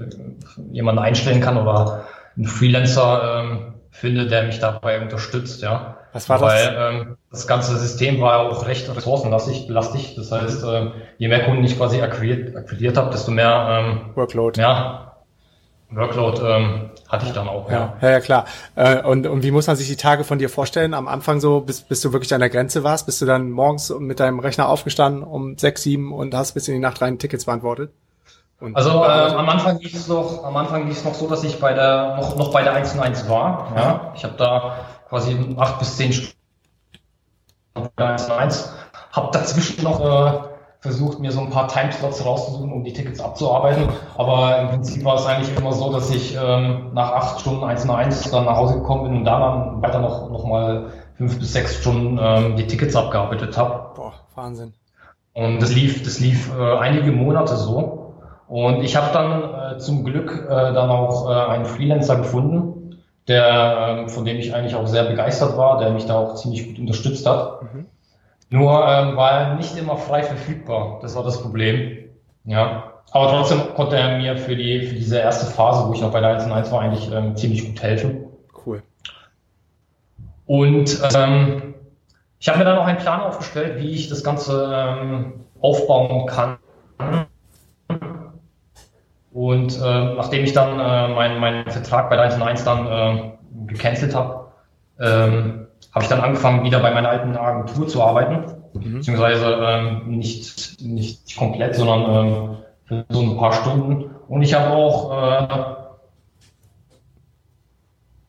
jemanden 0.73 1.01
einstellen 1.01 1.41
kann 1.41 1.57
oder 1.57 2.05
einen 2.37 2.47
Freelancer 2.47 3.43
ähm, 3.45 3.75
finde, 3.91 4.27
der 4.27 4.45
mich 4.45 4.59
dabei 4.59 5.01
unterstützt. 5.01 5.63
Ja. 5.63 5.99
Was 6.13 6.29
war 6.29 6.39
das? 6.39 6.53
Weil 6.53 6.77
ähm, 6.79 7.17
das 7.31 7.47
ganze 7.47 7.77
System 7.77 8.21
war 8.21 8.41
auch 8.41 8.67
recht 8.67 8.95
ressourcenlastig, 8.95 9.67
belastig. 9.67 10.15
Das 10.17 10.33
heißt, 10.33 10.65
äh, 10.65 10.91
je 11.19 11.29
mehr 11.29 11.45
Kunden 11.45 11.63
ich 11.63 11.77
quasi 11.77 12.01
akquiriert, 12.03 12.57
akquiriert 12.57 12.97
habe, 12.97 13.11
desto 13.11 13.31
mehr 13.31 13.69
ähm, 13.71 14.17
Workload. 14.17 14.61
ja, 14.61 15.06
Workload 15.91 16.43
ähm, 16.43 16.91
hatte 17.09 17.27
ich 17.27 17.33
dann 17.33 17.49
auch. 17.49 17.71
Ja, 17.71 17.95
ja, 18.01 18.11
ja 18.11 18.21
klar. 18.21 18.45
Äh, 18.75 19.03
und, 19.03 19.27
und 19.27 19.43
wie 19.43 19.53
muss 19.53 19.67
man 19.67 19.77
sich 19.77 19.87
die 19.87 19.97
Tage 19.97 20.25
von 20.25 20.39
dir 20.39 20.49
vorstellen? 20.49 20.95
Am 20.95 21.07
Anfang 21.07 21.41
so, 21.41 21.61
bis, 21.61 21.83
bis 21.83 22.01
du 22.01 22.13
wirklich 22.13 22.35
an 22.35 22.41
der 22.41 22.51
Grenze 22.51 22.83
warst, 22.83 23.07
bist 23.07 23.21
du 23.23 23.27
dann 23.27 23.51
morgens 23.51 23.91
mit 23.99 24.19
deinem 24.19 24.41
Rechner 24.41 24.69
aufgestanden 24.69 25.23
um 25.23 25.57
sechs, 25.59 25.83
sieben 25.83 26.13
und 26.13 26.35
hast 26.35 26.53
bis 26.53 26.67
in 26.69 26.75
die 26.75 26.81
Nacht 26.81 27.01
rein 27.03 27.19
Tickets 27.19 27.45
beantwortet? 27.45 27.93
Und 28.59 28.75
Also 28.75 28.91
äh, 28.91 28.95
am 28.95 29.49
Anfang 29.49 29.79
lief 29.79 29.95
es 29.95 30.09
noch, 30.09 30.43
am 30.43 30.57
Anfang 30.57 30.89
lief 30.89 30.97
es 30.99 31.05
noch 31.05 31.15
so, 31.15 31.29
dass 31.29 31.45
ich 31.45 31.61
bei 31.61 31.75
der 31.75 32.17
noch 32.17 32.37
noch 32.37 32.51
bei 32.53 32.63
der 32.63 32.73
1 32.73 32.95
und 32.95 33.01
1 33.01 33.29
war. 33.29 33.73
Ja, 33.77 34.13
ich 34.17 34.25
habe 34.25 34.35
da 34.39 34.77
quasi 35.09 35.37
acht 35.57 35.79
bis 35.79 35.97
zehn 35.97 36.13
Stunden 36.13 36.35
bei 37.75 37.91
der 37.99 38.13
1 38.13 38.25
und 38.25 38.33
1. 38.33 38.73
Habe 39.13 39.31
dazwischen 39.31 39.85
noch 39.85 40.01
äh, 40.01 40.56
versucht, 40.81 41.19
mir 41.19 41.33
so 41.33 41.41
ein 41.41 41.51
paar 41.51 41.69
Timeslots 41.69 42.25
rauszusuchen, 42.25 42.73
um 42.73 42.85
die 42.85 42.93
Tickets 42.93 43.21
abzuarbeiten. 43.21 43.89
Aber 44.17 44.59
im 44.61 44.69
Prinzip 44.69 45.05
war 45.05 45.17
es 45.17 45.27
eigentlich 45.27 45.57
immer 45.57 45.73
so, 45.73 45.93
dass 45.93 46.11
ich 46.11 46.37
ähm, 46.37 46.91
nach 46.93 47.13
acht 47.13 47.41
Stunden 47.41 47.65
1 47.65 47.85
und 47.85 47.91
1 47.91 48.31
dann 48.31 48.45
nach 48.45 48.57
Hause 48.57 48.75
gekommen 48.75 49.05
bin 49.05 49.17
und 49.19 49.25
da 49.25 49.39
dann 49.39 49.83
weiter 49.83 50.01
noch 50.01 50.31
noch 50.31 50.45
mal 50.45 50.93
fünf 51.17 51.39
bis 51.39 51.53
sechs 51.53 51.77
Stunden 51.77 52.19
ähm, 52.21 52.57
die 52.57 52.67
Tickets 52.67 52.95
abgearbeitet 52.95 53.57
habe. 53.57 53.95
boah, 53.95 54.13
Wahnsinn. 54.35 54.75
Und 55.33 55.61
das 55.61 55.75
lief, 55.75 56.03
das 56.03 56.19
lief 56.21 56.51
äh, 56.59 56.79
einige 56.79 57.13
Monate 57.13 57.57
so. 57.57 58.15
Und 58.49 58.83
ich 58.83 58.97
habe 58.97 59.13
dann 59.13 59.77
äh, 59.77 59.79
zum 59.79 60.05
Glück 60.05 60.47
äh, 60.49 60.73
dann 60.73 60.91
auch 60.91 61.29
äh, 61.29 61.51
einen 61.51 61.65
Freelancer 61.65 62.17
gefunden, 62.17 63.01
der, 63.29 63.99
ähm, 63.99 64.09
von 64.09 64.25
dem 64.25 64.39
ich 64.39 64.55
eigentlich 64.55 64.77
auch 64.77 64.87
sehr 64.87 65.05
begeistert 65.05 65.57
war, 65.59 65.79
der 65.79 65.91
mich 65.91 66.07
da 66.07 66.15
auch 66.19 66.37
ziemlich 66.37 66.67
gut 66.67 66.79
unterstützt 66.79 67.27
hat. 67.27 67.61
Nur 68.49 68.87
ähm, 68.87 69.17
war 69.17 69.31
er 69.33 69.55
nicht 69.57 69.77
immer 69.77 69.97
frei 69.97 70.23
verfügbar. 70.23 70.99
Das 71.03 71.17
war 71.17 71.25
das 71.25 71.41
Problem. 71.41 71.99
Ja. 72.45 72.93
aber 73.11 73.29
trotzdem 73.29 73.75
konnte 73.75 73.97
er 73.97 74.19
mir 74.19 74.37
für 74.37 74.55
die 74.55 74.87
für 74.87 74.95
diese 74.95 75.19
erste 75.19 75.47
Phase, 75.47 75.89
wo 75.89 75.93
ich 75.93 76.01
noch 76.01 76.13
bei 76.13 76.21
der 76.21 76.35
1 76.35 76.45
1 76.45 76.71
war, 76.71 76.81
eigentlich 76.81 77.11
ähm, 77.11 77.37
ziemlich 77.37 77.67
gut 77.67 77.83
helfen. 77.83 78.27
Cool. 78.65 78.83
Und 80.47 81.01
ähm, 81.15 81.75
ich 82.39 82.49
habe 82.49 82.59
mir 82.59 82.65
dann 82.65 82.79
auch 82.79 82.87
einen 82.87 82.99
Plan 82.99 83.21
aufgestellt, 83.21 83.83
wie 83.83 83.91
ich 83.91 84.09
das 84.09 84.23
Ganze 84.23 84.73
ähm, 84.73 85.45
aufbauen 85.61 86.27
kann. 86.27 86.59
Und 89.33 89.77
äh, 89.77 90.15
nachdem 90.15 90.45
ich 90.45 90.53
dann 90.53 90.79
äh, 90.79 91.15
meinen 91.15 91.41
mein 91.41 91.69
Vertrag 91.69 92.09
bei 92.11 92.17
der 92.17 92.27
1 92.27 92.41
1 92.41 92.65
dann 92.65 92.87
äh, 92.87 93.33
gecancelt 93.67 94.15
habe, 94.15 94.53
ähm, 95.01 95.66
habe 95.93 96.05
ich 96.05 96.09
dann 96.09 96.21
angefangen, 96.21 96.65
wieder 96.65 96.81
bei 96.81 96.93
meiner 96.93 97.09
alten 97.09 97.37
Agentur 97.37 97.89
zu 97.89 98.03
arbeiten. 98.03 98.63
Mhm. 98.75 98.95
Beziehungsweise 98.97 99.59
ähm, 99.63 100.09
nicht, 100.09 100.81
nicht 100.83 101.37
komplett, 101.37 101.75
sondern 101.75 102.27
ähm, 102.27 102.57
für 102.85 103.05
so 103.09 103.21
ein 103.21 103.37
paar 103.37 103.53
Stunden. 103.53 104.11
Und 104.29 104.43
ich 104.43 104.55
habe 104.55 104.75
auch 104.75 105.11
äh, 105.13 105.77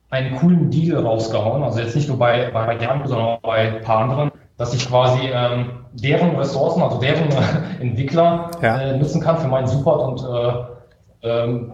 einen 0.09 0.35
coolen 0.37 0.71
Deal 0.71 1.05
rausgehauen, 1.05 1.63
also 1.63 1.79
jetzt 1.79 1.95
nicht 1.95 2.07
nur 2.07 2.17
bei, 2.17 2.49
bei, 2.51 2.65
bei 2.65 2.75
der 2.75 3.01
sondern 3.05 3.27
auch 3.27 3.41
bei 3.41 3.75
ein 3.75 3.81
paar 3.81 3.99
anderen, 3.99 4.31
dass 4.57 4.73
ich 4.73 4.87
quasi 4.87 5.29
ähm, 5.31 5.85
deren 5.93 6.35
Ressourcen, 6.35 6.81
also 6.81 6.99
deren 6.99 7.29
äh, 7.29 7.35
Entwickler 7.81 8.51
ja. 8.61 8.79
äh, 8.79 8.97
nutzen 8.97 9.21
kann 9.21 9.37
für 9.37 9.47
meinen 9.47 9.67
Support 9.67 10.01
und 10.01 10.23
äh, 10.23 11.29
ähm, 11.29 11.73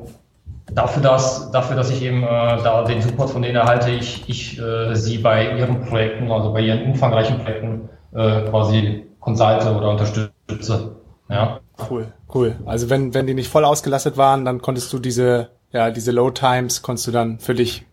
dafür, 0.73 1.01
dass, 1.01 1.51
dafür, 1.51 1.75
dass 1.75 1.89
ich 1.89 2.01
eben 2.01 2.23
äh, 2.23 2.27
da 2.27 2.83
den 2.83 3.01
Support 3.01 3.29
von 3.29 3.41
denen 3.41 3.55
erhalte, 3.55 3.91
ich, 3.91 4.27
ich 4.27 4.59
äh, 4.59 4.95
sie 4.95 5.17
bei 5.17 5.57
ihren 5.57 5.85
Projekten, 5.85 6.31
also 6.31 6.53
bei 6.53 6.61
ihren 6.61 6.83
umfangreichen 6.83 7.39
Projekten 7.39 7.89
äh, 8.13 8.41
quasi 8.49 9.05
consulte 9.19 9.73
oder 9.75 9.89
unterstütze. 9.89 10.95
Ja. 11.29 11.59
Cool, 11.89 12.13
cool. 12.33 12.55
Also 12.65 12.89
wenn, 12.89 13.13
wenn 13.13 13.27
die 13.27 13.33
nicht 13.33 13.49
voll 13.49 13.65
ausgelastet 13.65 14.17
waren, 14.17 14.45
dann 14.45 14.61
konntest 14.61 14.91
du 14.93 14.99
diese, 14.99 15.49
ja, 15.71 15.89
diese 15.91 16.11
Low 16.11 16.29
Times 16.31 16.81
konntest 16.81 17.07
du 17.07 17.11
dann 17.11 17.39
für 17.39 17.55
dich, 17.55 17.85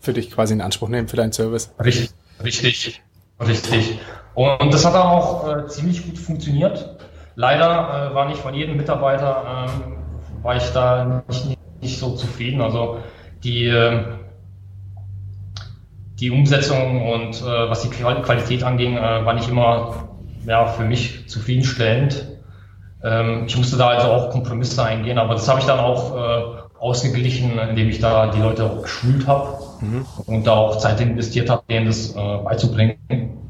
für 0.00 0.12
dich 0.12 0.30
quasi 0.30 0.52
in 0.52 0.60
Anspruch 0.60 0.88
nehmen, 0.88 1.08
für 1.08 1.16
deinen 1.16 1.32
Service. 1.32 1.72
Richtig, 1.82 2.10
richtig, 2.42 3.02
richtig. 3.40 3.98
Und 4.34 4.74
das 4.74 4.84
hat 4.84 4.94
auch 4.94 5.48
äh, 5.48 5.66
ziemlich 5.68 6.04
gut 6.04 6.18
funktioniert. 6.18 6.98
Leider 7.36 8.10
äh, 8.10 8.14
war 8.14 8.28
nicht 8.28 8.40
von 8.40 8.54
jedem 8.54 8.76
Mitarbeiter, 8.76 9.68
ähm, 9.68 9.96
war 10.42 10.56
ich 10.56 10.68
da 10.72 11.22
nicht, 11.28 11.56
nicht, 11.84 11.98
so 11.98 12.16
zufrieden. 12.16 12.60
Also 12.60 12.98
die, 13.44 13.66
äh, 13.66 14.04
die 16.18 16.30
Umsetzung 16.30 17.12
und 17.12 17.40
äh, 17.40 17.70
was 17.70 17.82
die 17.82 17.90
Qualität 17.90 18.62
anging, 18.64 18.96
äh, 18.96 19.24
war 19.24 19.34
nicht 19.34 19.48
immer 19.48 20.08
ja, 20.46 20.66
für 20.66 20.84
mich 20.84 21.28
zufriedenstellend. 21.28 22.26
Ähm, 23.02 23.44
ich 23.46 23.56
musste 23.56 23.76
da 23.76 23.88
also 23.88 24.08
auch 24.08 24.30
Kompromisse 24.30 24.82
eingehen, 24.82 25.18
aber 25.18 25.34
das 25.34 25.48
habe 25.48 25.60
ich 25.60 25.66
dann 25.66 25.78
auch 25.78 26.16
äh, 26.16 26.64
ausgeglichen, 26.78 27.58
indem 27.58 27.88
ich 27.88 28.00
da 28.00 28.30
die 28.30 28.40
Leute 28.40 28.64
auch 28.64 28.82
geschult 28.82 29.26
habe 29.26 29.58
mhm. 29.80 30.06
und 30.26 30.46
da 30.46 30.52
auch 30.52 30.78
Zeit 30.78 31.00
investiert 31.00 31.50
habe, 31.50 31.62
denen 31.68 31.86
das 31.86 32.14
äh, 32.14 32.38
beizubringen. 32.44 33.43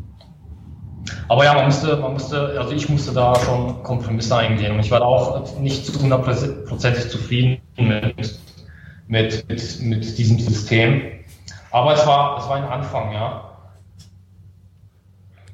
Aber 1.28 1.44
ja, 1.44 1.54
man 1.54 1.66
musste, 1.66 1.96
man 1.96 2.12
musste, 2.14 2.58
also 2.58 2.72
ich 2.72 2.88
musste 2.88 3.12
da 3.12 3.34
schon 3.36 3.82
Kompromisse 3.82 4.36
eingehen 4.36 4.72
und 4.72 4.80
ich 4.80 4.90
war 4.90 5.00
da 5.00 5.06
auch 5.06 5.58
nicht 5.58 5.86
zu 5.86 6.00
hundertprozentig 6.00 7.10
zufrieden 7.10 7.60
mit, 7.76 8.40
mit, 9.08 9.48
mit, 9.48 9.80
mit 9.82 10.18
diesem 10.18 10.38
System. 10.38 11.02
Aber 11.70 11.94
es 11.94 12.06
war, 12.06 12.38
es 12.38 12.48
war 12.48 12.56
ein 12.56 12.64
Anfang, 12.64 13.12
ja. 13.12 13.50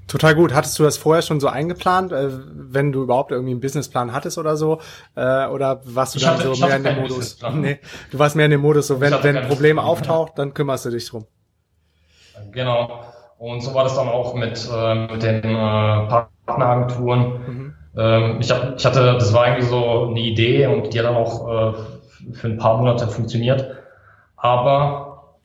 Total 0.06 0.34
gut. 0.34 0.52
Hattest 0.52 0.76
du 0.78 0.82
das 0.82 0.96
vorher 0.96 1.22
schon 1.22 1.38
so 1.38 1.46
eingeplant, 1.46 2.10
äh, 2.10 2.28
wenn 2.52 2.90
du 2.90 3.04
überhaupt 3.04 3.30
irgendwie 3.30 3.52
einen 3.52 3.60
Businessplan 3.60 4.12
hattest 4.12 4.38
oder 4.38 4.56
so? 4.56 4.80
Äh, 5.14 5.46
oder 5.46 5.82
warst 5.84 6.14
du 6.14 6.18
ich 6.18 6.24
dann 6.24 6.38
hatte, 6.38 6.52
so 6.52 6.66
mehr 6.66 6.76
in 6.76 6.82
dem 6.82 7.00
Modus? 7.00 7.38
Nee, 7.54 7.78
du 8.10 8.18
warst 8.18 8.34
mehr 8.34 8.46
in 8.46 8.50
dem 8.50 8.60
Modus, 8.60 8.88
so 8.88 9.00
wenn, 9.00 9.14
wenn 9.22 9.36
ein 9.36 9.46
Problem 9.46 9.78
auftaucht, 9.78 10.32
dann 10.36 10.52
kümmerst 10.52 10.84
du 10.84 10.90
dich 10.90 11.08
drum. 11.08 11.26
Genau. 12.50 13.04
Und 13.40 13.62
so 13.62 13.72
war 13.72 13.85
das 13.85 13.94
dann 13.94 14.07
auch 14.07 14.35
mit, 14.35 14.68
äh, 14.70 14.94
mit 14.94 15.22
den 15.22 15.42
äh, 15.42 16.22
Partneragenturen. 16.44 17.20
Mhm. 17.46 17.74
Ähm, 17.96 18.37
ich, 18.38 18.50
hab, 18.50 18.76
ich 18.76 18.85
hatte, 18.85 19.14
das 19.14 19.33
war 19.33 19.46
irgendwie 19.46 19.66
so 19.66 20.09
eine 20.09 20.20
Idee 20.20 20.66
und 20.66 20.92
die 20.92 20.98
hat 20.98 21.07
dann 21.07 21.16
auch 21.16 21.48
äh, 21.48 22.35
für 22.35 22.48
ein 22.48 22.59
paar 22.59 22.76
Monate 22.76 23.09
funktioniert. 23.09 23.76
Aber 24.37 25.38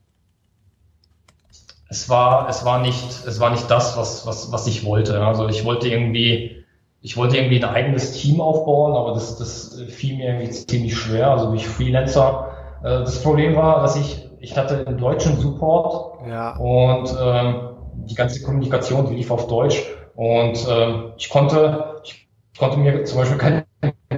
es 1.88 2.10
war, 2.10 2.50
es 2.50 2.66
war 2.66 2.82
nicht, 2.82 3.26
es 3.26 3.40
war 3.40 3.52
nicht 3.52 3.72
das, 3.72 3.96
was, 3.96 4.28
was, 4.28 4.52
was 4.52 4.68
ich 4.68 4.84
wollte. 4.84 5.26
Also 5.26 5.48
ich 5.48 5.64
wollte 5.64 5.88
irgendwie, 5.88 6.66
ich 7.00 7.16
wollte 7.16 7.38
irgendwie 7.38 7.64
ein 7.64 7.74
eigenes 7.74 8.12
Team 8.12 8.42
aufbauen, 8.42 8.94
aber 8.94 9.14
das, 9.14 9.38
das 9.38 9.82
fiel 9.88 10.18
mir 10.18 10.34
irgendwie 10.34 10.52
ziemlich 10.52 10.98
schwer, 10.98 11.32
also 11.32 11.54
wie 11.54 11.60
Freelancer. 11.60 12.50
Äh, 12.84 12.90
das 13.00 13.24
Problem 13.24 13.56
war, 13.56 13.84
dass 13.84 13.96
ich, 13.96 14.30
ich 14.42 14.58
hatte 14.58 14.86
einen 14.86 14.98
deutschen 14.98 15.40
Support 15.40 16.28
ja. 16.28 16.58
und 16.58 17.16
ähm, 17.22 17.70
die 18.06 18.16
ganze 18.16 18.42
Kommunikation, 18.42 19.08
die 19.08 19.16
lief 19.16 19.32
auf 19.32 19.48
Deutsch 19.48 19.84
und 20.16 20.66
ähm, 20.70 21.14
ich 21.18 21.30
konnte, 21.30 22.02
ich 22.04 22.28
konnte 22.58 22.78
mir 22.78 23.04
zum 23.04 23.20
Beispiel 23.20 23.38
keinen 23.38 23.64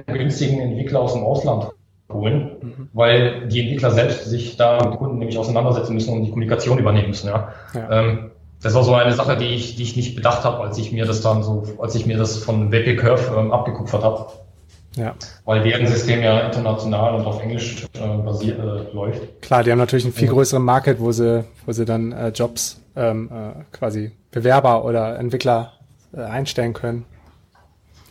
günstigen 0.06 0.60
Entwickler 0.60 1.00
aus 1.00 1.14
dem 1.14 1.24
Ausland 1.24 1.70
holen, 2.12 2.56
mhm. 2.60 2.88
weil 2.92 3.48
die 3.48 3.60
Entwickler 3.60 3.90
selbst 3.90 4.24
sich 4.24 4.56
da 4.56 4.84
mit 4.84 4.98
Kunden 4.98 5.18
nämlich 5.18 5.38
auseinandersetzen 5.38 5.94
müssen 5.94 6.14
und 6.14 6.24
die 6.24 6.30
Kommunikation 6.30 6.78
übernehmen 6.78 7.08
müssen. 7.08 7.28
Ja. 7.28 7.52
ja. 7.74 7.90
Ähm, 7.90 8.30
das 8.62 8.74
war 8.74 8.82
so 8.82 8.94
eine 8.94 9.12
Sache, 9.12 9.36
die 9.36 9.46
ich, 9.46 9.76
die 9.76 9.84
ich 9.84 9.96
nicht 9.96 10.16
bedacht 10.16 10.44
habe, 10.44 10.60
als 10.62 10.78
ich 10.78 10.90
mir 10.90 11.04
das 11.04 11.20
dann 11.20 11.42
so, 11.42 11.64
als 11.78 11.94
ich 11.94 12.06
mir 12.06 12.16
das 12.16 12.38
von 12.38 12.72
WP 12.72 12.96
Curve 12.96 13.36
ähm, 13.38 13.52
abgekupfert 13.52 14.02
habe. 14.02 14.26
Ja. 14.96 15.14
Weil 15.44 15.62
deren 15.62 15.86
System 15.86 16.22
ja 16.22 16.40
international 16.40 17.14
und 17.14 17.26
auf 17.26 17.40
Englisch 17.40 17.84
äh, 17.94 18.16
basiert 18.18 18.58
äh, 18.58 18.92
läuft. 18.92 19.42
Klar, 19.42 19.62
die 19.62 19.70
haben 19.70 19.78
natürlich 19.78 20.04
einen 20.06 20.14
viel 20.14 20.28
größeren 20.28 20.62
Market, 20.62 20.98
wo 20.98 21.12
sie, 21.12 21.44
wo 21.66 21.72
sie 21.72 21.84
dann 21.84 22.10
äh, 22.10 22.28
Jobs 22.30 22.80
ähm, 22.98 23.30
äh, 23.32 23.76
quasi 23.76 24.12
Bewerber 24.30 24.84
oder 24.84 25.18
Entwickler 25.18 25.72
äh, 26.14 26.20
einstellen 26.22 26.74
können. 26.74 27.06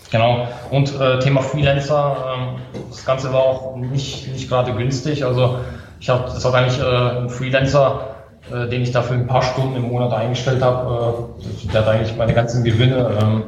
Genau. 0.09 0.47
Und 0.71 0.99
äh, 0.99 1.19
Thema 1.19 1.41
Freelancer, 1.41 2.57
äh, 2.73 2.77
das 2.89 3.05
Ganze 3.05 3.33
war 3.33 3.41
auch 3.41 3.75
nicht, 3.75 4.31
nicht 4.31 4.49
gerade 4.49 4.73
günstig. 4.73 5.25
Also 5.25 5.59
ich 5.99 6.09
habe, 6.09 6.23
das 6.23 6.45
hat 6.45 6.53
eigentlich 6.53 6.79
äh, 6.79 7.19
ein 7.19 7.29
Freelancer, 7.29 8.15
äh, 8.51 8.69
den 8.69 8.83
ich 8.83 8.91
dafür 8.91 9.17
ein 9.17 9.27
paar 9.27 9.41
Stunden 9.41 9.75
im 9.75 9.89
Monat 9.89 10.13
eingestellt 10.13 10.61
habe, 10.61 11.27
äh, 11.39 11.71
der 11.71 11.81
hat 11.81 11.87
eigentlich 11.89 12.15
meine 12.15 12.33
ganzen 12.33 12.63
Gewinne 12.63 13.17
ähm, 13.21 13.43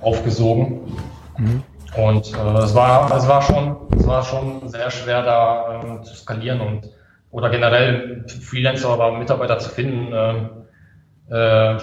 aufgesogen. 0.00 0.96
Mhm. 1.38 1.62
Und 1.96 2.32
äh, 2.34 2.58
es 2.58 2.74
war, 2.74 3.14
es 3.14 3.28
war 3.28 3.42
schon, 3.42 3.76
es 3.96 4.06
war 4.06 4.22
schon 4.24 4.68
sehr 4.68 4.90
schwer 4.90 5.22
da 5.22 5.80
ähm, 5.82 6.02
zu 6.02 6.14
skalieren 6.14 6.60
und 6.60 6.88
oder 7.30 7.50
generell 7.50 8.24
Freelancer 8.28 8.94
oder 8.94 9.18
Mitarbeiter 9.18 9.58
zu 9.58 9.70
finden. 9.70 10.10
Ähm, 10.12 10.50
äh, 11.30 11.78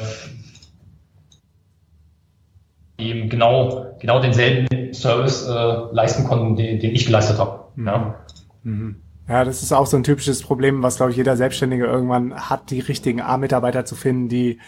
die 2.99 3.09
eben 3.09 3.29
genau, 3.29 3.95
genau 3.99 4.19
denselben 4.21 4.93
Service 4.93 5.47
äh, 5.47 5.93
leisten 5.93 6.23
konnten, 6.25 6.55
den, 6.55 6.79
den 6.79 6.95
ich 6.95 7.05
geleistet 7.05 7.37
habe. 7.37 7.65
Mhm. 7.75 7.87
Ja. 7.87 8.15
Mhm. 8.63 8.95
Ja, 9.29 9.43
das 9.43 9.61
ist 9.61 9.73
auch 9.73 9.87
so 9.87 9.97
ein 9.97 10.03
typisches 10.03 10.41
Problem, 10.41 10.83
was, 10.83 10.97
glaube 10.97 11.11
ich, 11.11 11.17
jeder 11.17 11.35
Selbstständige 11.35 11.85
irgendwann 11.85 12.33
hat, 12.49 12.71
die 12.71 12.79
richtigen 12.79 13.21
A-Mitarbeiter 13.21 13.83
zu 13.83 13.95
finden, 13.95 14.29
die, 14.29 14.59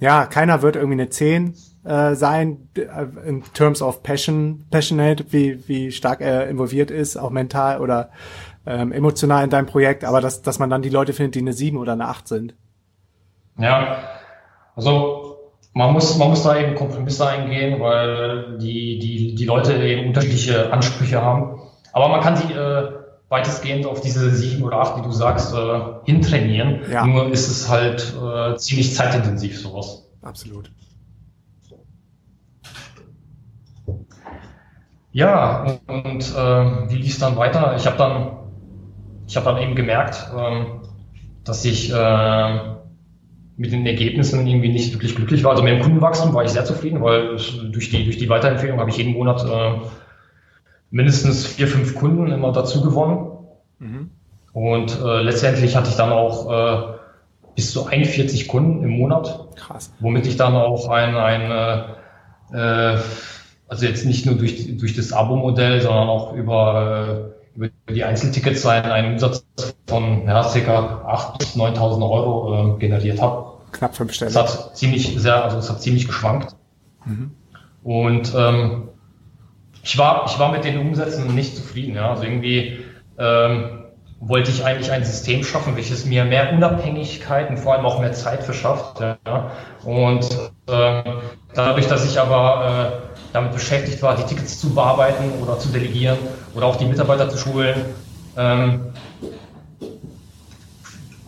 ja, 0.00 0.26
keiner 0.26 0.60
wird 0.60 0.76
irgendwie 0.76 1.00
eine 1.00 1.08
10 1.08 1.54
äh, 1.84 2.14
sein, 2.14 2.68
äh, 2.76 3.06
in 3.26 3.42
terms 3.54 3.80
of 3.80 4.02
passion, 4.02 4.66
passionate, 4.70 5.24
wie, 5.30 5.66
wie 5.66 5.92
stark 5.92 6.20
er 6.20 6.46
involviert 6.48 6.90
ist, 6.90 7.16
auch 7.16 7.30
mental 7.30 7.80
oder 7.80 8.10
ähm, 8.66 8.92
emotional 8.92 9.44
in 9.44 9.50
deinem 9.50 9.66
Projekt, 9.66 10.04
aber 10.04 10.20
dass, 10.20 10.42
dass 10.42 10.58
man 10.58 10.70
dann 10.70 10.82
die 10.82 10.88
Leute 10.88 11.12
findet, 11.12 11.34
die 11.34 11.40
eine 11.40 11.52
7 11.52 11.76
oder 11.76 11.92
eine 11.92 12.08
8 12.08 12.28
sind. 12.28 12.54
Ja, 13.58 13.98
also 14.76 15.38
man 15.74 15.92
muss, 15.92 16.16
man 16.18 16.28
muss 16.28 16.42
da 16.42 16.56
eben 16.56 16.74
Kompromisse 16.74 17.26
eingehen, 17.26 17.80
weil 17.80 18.58
die, 18.58 18.98
die, 18.98 19.34
die 19.34 19.44
Leute 19.44 19.74
eben 19.74 20.08
unterschiedliche 20.08 20.72
Ansprüche 20.72 21.22
haben. 21.22 21.60
Aber 21.92 22.08
man 22.08 22.20
kann 22.20 22.36
sie 22.36 22.52
äh, 22.52 22.92
weitestgehend 23.28 23.86
auf 23.86 24.00
diese 24.00 24.30
sieben 24.30 24.62
oder 24.62 24.78
acht, 24.78 24.98
wie 24.98 25.02
du 25.02 25.10
sagst, 25.10 25.54
äh, 25.54 25.80
hintrainieren. 26.04 26.82
Ja. 26.90 27.06
Nur 27.06 27.30
ist 27.30 27.48
es 27.48 27.68
halt 27.68 28.14
äh, 28.14 28.56
ziemlich 28.56 28.94
zeitintensiv, 28.94 29.58
sowas. 29.58 30.06
Absolut. 30.20 30.70
Ja, 35.12 35.78
und 35.86 36.22
äh, 36.22 36.90
wie 36.90 36.96
lief 36.96 37.12
es 37.12 37.18
dann 37.18 37.36
weiter? 37.36 37.74
Ich 37.76 37.86
habe 37.86 37.98
dann, 37.98 38.41
ich 39.26 39.36
habe 39.36 39.46
dann 39.46 39.58
eben 39.58 39.74
gemerkt, 39.74 40.30
äh, 40.36 40.64
dass 41.44 41.64
ich 41.64 41.92
äh, 41.92 42.58
mit 43.56 43.72
den 43.72 43.86
Ergebnissen 43.86 44.46
irgendwie 44.46 44.70
nicht 44.70 44.92
wirklich 44.94 45.14
glücklich 45.14 45.44
war. 45.44 45.52
Also 45.52 45.62
mit 45.62 45.72
dem 45.72 45.82
Kundenwachstum 45.82 46.34
war 46.34 46.44
ich 46.44 46.50
sehr 46.50 46.64
zufrieden, 46.64 47.02
weil 47.02 47.36
durch 47.70 47.90
die, 47.90 48.04
durch 48.04 48.18
die 48.18 48.28
Weiterempfehlung 48.28 48.80
habe 48.80 48.90
ich 48.90 48.96
jeden 48.96 49.12
Monat 49.12 49.44
äh, 49.44 49.80
mindestens 50.90 51.46
vier, 51.46 51.68
fünf 51.68 51.94
Kunden 51.94 52.30
immer 52.30 52.52
dazu 52.52 52.82
gewonnen. 52.82 53.30
Mhm. 53.78 54.10
Und 54.52 55.00
äh, 55.00 55.22
letztendlich 55.22 55.76
hatte 55.76 55.90
ich 55.90 55.96
dann 55.96 56.12
auch 56.12 56.50
äh, 56.50 56.92
bis 57.54 57.72
zu 57.72 57.86
41 57.86 58.48
Kunden 58.48 58.82
im 58.82 58.90
Monat. 58.90 59.48
Krass. 59.56 59.92
Womit 60.00 60.26
ich 60.26 60.36
dann 60.36 60.54
auch 60.54 60.88
ein, 60.88 61.16
ein 61.16 61.94
äh, 62.52 62.94
äh 62.94 62.98
also 63.68 63.86
jetzt 63.86 64.04
nicht 64.04 64.26
nur 64.26 64.34
durch, 64.34 64.76
durch 64.76 64.94
das 64.94 65.14
Abo-Modell, 65.14 65.80
sondern 65.80 66.06
auch 66.06 66.34
über, 66.34 67.31
äh, 67.31 67.31
über 67.54 67.68
die 67.90 68.04
Einzeltickets 68.04 68.64
einen, 68.66 68.90
einen 68.90 69.12
Umsatz 69.14 69.44
von 69.86 70.26
ja, 70.26 70.42
ca. 70.42 70.48
8.000 71.32 71.38
bis 71.38 71.56
9.000 71.56 72.10
Euro 72.10 72.76
äh, 72.76 72.78
generiert 72.78 73.20
habe. 73.20 73.52
Knapp 73.72 73.94
fünfstellig. 73.94 74.34
Es 74.34 74.40
hat 74.40 74.76
ziemlich 74.76 75.14
sehr, 75.18 75.44
also 75.44 75.58
es 75.58 75.68
hat 75.70 75.80
ziemlich 75.82 76.06
geschwankt. 76.06 76.56
Mhm. 77.04 77.32
Und 77.82 78.32
ähm, 78.36 78.88
ich 79.82 79.98
war, 79.98 80.26
ich 80.26 80.38
war 80.38 80.52
mit 80.52 80.64
den 80.64 80.78
Umsätzen 80.78 81.34
nicht 81.34 81.56
zufrieden. 81.56 81.96
Ja. 81.96 82.10
Also 82.10 82.22
irgendwie 82.24 82.80
ähm, 83.18 83.84
wollte 84.20 84.50
ich 84.50 84.64
eigentlich 84.64 84.92
ein 84.92 85.04
System 85.04 85.42
schaffen, 85.42 85.74
welches 85.74 86.04
mir 86.06 86.24
mehr 86.24 86.52
Unabhängigkeit 86.52 87.50
und 87.50 87.58
vor 87.58 87.74
allem 87.74 87.84
auch 87.84 88.00
mehr 88.00 88.12
Zeit 88.12 88.44
verschafft. 88.44 89.00
Ja. 89.00 89.50
Und 89.84 90.24
äh, 90.68 91.02
dadurch, 91.54 91.88
dass 91.88 92.08
ich 92.08 92.20
aber 92.20 93.02
äh, 93.11 93.11
damit 93.32 93.52
beschäftigt 93.52 94.02
war, 94.02 94.16
die 94.16 94.24
Tickets 94.24 94.58
zu 94.60 94.74
bearbeiten 94.74 95.24
oder 95.42 95.58
zu 95.58 95.68
delegieren 95.68 96.18
oder 96.54 96.66
auch 96.66 96.76
die 96.76 96.84
Mitarbeiter 96.84 97.28
zu 97.28 97.38
schulen, 97.38 97.76
ähm, 98.36 98.92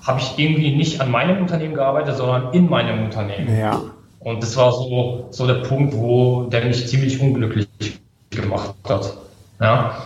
habe 0.03 0.21
ich 0.21 0.39
irgendwie 0.39 0.77
nicht 0.77 1.01
an 1.01 1.11
meinem 1.11 1.41
Unternehmen 1.41 1.75
gearbeitet, 1.75 2.17
sondern 2.17 2.53
in 2.53 2.69
meinem 2.69 3.05
Unternehmen. 3.05 3.59
Ja. 3.59 3.81
Und 4.21 4.43
das 4.43 4.57
war 4.57 4.73
so, 4.73 5.29
so 5.31 5.47
der 5.47 5.67
Punkt, 5.67 5.95
wo 5.95 6.45
der 6.45 6.65
mich 6.65 6.87
ziemlich 6.87 7.21
unglücklich 7.21 7.69
gemacht 8.31 8.75
hat. 8.89 9.15
Ja. 9.61 10.05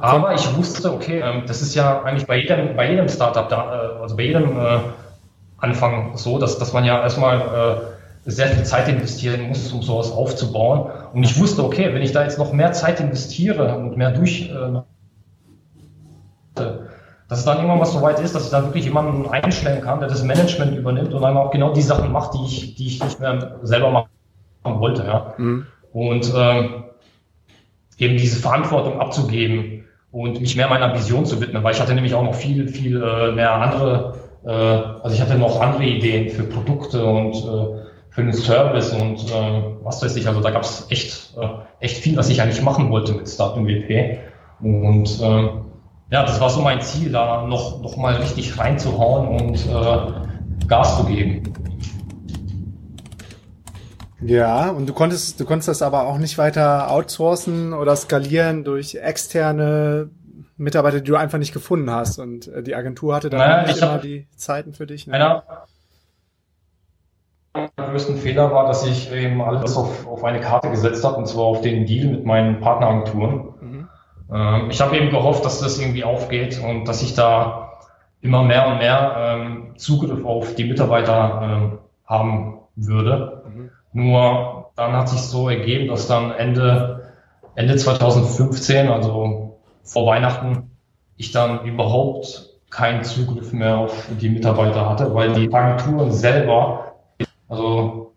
Aber 0.00 0.34
ich 0.34 0.56
wusste, 0.56 0.92
okay, 0.92 1.20
ähm, 1.20 1.44
das 1.46 1.62
ist 1.62 1.74
ja 1.74 2.02
eigentlich 2.02 2.26
bei 2.26 2.38
jedem, 2.38 2.76
bei 2.76 2.90
jedem 2.90 3.08
Startup, 3.08 3.48
da, 3.48 3.96
äh, 3.98 4.02
also 4.02 4.16
bei 4.16 4.24
jedem 4.24 4.58
äh, 4.58 4.78
Anfang 5.58 6.16
so, 6.16 6.38
dass, 6.38 6.58
dass 6.58 6.72
man 6.72 6.84
ja 6.84 7.00
erstmal 7.00 7.40
äh, 7.40 7.95
sehr 8.26 8.48
viel 8.48 8.64
Zeit 8.64 8.88
investieren 8.88 9.48
muss, 9.48 9.72
um 9.72 9.82
sowas 9.82 10.10
aufzubauen. 10.10 10.90
Und 11.12 11.22
ich 11.22 11.38
wusste, 11.38 11.64
okay, 11.64 11.94
wenn 11.94 12.02
ich 12.02 12.12
da 12.12 12.24
jetzt 12.24 12.38
noch 12.38 12.52
mehr 12.52 12.72
Zeit 12.72 13.00
investiere 13.00 13.76
und 13.78 13.96
mehr 13.96 14.10
durch, 14.10 14.50
äh, 14.50 14.80
dass 17.28 17.38
es 17.38 17.44
dann 17.44 17.58
irgendwann 17.58 17.80
was 17.80 17.92
so 17.92 18.02
weit 18.02 18.20
ist, 18.20 18.34
dass 18.34 18.46
ich 18.46 18.50
da 18.50 18.64
wirklich 18.64 18.84
jemanden 18.84 19.28
einstellen 19.28 19.80
kann, 19.80 20.00
der 20.00 20.08
das 20.08 20.24
Management 20.24 20.76
übernimmt 20.76 21.14
und 21.14 21.22
dann 21.22 21.36
auch 21.36 21.50
genau 21.50 21.72
die 21.72 21.82
Sachen 21.82 22.12
macht, 22.12 22.34
die 22.34 22.44
ich, 22.44 22.74
die 22.74 22.86
ich 22.86 23.02
nicht 23.02 23.20
mehr 23.20 23.58
selber 23.62 23.90
machen 23.90 24.80
wollte. 24.80 25.04
Ja. 25.04 25.34
Mhm. 25.38 25.66
Und 25.92 26.32
ähm, 26.36 26.84
eben 27.98 28.16
diese 28.16 28.40
Verantwortung 28.40 29.00
abzugeben 29.00 29.84
und 30.10 30.40
mich 30.40 30.56
mehr 30.56 30.68
meiner 30.68 30.94
Vision 30.94 31.26
zu 31.26 31.40
widmen, 31.40 31.62
weil 31.62 31.74
ich 31.74 31.80
hatte 31.80 31.94
nämlich 31.94 32.14
auch 32.14 32.22
noch 32.24 32.34
viel, 32.34 32.68
viel 32.68 33.02
äh, 33.02 33.32
mehr 33.32 33.52
andere, 33.52 34.14
äh, 34.44 34.50
also 34.50 35.14
ich 35.14 35.20
hatte 35.20 35.36
noch 35.36 35.60
andere 35.60 35.84
Ideen 35.84 36.30
für 36.30 36.44
Produkte 36.44 37.04
und 37.04 37.34
äh, 37.34 37.85
für 38.16 38.22
den 38.22 38.32
Service 38.32 38.94
und 38.94 39.30
äh, 39.30 39.62
was 39.82 40.02
weiß 40.02 40.16
ich, 40.16 40.26
also 40.26 40.40
da 40.40 40.50
gab 40.50 40.62
es 40.62 40.86
echt, 40.88 41.36
äh, 41.36 41.48
echt 41.80 41.98
viel, 41.98 42.16
was 42.16 42.30
ich 42.30 42.40
eigentlich 42.40 42.62
machen 42.62 42.88
wollte 42.88 43.12
mit 43.12 43.28
Start 43.28 43.58
WP. 43.58 44.20
Und 44.62 45.20
äh, 45.20 45.50
ja, 46.10 46.22
das 46.24 46.40
war 46.40 46.48
so 46.48 46.62
mein 46.62 46.80
Ziel, 46.80 47.12
da 47.12 47.46
noch, 47.46 47.82
noch 47.82 47.98
mal 47.98 48.14
richtig 48.14 48.58
reinzuhauen 48.58 49.28
und 49.28 49.66
äh, 49.66 50.66
Gas 50.66 50.96
zu 50.96 51.04
geben. 51.04 51.52
Ja, 54.22 54.70
und 54.70 54.88
du 54.88 54.94
konntest, 54.94 55.38
du 55.38 55.44
konntest 55.44 55.68
das 55.68 55.82
aber 55.82 56.06
auch 56.06 56.16
nicht 56.16 56.38
weiter 56.38 56.90
outsourcen 56.90 57.74
oder 57.74 57.94
skalieren 57.96 58.64
durch 58.64 58.94
externe 58.94 60.08
Mitarbeiter, 60.56 61.00
die 61.00 61.10
du 61.10 61.16
einfach 61.16 61.38
nicht 61.38 61.52
gefunden 61.52 61.90
hast. 61.90 62.18
Und 62.18 62.48
äh, 62.48 62.62
die 62.62 62.76
Agentur 62.76 63.14
hatte 63.14 63.28
dann 63.28 63.40
naja, 63.40 63.66
nicht 63.66 63.82
immer 63.82 63.98
die 63.98 64.26
Zeiten 64.36 64.72
für 64.72 64.86
dich. 64.86 65.06
Ne? 65.06 65.12
Einer 65.12 65.66
größten 67.76 68.16
Fehler 68.16 68.52
war, 68.52 68.66
dass 68.66 68.86
ich 68.86 69.12
eben 69.12 69.40
alles 69.42 69.76
auf, 69.76 70.06
auf 70.06 70.24
eine 70.24 70.40
Karte 70.40 70.70
gesetzt 70.70 71.04
habe, 71.04 71.16
und 71.16 71.26
zwar 71.26 71.44
auf 71.44 71.60
den 71.60 71.86
Deal 71.86 72.08
mit 72.08 72.24
meinen 72.24 72.60
Partneragenturen. 72.60 73.54
Mhm. 73.60 73.88
Ähm, 74.32 74.70
ich 74.70 74.80
habe 74.80 74.96
eben 74.96 75.10
gehofft, 75.10 75.44
dass 75.44 75.60
das 75.60 75.78
irgendwie 75.78 76.04
aufgeht 76.04 76.60
und 76.62 76.86
dass 76.86 77.02
ich 77.02 77.14
da 77.14 77.72
immer 78.20 78.42
mehr 78.42 78.68
und 78.68 78.78
mehr 78.78 79.14
ähm, 79.18 79.72
Zugriff 79.76 80.24
auf 80.24 80.54
die 80.54 80.64
Mitarbeiter 80.64 81.40
ähm, 81.42 81.78
haben 82.06 82.58
würde. 82.76 83.42
Mhm. 83.48 83.70
Nur 83.92 84.70
dann 84.76 84.92
hat 84.92 85.08
sich 85.08 85.20
so 85.22 85.48
ergeben, 85.48 85.88
dass 85.88 86.06
dann 86.06 86.32
Ende, 86.32 87.12
Ende 87.54 87.76
2015, 87.76 88.88
also 88.88 89.58
vor 89.82 90.06
Weihnachten, 90.06 90.70
ich 91.16 91.32
dann 91.32 91.64
überhaupt 91.64 92.50
keinen 92.70 93.04
Zugriff 93.04 93.52
mehr 93.52 93.78
auf 93.78 94.08
die 94.20 94.28
Mitarbeiter 94.28 94.88
hatte, 94.88 95.14
weil 95.14 95.32
die 95.32 95.52
Agenturen 95.52 96.12
selber, 96.12 96.95
also 97.48 98.12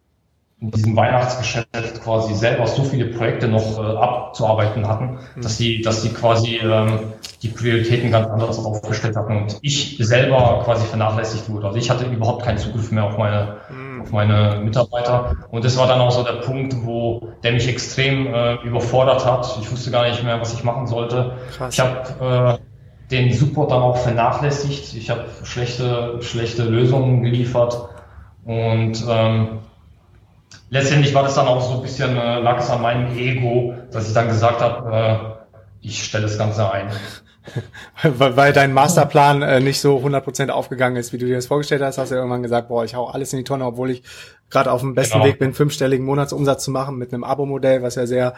in 0.62 0.72
diesem 0.72 0.96
Weihnachtsgeschäft 0.96 2.04
quasi 2.04 2.34
selber 2.34 2.68
so 2.68 2.84
viele 2.84 3.06
Projekte 3.06 3.48
noch 3.48 3.80
äh, 3.80 3.98
abzuarbeiten 3.98 4.88
hatten, 4.88 5.20
mhm. 5.36 5.42
dass 5.42 5.58
sie, 5.58 5.82
dass 5.82 6.02
sie 6.02 6.10
quasi 6.10 6.58
ähm, 6.58 7.00
die 7.42 7.48
Prioritäten 7.48 8.12
ganz 8.12 8.28
anders 8.28 8.60
aufgestellt 8.60 9.16
hatten 9.16 9.38
und 9.38 9.58
ich 9.62 9.98
selber 10.02 10.62
quasi 10.66 10.86
vernachlässigt 10.86 11.50
wurde. 11.50 11.68
Also 11.68 11.80
ich 11.80 11.90
hatte 11.90 12.06
überhaupt 12.06 12.44
keinen 12.44 12.58
Zugriff 12.58 12.92
mehr 12.92 13.06
auf 13.06 13.18
meine, 13.18 13.58
mhm. 13.70 14.02
auf 14.02 14.12
meine 14.12 14.60
Mitarbeiter. 14.62 15.38
Und 15.50 15.64
das 15.64 15.78
war 15.78 15.88
dann 15.88 16.02
auch 16.02 16.12
so 16.12 16.24
der 16.24 16.42
Punkt, 16.42 16.76
wo 16.84 17.30
der 17.44 17.54
mich 17.54 17.70
extrem 17.70 18.34
äh, 18.34 18.56
überfordert 18.56 19.26
hat. 19.26 19.58
Ich 19.62 19.72
wusste 19.72 19.92
gar 19.92 20.10
nicht 20.10 20.22
mehr, 20.26 20.42
was 20.42 20.54
ich 20.54 20.66
machen 20.66 20.88
sollte. 20.88 21.38
Krass. 21.56 21.74
Ich 21.74 21.80
habe 21.80 22.60
äh, 22.60 23.10
den 23.12 23.34
Support 23.34 23.72
dann 23.72 23.82
auch 23.82 23.98
vernachlässigt. 23.98 24.94
Ich 24.96 25.10
habe 25.10 25.26
schlechte, 25.44 26.18
schlechte 26.22 26.64
Lösungen 26.64 27.24
geliefert. 27.24 27.90
Und 28.50 29.06
ähm, 29.08 29.60
letztendlich 30.72 31.14
war 31.14 31.22
das 31.22 31.36
dann 31.36 31.46
auch 31.46 31.62
so 31.62 31.76
ein 31.76 31.82
bisschen, 31.84 32.18
äh, 32.18 32.40
lag 32.40 32.58
es 32.58 32.72
an 32.72 32.82
meinem 32.82 33.16
Ego, 33.16 33.76
dass 33.92 34.08
ich 34.08 34.16
dann 34.16 34.28
gesagt 34.28 34.60
habe, 34.60 34.92
äh, 34.92 35.86
ich 35.86 36.04
stelle 36.04 36.24
das 36.24 36.40
Ganze 36.40 36.72
ein. 36.72 36.90
weil, 38.04 38.36
weil 38.36 38.52
dein 38.52 38.74
Masterplan 38.74 39.44
äh, 39.44 39.60
nicht 39.60 39.80
so 39.80 39.98
100% 39.98 40.50
aufgegangen 40.50 40.98
ist, 40.98 41.14
wie 41.14 41.20
du 41.20 41.28
dir 41.28 41.36
das 41.36 41.46
vorgestellt 41.46 41.84
hast, 41.84 42.00
hast 42.00 42.10
du 42.10 42.16
irgendwann 42.16 42.42
gesagt, 42.42 42.70
boah, 42.70 42.84
ich 42.84 42.96
hau 42.96 43.06
alles 43.06 43.32
in 43.34 43.38
die 43.38 43.44
Tonne, 43.44 43.66
obwohl 43.66 43.92
ich 43.92 44.02
gerade 44.50 44.72
auf 44.72 44.82
dem 44.82 44.96
besten 44.96 45.20
genau. 45.20 45.26
Weg 45.26 45.38
bin, 45.38 45.54
fünfstelligen 45.54 46.04
Monatsumsatz 46.04 46.64
zu 46.64 46.72
machen 46.72 46.98
mit 46.98 47.14
einem 47.14 47.24
Abo-Modell, 47.24 47.84
was 47.84 47.94
ja 47.94 48.08
sehr 48.08 48.34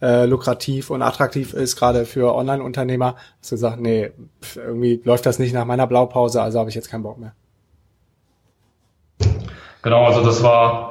äh, 0.00 0.24
lukrativ 0.24 0.88
und 0.88 1.02
attraktiv 1.02 1.52
ist, 1.52 1.76
gerade 1.76 2.06
für 2.06 2.34
Online-Unternehmer. 2.34 3.16
Hast 3.40 3.52
du 3.52 3.56
gesagt, 3.56 3.78
nee, 3.78 4.10
pf, 4.42 4.56
irgendwie 4.56 5.02
läuft 5.04 5.26
das 5.26 5.38
nicht 5.38 5.52
nach 5.52 5.66
meiner 5.66 5.86
Blaupause, 5.86 6.40
also 6.40 6.58
habe 6.60 6.70
ich 6.70 6.76
jetzt 6.76 6.90
keinen 6.90 7.02
Bock 7.02 7.18
mehr. 7.18 7.34
Genau, 9.82 10.04
also 10.04 10.24
das 10.24 10.42
war 10.42 10.90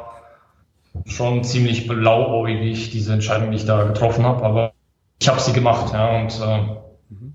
schon 1.05 1.43
ziemlich 1.43 1.87
blauäugig, 1.87 2.91
diese 2.91 3.13
Entscheidung, 3.13 3.51
die 3.51 3.57
ich 3.57 3.65
da 3.65 3.83
getroffen 3.83 4.25
habe, 4.25 4.43
aber 4.43 4.73
ich 5.21 5.27
habe 5.27 5.39
sie 5.39 5.53
gemacht, 5.53 5.93
ja, 5.93 6.19
und 6.19 6.39
äh, 6.39 7.13
mhm. 7.13 7.33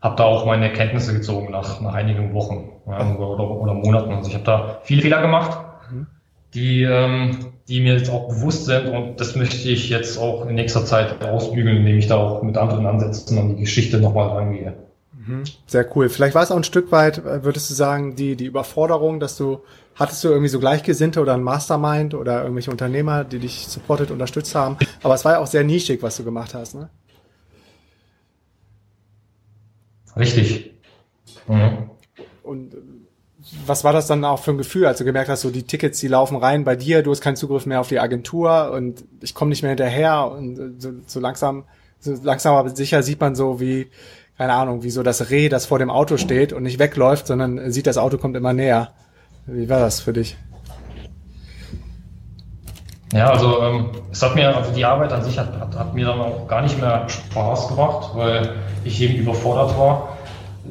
habe 0.00 0.16
da 0.16 0.24
auch 0.24 0.46
meine 0.46 0.66
Erkenntnisse 0.66 1.12
gezogen 1.12 1.50
nach, 1.50 1.80
nach 1.80 1.94
einigen 1.94 2.32
Wochen 2.32 2.72
ja, 2.86 3.16
oder, 3.16 3.50
oder, 3.50 3.74
Monaten. 3.74 4.12
Also 4.12 4.28
ich 4.28 4.34
habe 4.34 4.44
da 4.44 4.78
viele 4.84 5.02
Fehler 5.02 5.20
gemacht, 5.20 5.58
mhm. 5.90 6.06
die, 6.54 6.82
ähm, 6.82 7.52
die 7.68 7.80
mir 7.80 7.94
jetzt 7.94 8.10
auch 8.10 8.28
bewusst 8.28 8.66
sind 8.66 8.88
und 8.88 9.20
das 9.20 9.34
möchte 9.36 9.68
ich 9.68 9.90
jetzt 9.90 10.18
auch 10.18 10.46
in 10.46 10.54
nächster 10.54 10.84
Zeit 10.84 11.24
ausbügeln, 11.24 11.78
indem 11.78 11.98
ich 11.98 12.06
da 12.06 12.16
auch 12.16 12.42
mit 12.42 12.56
anderen 12.56 12.86
Ansätzen 12.86 13.38
an 13.38 13.48
die 13.56 13.60
Geschichte 13.60 13.98
nochmal 13.98 14.28
rangehe. 14.28 14.74
Mhm. 15.26 15.44
Sehr 15.66 15.96
cool. 15.96 16.08
Vielleicht 16.08 16.34
war 16.34 16.42
es 16.42 16.50
auch 16.50 16.56
ein 16.56 16.64
Stück 16.64 16.92
weit, 16.92 17.18
äh, 17.18 17.44
würdest 17.44 17.68
du 17.70 17.74
sagen, 17.74 18.16
die, 18.16 18.36
die 18.36 18.46
Überforderung, 18.46 19.20
dass 19.20 19.36
du, 19.36 19.60
hattest 19.94 20.22
du 20.22 20.28
irgendwie 20.28 20.48
so 20.48 20.60
Gleichgesinnte 20.60 21.20
oder 21.20 21.34
ein 21.34 21.42
Mastermind 21.42 22.14
oder 22.14 22.42
irgendwelche 22.42 22.70
Unternehmer, 22.70 23.24
die 23.24 23.40
dich 23.40 23.66
supportet, 23.66 24.10
unterstützt 24.10 24.54
haben. 24.54 24.76
Aber 25.02 25.14
es 25.14 25.24
war 25.24 25.32
ja 25.32 25.38
auch 25.40 25.46
sehr 25.46 25.64
nischig, 25.64 26.02
was 26.02 26.16
du 26.16 26.24
gemacht 26.24 26.54
hast, 26.54 26.74
ne? 26.74 26.88
Richtig. 30.16 30.72
Mhm. 31.48 31.90
Und 32.42 32.74
äh, 32.74 32.78
was 33.66 33.84
war 33.84 33.92
das 33.92 34.06
dann 34.06 34.24
auch 34.24 34.40
für 34.40 34.52
ein 34.52 34.58
Gefühl, 34.58 34.86
als 34.86 34.98
du 34.98 35.04
gemerkt 35.04 35.28
hast, 35.28 35.42
so 35.42 35.50
die 35.50 35.64
Tickets, 35.64 36.00
die 36.00 36.08
laufen 36.08 36.36
rein 36.36 36.64
bei 36.64 36.74
dir, 36.76 37.02
du 37.02 37.10
hast 37.10 37.20
keinen 37.20 37.36
Zugriff 37.36 37.66
mehr 37.66 37.80
auf 37.80 37.88
die 37.88 38.00
Agentur 38.00 38.70
und 38.72 39.04
ich 39.20 39.34
komme 39.34 39.50
nicht 39.50 39.62
mehr 39.62 39.70
hinterher 39.70 40.30
und 40.30 40.58
äh, 40.58 40.70
so, 40.78 40.92
so 41.06 41.20
langsam, 41.20 41.64
so 42.00 42.16
langsam 42.22 42.54
aber 42.54 42.70
sicher 42.74 43.02
sieht 43.02 43.20
man 43.20 43.34
so, 43.34 43.60
wie 43.60 43.88
keine 44.38 44.52
Ahnung, 44.52 44.82
wie 44.82 44.90
so 44.90 45.02
das 45.02 45.30
Reh, 45.30 45.48
das 45.48 45.66
vor 45.66 45.78
dem 45.78 45.90
Auto 45.90 46.16
steht 46.16 46.52
und 46.52 46.62
nicht 46.62 46.78
wegläuft, 46.78 47.26
sondern 47.26 47.70
sieht, 47.70 47.86
das 47.86 47.98
Auto 47.98 48.18
kommt 48.18 48.36
immer 48.36 48.52
näher. 48.52 48.90
Wie 49.46 49.68
war 49.68 49.80
das 49.80 50.00
für 50.00 50.12
dich? 50.12 50.36
Ja, 53.12 53.30
also 53.30 53.62
ähm, 53.62 53.90
es 54.10 54.22
hat 54.22 54.34
mir, 54.34 54.54
also 54.54 54.72
die 54.72 54.84
Arbeit 54.84 55.12
an 55.12 55.22
sich 55.22 55.38
hat, 55.38 55.58
hat, 55.58 55.78
hat, 55.78 55.94
mir 55.94 56.06
dann 56.06 56.20
auch 56.20 56.48
gar 56.48 56.60
nicht 56.60 56.78
mehr 56.80 57.08
Spaß 57.08 57.68
gemacht, 57.68 58.10
weil 58.14 58.56
ich 58.84 59.00
eben 59.00 59.14
überfordert 59.14 59.78
war. 59.78 60.16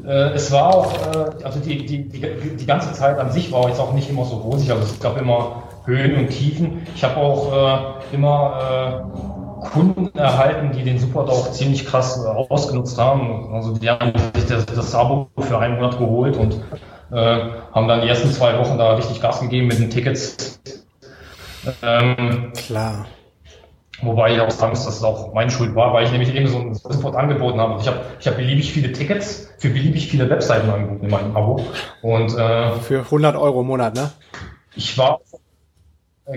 Äh, 0.06 0.34
es 0.34 0.52
war 0.52 0.76
auch, 0.76 0.94
äh, 0.94 1.44
also 1.44 1.60
die, 1.60 1.86
die, 1.86 2.10
die, 2.10 2.58
die 2.58 2.66
ganze 2.66 2.92
Zeit 2.92 3.18
an 3.18 3.32
sich 3.32 3.52
war 3.52 3.70
jetzt 3.70 3.80
auch 3.80 3.94
nicht 3.94 4.10
immer 4.10 4.26
so 4.26 4.36
rosig, 4.36 4.70
also 4.70 4.84
es 4.84 5.00
gab 5.00 5.18
immer 5.20 5.64
Höhen 5.86 6.16
und 6.18 6.30
Tiefen. 6.30 6.86
Ich 6.94 7.04
habe 7.04 7.18
auch 7.18 8.02
äh, 8.12 8.16
immer 8.16 9.06
äh, 9.32 9.35
Kunden 9.72 10.18
erhalten, 10.18 10.72
die 10.76 10.84
den 10.84 11.00
Support 11.00 11.30
auch 11.30 11.52
ziemlich 11.52 11.86
krass 11.86 12.24
äh, 12.24 12.28
ausgenutzt 12.28 12.98
haben. 12.98 13.54
Also 13.54 13.78
die 13.78 13.90
haben 13.90 14.14
sich 14.36 14.46
das, 14.46 14.66
das 14.66 14.96
Abo 14.96 15.30
für 15.40 15.60
einen 15.60 15.76
Monat 15.76 15.98
geholt 15.98 16.38
und 16.38 16.62
äh, 17.12 17.40
haben 17.74 17.88
dann 17.88 18.02
die 18.02 18.08
ersten 18.08 18.32
zwei 18.32 18.58
Wochen 18.58 18.78
da 18.78 18.96
richtig 18.96 19.22
Gas 19.22 19.42
gegeben 19.42 19.68
mit 19.68 19.80
den 19.80 19.90
Tickets. 19.90 20.60
Ähm, 21.82 22.52
Klar. 22.54 23.06
Wobei 24.02 24.36
ich 24.36 24.42
auch 24.42 24.52
sagen 24.52 24.72
muss, 24.72 24.86
dass 24.86 24.98
es 24.98 25.04
auch 25.04 25.34
meine 25.34 25.50
Schuld 25.50 25.74
war, 25.74 25.94
weil 25.94 26.06
ich 26.06 26.12
nämlich 26.12 26.36
eben 26.36 26.48
so 26.48 26.58
ein 26.58 26.74
Support 26.74 27.16
angeboten 27.16 27.60
habe. 27.60 27.80
Ich 27.80 27.88
habe 27.88 28.02
ich 28.20 28.28
hab 28.28 28.36
beliebig 28.36 28.72
viele 28.74 28.92
Tickets 28.92 29.50
für 29.58 29.70
beliebig 29.70 30.08
viele 30.08 30.30
Webseiten 30.30 30.70
angeboten 30.70 31.06
in 31.06 31.12
meinem 31.12 31.36
Abo. 31.36 31.66
Und, 32.02 32.38
äh, 32.38 32.76
für 32.80 33.00
100 33.00 33.36
Euro 33.36 33.62
im 33.62 33.68
Monat, 33.68 33.96
ne? 33.96 34.12
Ich 34.76 34.98
war, 34.98 35.22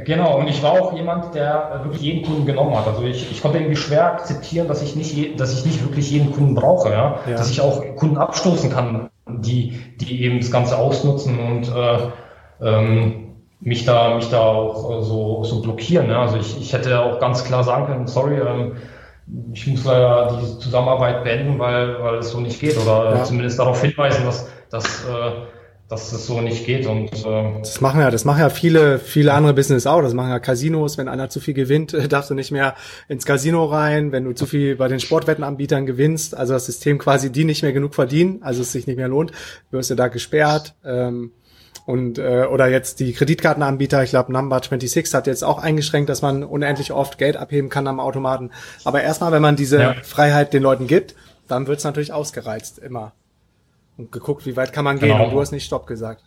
genau, 0.05 0.39
und 0.39 0.49
ich 0.49 0.63
war 0.63 0.73
auch 0.73 0.93
jemand, 0.93 1.35
der 1.35 1.81
wirklich 1.85 2.03
jeden 2.03 2.27
Kunden 2.27 2.47
genommen 2.47 2.77
hat. 2.77 2.87
Also 2.87 3.05
ich, 3.05 3.31
ich 3.31 3.41
konnte 3.41 3.59
irgendwie 3.59 3.77
schwer 3.77 4.05
akzeptieren, 4.05 4.69
dass 4.69 4.83
ich 4.83 4.97
nicht, 4.97 5.15
je, 5.15 5.35
dass 5.35 5.59
ich 5.59 5.65
nicht 5.65 5.83
wirklich 5.83 6.11
jeden 6.11 6.33
Kunden 6.33 6.55
brauche, 6.55 6.91
ja? 6.91 7.21
ja. 7.27 7.37
Dass 7.37 7.51
ich 7.51 7.61
auch 7.61 7.83
Kunden 7.97 8.19
abstoßen 8.19 8.71
kann, 8.71 9.09
die, 9.27 9.81
die 9.97 10.23
eben 10.25 10.41
das 10.41 10.51
Ganze 10.51 10.77
ausnutzen 10.77 11.39
und 11.39 11.73
äh, 11.75 11.99
ähm, 12.61 13.29
mich 13.61 13.85
da, 13.85 14.15
mich 14.15 14.31
da 14.31 14.41
auch 14.41 14.99
äh, 14.99 15.03
so, 15.03 15.45
so 15.45 15.63
blockieren. 15.63 16.09
Ne? 16.09 16.19
Also 16.19 16.37
ich, 16.37 16.61
ich 16.61 16.73
hätte 16.73 17.01
auch 17.01 17.19
ganz 17.19 17.45
klar 17.45 17.65
sagen 17.65 17.87
können, 17.87 18.07
sorry, 18.07 18.37
ähm, 18.37 18.77
ich 19.53 19.67
muss 19.67 19.85
leider 19.85 20.39
die 20.41 20.59
Zusammenarbeit 20.59 21.25
beenden, 21.25 21.59
weil, 21.59 22.03
weil 22.03 22.15
es 22.17 22.31
so 22.31 22.41
nicht 22.41 22.61
geht 22.61 22.77
oder 22.79 23.17
ja. 23.17 23.25
zumindest 23.25 23.59
darauf 23.59 23.81
hinweisen, 23.81 24.25
dass, 24.25 24.51
dass, 24.71 25.05
äh, 25.05 25.31
dass 25.89 26.13
es 26.13 26.27
so 26.27 26.41
nicht 26.41 26.67
geht. 26.67 26.87
Und, 26.87 27.11
äh, 27.25 27.59
das 27.61 27.81
machen 27.81 28.01
ja, 28.01 28.11
das 28.11 28.25
machen 28.25 28.41
ja 28.41 28.51
viele, 28.51 28.99
viele 28.99 29.33
andere 29.33 29.55
Business 29.55 29.87
auch. 29.87 30.03
Das 30.03 30.13
machen 30.13 30.31
ja 30.31 30.39
Casinos. 30.39 30.99
Wenn 30.99 31.09
einer 31.09 31.31
zu 31.31 31.41
viel 31.41 31.55
gewinnt, 31.55 31.97
darfst 32.13 32.31
du 32.31 32.35
nicht 32.35 32.51
mehr 32.51 32.75
ins 33.09 33.25
Casino 33.25 33.65
rein. 33.65 34.13
Wenn 34.13 34.25
du 34.25 34.33
zu 34.33 34.47
viel 34.47 34.77
bei 34.77 34.89
den 34.89 35.01
Sportwettenanbietern 35.01 35.87
gewinnst, 35.87 36.37
also 36.37 36.53
das 36.53 36.67
System 36.67 36.99
quasi 36.99 37.33
die 37.33 37.45
nicht 37.45 37.63
mehr 37.63 37.73
genug 37.73 37.95
verdienen, 37.95 38.43
also 38.43 38.63
es 38.63 38.73
sich 38.73 38.87
nicht 38.87 38.97
mehr 38.97 39.09
lohnt, 39.09 39.33
wirst 39.71 39.91
du 39.91 39.95
da 39.95 40.09
gesperrt. 40.09 40.75
Ähm, 40.85 41.33
und 41.87 42.19
äh, 42.19 42.45
oder 42.45 42.67
jetzt 42.67 43.01
die 43.01 43.15
Kreditkartenanbieter, 43.15 44.03
ich 44.03 44.11
glaube 44.11 44.31
Number 44.31 44.57
26 44.57 45.15
hat 45.15 45.27
jetzt 45.27 45.43
auch 45.43 45.59
eingeschränkt, 45.59 46.11
dass 46.11 46.21
man 46.21 46.45
unendlich 46.45 46.93
oft 46.93 47.17
Geld 47.17 47.39
abheben 47.39 47.71
kann 47.71 47.87
am 47.87 47.99
Automaten. 47.99 48.51
Aber 48.85 49.03
erstmal, 49.03 49.33
wenn 49.33 49.41
man 49.41 49.57
diese 49.57 49.81
ja. 49.81 49.95
Freiheit 50.03 50.53
den 50.53 50.63
Leuten 50.63 50.87
gibt, 50.87 51.15
dann 51.47 51.67
wird's 51.67 51.85
natürlich 51.85 52.13
ausgereizt, 52.13 52.79
immer. 52.79 53.13
Und 53.99 54.13
geguckt, 54.13 54.47
wie 54.47 54.57
weit 54.57 54.73
kann 54.73 54.85
man 54.85 54.99
gehen. 54.99 55.11
Genau. 55.11 55.25
Und 55.25 55.33
du 55.33 55.41
hast 55.41 55.53
nicht 55.53 55.67
Stopp 55.67 55.87
gesagt. 55.87 56.23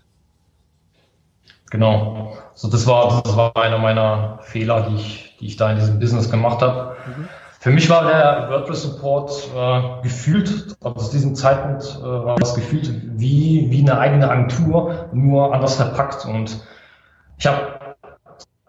Genau. 1.72 2.38
So, 2.54 2.70
das 2.70 2.86
war, 2.86 3.24
das 3.24 3.36
war 3.36 3.56
einer 3.56 3.80
meiner 3.80 4.40
Fehler, 4.44 4.90
die 4.90 4.96
ich, 4.96 5.38
die 5.40 5.48
ich 5.48 5.58
da 5.58 5.72
in 5.72 5.78
diesem 5.78 6.00
Business 6.00 6.30
gemacht 6.30 6.62
habe. 6.62 6.98
Mhm. 7.08 7.30
Für 7.62 7.70
mich 7.70 7.90
war 7.90 8.06
der 8.06 8.50
WordPress-Support 8.50 9.50
äh, 9.56 10.04
gefühlt, 10.04 10.76
also 10.82 10.96
aus 10.98 11.12
diesem 11.12 11.36
Zeitpunkt 11.36 11.84
äh, 12.00 12.04
war 12.04 12.36
es 12.42 12.56
gefühlt 12.56 12.92
wie, 13.18 13.68
wie 13.70 13.82
eine 13.82 14.00
eigene 14.00 14.30
Agentur, 14.30 15.10
nur 15.14 15.54
anders 15.54 15.76
verpackt. 15.76 16.26
Und 16.26 16.60
ich 17.38 17.48
habe 17.48 17.96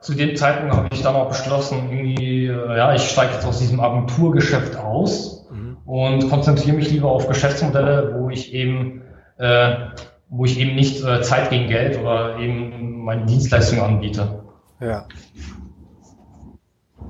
zu 0.00 0.14
dem 0.14 0.36
Zeitpunkt 0.36 0.76
habe 0.76 0.88
ich 0.92 1.02
dann 1.02 1.16
auch 1.16 1.28
beschlossen, 1.28 1.90
irgendwie, 1.90 2.46
äh, 2.46 2.76
ja, 2.76 2.94
ich 2.94 3.08
steige 3.08 3.34
jetzt 3.34 3.46
aus 3.46 3.58
diesem 3.58 3.80
Agenturgeschäft 3.80 4.76
aus. 4.76 5.41
Und 5.92 6.30
konzentriere 6.30 6.76
mich 6.76 6.90
lieber 6.90 7.10
auf 7.10 7.28
Geschäftsmodelle, 7.28 8.14
wo 8.18 8.30
ich 8.30 8.54
eben, 8.54 9.02
äh, 9.38 9.74
wo 10.28 10.44
ich 10.44 10.58
eben 10.58 10.74
nicht 10.74 11.04
äh, 11.04 11.22
Zeit 11.22 11.50
gegen 11.50 11.68
Geld 11.68 11.98
oder 11.98 12.38
eben 12.38 13.04
meine 13.04 13.26
Dienstleistungen 13.26 13.84
anbiete. 13.84 14.42
Ja. 14.80 15.06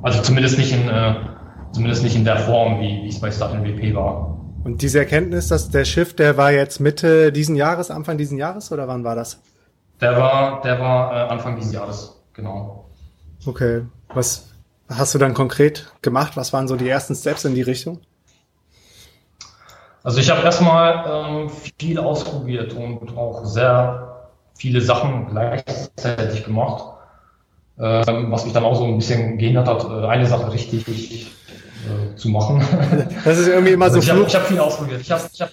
Also 0.03 0.23
zumindest 0.23 0.59
nicht 0.59 0.73
in 0.73 0.89
äh, 0.89 1.15
Zumindest 1.73 2.03
nicht 2.03 2.15
in 2.15 2.25
der 2.25 2.37
Form, 2.37 2.81
wie, 2.81 3.03
wie 3.03 3.09
es 3.09 3.19
bei 3.19 3.31
Start 3.31 3.55
MVP 3.55 3.95
war. 3.95 4.39
Und 4.63 4.83
diese 4.83 4.99
Erkenntnis, 4.99 5.49
dass 5.49 5.71
der 5.71 5.85
Shift, 5.85 6.19
der 6.19 6.37
war 6.37 6.53
jetzt 6.53 6.81
Mitte 6.81 7.33
diesen 7.33 7.57
Jahres, 7.57 7.91
Anfang 7.91 8.19
diesen 8.19 8.37
Jahres 8.37 8.71
oder 8.71 8.87
wann 8.89 9.03
war 9.05 9.17
das? 9.17 9.41
Der 10.01 10.17
war, 10.19 10.61
der 10.61 10.79
war 10.79 11.13
äh, 11.13 11.31
Anfang 11.31 11.57
diesen 11.57 11.73
Jahres, 11.73 12.21
genau. 12.35 12.91
Okay. 13.47 13.83
Was 14.13 14.51
hast 14.89 15.15
du 15.15 15.19
dann 15.19 15.33
konkret 15.33 15.91
gemacht? 16.03 16.37
Was 16.37 16.53
waren 16.53 16.69
so 16.69 16.77
die 16.77 16.89
ersten 16.89 17.15
Steps 17.15 17.45
in 17.45 17.55
die 17.55 17.63
Richtung? 17.63 18.01
Also 20.05 20.21
ich 20.21 20.31
habe 20.31 20.43
erstmal 20.43 21.05
ähm, 21.07 21.51
viel 21.79 21.99
ausprobiert 21.99 22.73
und 22.75 23.17
auch 23.17 23.45
sehr 23.45 24.31
viele 24.57 24.81
Sachen 24.81 25.29
gleichzeitig 25.31 26.45
gemacht, 26.45 26.85
ähm, 27.79 28.31
was 28.31 28.45
mich 28.45 28.53
dann 28.53 28.65
auch 28.65 28.75
so 28.75 28.85
ein 28.85 28.97
bisschen 28.99 29.39
gehindert 29.39 29.69
hat, 29.69 29.85
äh, 29.85 30.07
eine 30.07 30.27
Sache 30.27 30.53
richtig 30.53 30.87
äh, 30.89 32.17
zu 32.17 32.29
machen. 32.29 32.63
Das 33.25 33.39
ist 33.39 33.49
irgendwie 33.49 33.73
immer 33.73 33.87
also 33.87 34.01
so 34.01 34.03
ich 34.03 34.11
Fluch. 34.11 34.27
Hab, 34.27 34.35
habe 34.35 34.45
viel 34.47 34.61
ausprobiert. 34.61 35.01
Ich 35.01 35.11
hab, 35.11 35.31
ich 35.33 35.41
hab 35.41 35.51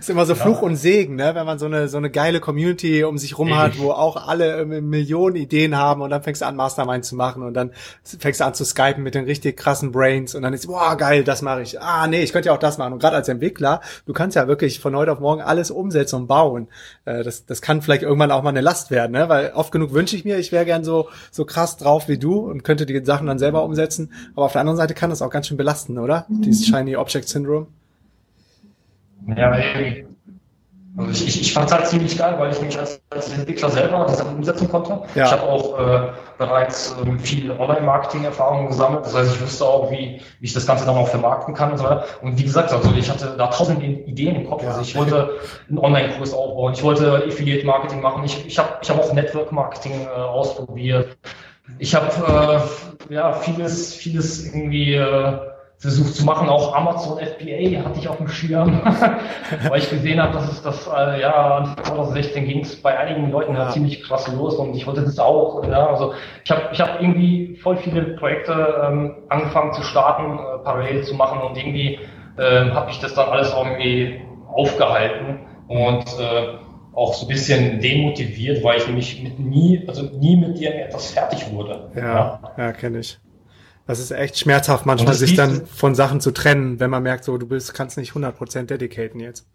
ist 0.00 0.10
immer 0.10 0.26
so 0.26 0.34
Fluch 0.34 0.62
ja. 0.62 0.66
und 0.66 0.76
Segen, 0.76 1.16
ne? 1.16 1.34
wenn 1.34 1.46
man 1.46 1.58
so 1.58 1.66
eine 1.66 1.88
so 1.88 1.96
eine 1.96 2.10
geile 2.10 2.40
Community 2.40 3.04
um 3.04 3.18
sich 3.18 3.38
rum 3.38 3.56
hat, 3.56 3.78
wo 3.78 3.90
auch 3.90 4.28
alle 4.28 4.64
Millionen 4.64 5.36
Ideen 5.36 5.76
haben 5.76 6.02
und 6.02 6.10
dann 6.10 6.22
fängst 6.22 6.42
du 6.42 6.46
an 6.46 6.56
Mastermind 6.56 7.04
zu 7.04 7.16
machen 7.16 7.42
und 7.42 7.54
dann 7.54 7.72
fängst 8.02 8.40
du 8.40 8.44
an 8.44 8.54
zu 8.54 8.64
skypen 8.64 9.02
mit 9.02 9.14
den 9.14 9.24
richtig 9.24 9.56
krassen 9.56 9.92
Brains 9.92 10.34
und 10.34 10.42
dann 10.42 10.52
ist 10.52 10.66
boah 10.66 10.96
geil, 10.96 11.24
das 11.24 11.42
mache 11.42 11.62
ich. 11.62 11.80
Ah 11.80 12.06
nee, 12.06 12.22
ich 12.22 12.32
könnte 12.32 12.48
ja 12.48 12.54
auch 12.54 12.58
das 12.58 12.78
machen 12.78 12.92
und 12.92 12.98
gerade 13.00 13.16
als 13.16 13.28
Entwickler, 13.28 13.80
du 14.06 14.12
kannst 14.12 14.36
ja 14.36 14.48
wirklich 14.48 14.80
von 14.80 14.96
heute 14.96 15.12
auf 15.12 15.20
morgen 15.20 15.42
alles 15.42 15.70
umsetzen 15.70 16.16
und 16.16 16.26
bauen. 16.26 16.68
Äh, 17.04 17.22
das 17.22 17.46
das 17.46 17.62
kann 17.62 17.82
vielleicht 17.82 18.02
irgendwann 18.02 18.30
auch 18.30 18.42
mal 18.42 18.50
eine 18.50 18.60
Last 18.60 18.90
werden, 18.90 19.12
ne? 19.12 19.28
weil 19.28 19.52
oft 19.54 19.72
genug 19.72 19.92
wünsche 19.92 20.16
ich 20.16 20.24
mir, 20.24 20.38
ich 20.38 20.52
wäre 20.52 20.64
gern 20.64 20.84
so 20.84 21.08
so 21.30 21.44
krass 21.44 21.76
drauf 21.76 22.08
wie 22.08 22.18
du 22.18 22.38
und 22.38 22.64
könnte 22.64 22.86
die 22.86 23.04
Sachen 23.04 23.26
dann 23.26 23.38
selber 23.38 23.64
umsetzen, 23.64 24.12
aber 24.34 24.46
auf 24.46 24.52
der 24.52 24.60
anderen 24.60 24.76
Seite 24.76 24.94
kann 24.94 25.10
das 25.10 25.22
auch 25.22 25.30
ganz 25.30 25.46
schön 25.46 25.56
belasten, 25.56 25.98
oder? 25.98 26.26
Dieses 26.28 26.66
Shiny 26.66 26.96
Object 26.96 27.28
Syndrome. 27.28 27.66
Ja, 29.26 29.52
also 30.96 31.12
ich, 31.12 31.28
ich, 31.28 31.40
ich 31.40 31.52
fand 31.52 31.68
es 31.68 31.72
halt 31.72 31.86
ziemlich 31.86 32.18
geil, 32.18 32.34
weil 32.38 32.50
ich 32.50 32.60
mich 32.60 32.76
als, 32.78 33.00
als 33.10 33.32
Entwickler 33.32 33.70
selber 33.70 34.04
das 34.06 34.20
umsetzen 34.22 34.68
konnte. 34.68 35.00
Ja. 35.14 35.24
Ich 35.24 35.32
habe 35.32 35.42
auch 35.42 35.78
äh, 35.78 36.08
bereits 36.36 36.96
äh, 37.04 37.18
viel 37.18 37.52
Online-Marketing-Erfahrung 37.52 38.66
gesammelt. 38.66 39.04
Das 39.04 39.14
heißt, 39.14 39.36
ich 39.36 39.40
wusste 39.40 39.64
auch, 39.64 39.90
wie, 39.90 40.20
wie 40.40 40.44
ich 40.44 40.52
das 40.52 40.66
Ganze 40.66 40.84
dann 40.86 40.96
auch 40.96 41.06
vermarkten 41.06 41.54
kann 41.54 41.70
und 41.70 41.78
so 41.78 41.84
weiter. 41.84 42.04
Und 42.22 42.38
wie 42.38 42.42
gesagt, 42.42 42.72
also 42.72 42.92
ich 42.92 43.08
hatte 43.08 43.34
da 43.38 43.46
tausend 43.46 43.82
Ideen 43.82 44.34
im 44.34 44.48
Kopf. 44.48 44.66
Also 44.66 44.80
ich 44.80 44.96
wollte 44.96 45.30
einen 45.68 45.78
Online-Kurs 45.78 46.34
aufbauen, 46.34 46.72
ich 46.72 46.82
wollte 46.82 47.24
Affiliate-Marketing 47.26 48.00
machen, 48.00 48.24
ich, 48.24 48.44
ich 48.46 48.58
habe 48.58 48.78
ich 48.82 48.90
hab 48.90 48.98
auch 48.98 49.12
Network-Marketing 49.12 49.92
äh, 49.92 50.20
ausprobiert. 50.20 51.16
Ich 51.78 51.94
habe 51.94 52.60
äh, 53.08 53.14
ja 53.14 53.32
vieles, 53.32 53.94
vieles 53.94 54.44
irgendwie 54.44 54.94
äh, 54.94 55.38
versucht 55.80 56.14
zu 56.14 56.24
machen. 56.24 56.48
Auch 56.48 56.74
Amazon 56.74 57.18
FBA 57.18 57.82
hatte 57.84 57.98
ich 57.98 58.08
auf 58.08 58.18
dem 58.18 58.28
Schirm, 58.28 58.80
weil 59.68 59.78
ich 59.80 59.88
gesehen 59.88 60.22
habe, 60.22 60.34
dass 60.34 60.52
es 60.52 60.62
das, 60.62 60.86
äh, 60.86 61.20
ja, 61.20 61.74
2016 61.82 62.46
ging 62.46 62.60
es 62.60 62.80
bei 62.80 62.98
einigen 62.98 63.30
Leuten 63.30 63.54
ja. 63.54 63.70
ziemlich 63.70 64.02
krass 64.02 64.28
los 64.28 64.56
und 64.56 64.74
ich 64.76 64.86
wollte 64.86 65.02
das 65.02 65.18
auch. 65.18 65.66
Ja, 65.66 65.86
also 65.86 66.12
ich 66.44 66.50
habe 66.50 66.62
ich 66.72 66.80
hab 66.80 67.00
irgendwie 67.00 67.56
voll 67.56 67.78
viele 67.78 68.02
Projekte 68.16 68.52
ähm, 68.84 69.14
angefangen 69.30 69.72
zu 69.72 69.82
starten, 69.82 70.38
äh, 70.38 70.62
parallel 70.62 71.02
zu 71.02 71.14
machen 71.14 71.40
und 71.40 71.56
irgendwie 71.56 71.98
äh, 72.36 72.70
habe 72.70 72.90
ich 72.90 73.00
das 73.00 73.14
dann 73.14 73.30
alles 73.30 73.52
irgendwie 73.56 74.20
aufgehalten 74.52 75.40
und 75.66 76.04
äh, 76.20 76.58
auch 76.92 77.14
so 77.14 77.24
ein 77.24 77.28
bisschen 77.28 77.80
demotiviert, 77.80 78.62
weil 78.62 78.78
ich 78.78 78.86
nämlich 78.86 79.22
mit 79.22 79.38
nie, 79.38 79.82
also 79.86 80.02
nie 80.02 80.36
mit 80.36 80.58
dir 80.58 80.74
etwas 80.74 81.12
fertig 81.12 81.50
wurde. 81.52 81.88
Ja, 81.94 82.02
ja, 82.02 82.40
ja 82.58 82.72
kenne 82.72 82.98
ich. 82.98 83.18
Das 83.90 83.98
ist 83.98 84.12
echt 84.12 84.38
schmerzhaft, 84.38 84.86
manchmal 84.86 85.14
sich 85.14 85.34
dann 85.34 85.66
von 85.66 85.96
Sachen 85.96 86.20
zu 86.20 86.30
trennen, 86.30 86.78
wenn 86.78 86.90
man 86.90 87.02
merkt, 87.02 87.24
so 87.24 87.36
du 87.38 87.48
bist, 87.48 87.74
kannst 87.74 87.98
nicht 87.98 88.12
100% 88.12 88.66
dedicaten 88.66 89.18
jetzt. 89.18 89.48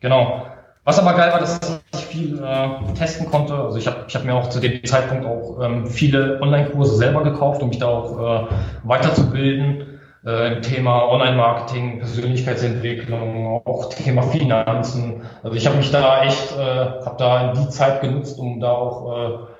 Genau. 0.00 0.44
Was 0.82 0.98
aber 0.98 1.14
geil 1.14 1.30
war, 1.30 1.38
dass 1.38 1.60
ich 1.94 2.04
viel 2.04 2.42
äh, 2.42 2.94
testen 2.94 3.30
konnte. 3.30 3.54
Also 3.54 3.78
ich 3.78 3.86
habe 3.86 4.06
ich 4.08 4.16
hab 4.16 4.24
mir 4.24 4.34
auch 4.34 4.48
zu 4.48 4.58
dem 4.58 4.84
Zeitpunkt 4.84 5.24
auch 5.24 5.60
ähm, 5.62 5.86
viele 5.86 6.40
Online-Kurse 6.42 6.96
selber 6.96 7.22
gekauft, 7.22 7.62
um 7.62 7.68
mich 7.68 7.78
da 7.78 7.86
auch 7.86 8.18
äh, 8.18 8.46
weiterzubilden. 8.82 10.00
Äh, 10.26 10.54
Im 10.54 10.62
Thema 10.62 11.08
Online-Marketing, 11.08 12.00
Persönlichkeitsentwicklung, 12.00 13.62
auch 13.64 13.88
Thema 13.88 14.22
Finanzen. 14.22 15.22
Also 15.44 15.56
ich 15.56 15.64
habe 15.68 15.76
mich 15.76 15.92
da 15.92 16.24
echt, 16.24 16.56
äh, 16.58 17.04
habe 17.04 17.14
da 17.18 17.52
die 17.52 17.68
Zeit 17.68 18.00
genutzt, 18.00 18.36
um 18.40 18.58
da 18.58 18.72
auch 18.72 19.16
äh, 19.16 19.55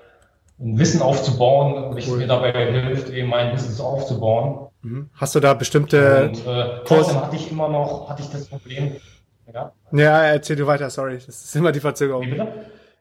ein 0.59 0.78
Wissen 0.78 1.02
aufzubauen, 1.02 1.94
welches 1.94 2.12
cool. 2.12 2.18
mir 2.18 2.26
dabei 2.26 2.52
hilft, 2.52 3.11
eben 3.11 3.28
mein 3.28 3.52
Business 3.52 3.80
aufzubauen. 3.80 4.68
Mhm. 4.82 5.11
Hast 5.14 5.34
du 5.34 5.40
da 5.40 5.54
bestimmte 5.54 6.28
und, 6.28 6.46
äh, 6.46 6.80
trotzdem 6.84 7.20
hatte 7.20 7.36
ich 7.36 7.50
immer 7.50 7.68
noch, 7.68 8.09
hatte 8.09 8.22
ich 8.22 8.30
das 8.30 8.46
Problem. 8.46 8.96
Ja, 9.52 9.72
ja 9.92 10.22
erzähl 10.22 10.57
du 10.57 10.66
weiter, 10.66 10.88
sorry, 10.90 11.14
das 11.14 11.44
ist 11.44 11.57
immer 11.57 11.72
die 11.72 11.80
Verzögerung. 11.80 12.22
Wie 12.22 12.30
bitte? 12.30 12.48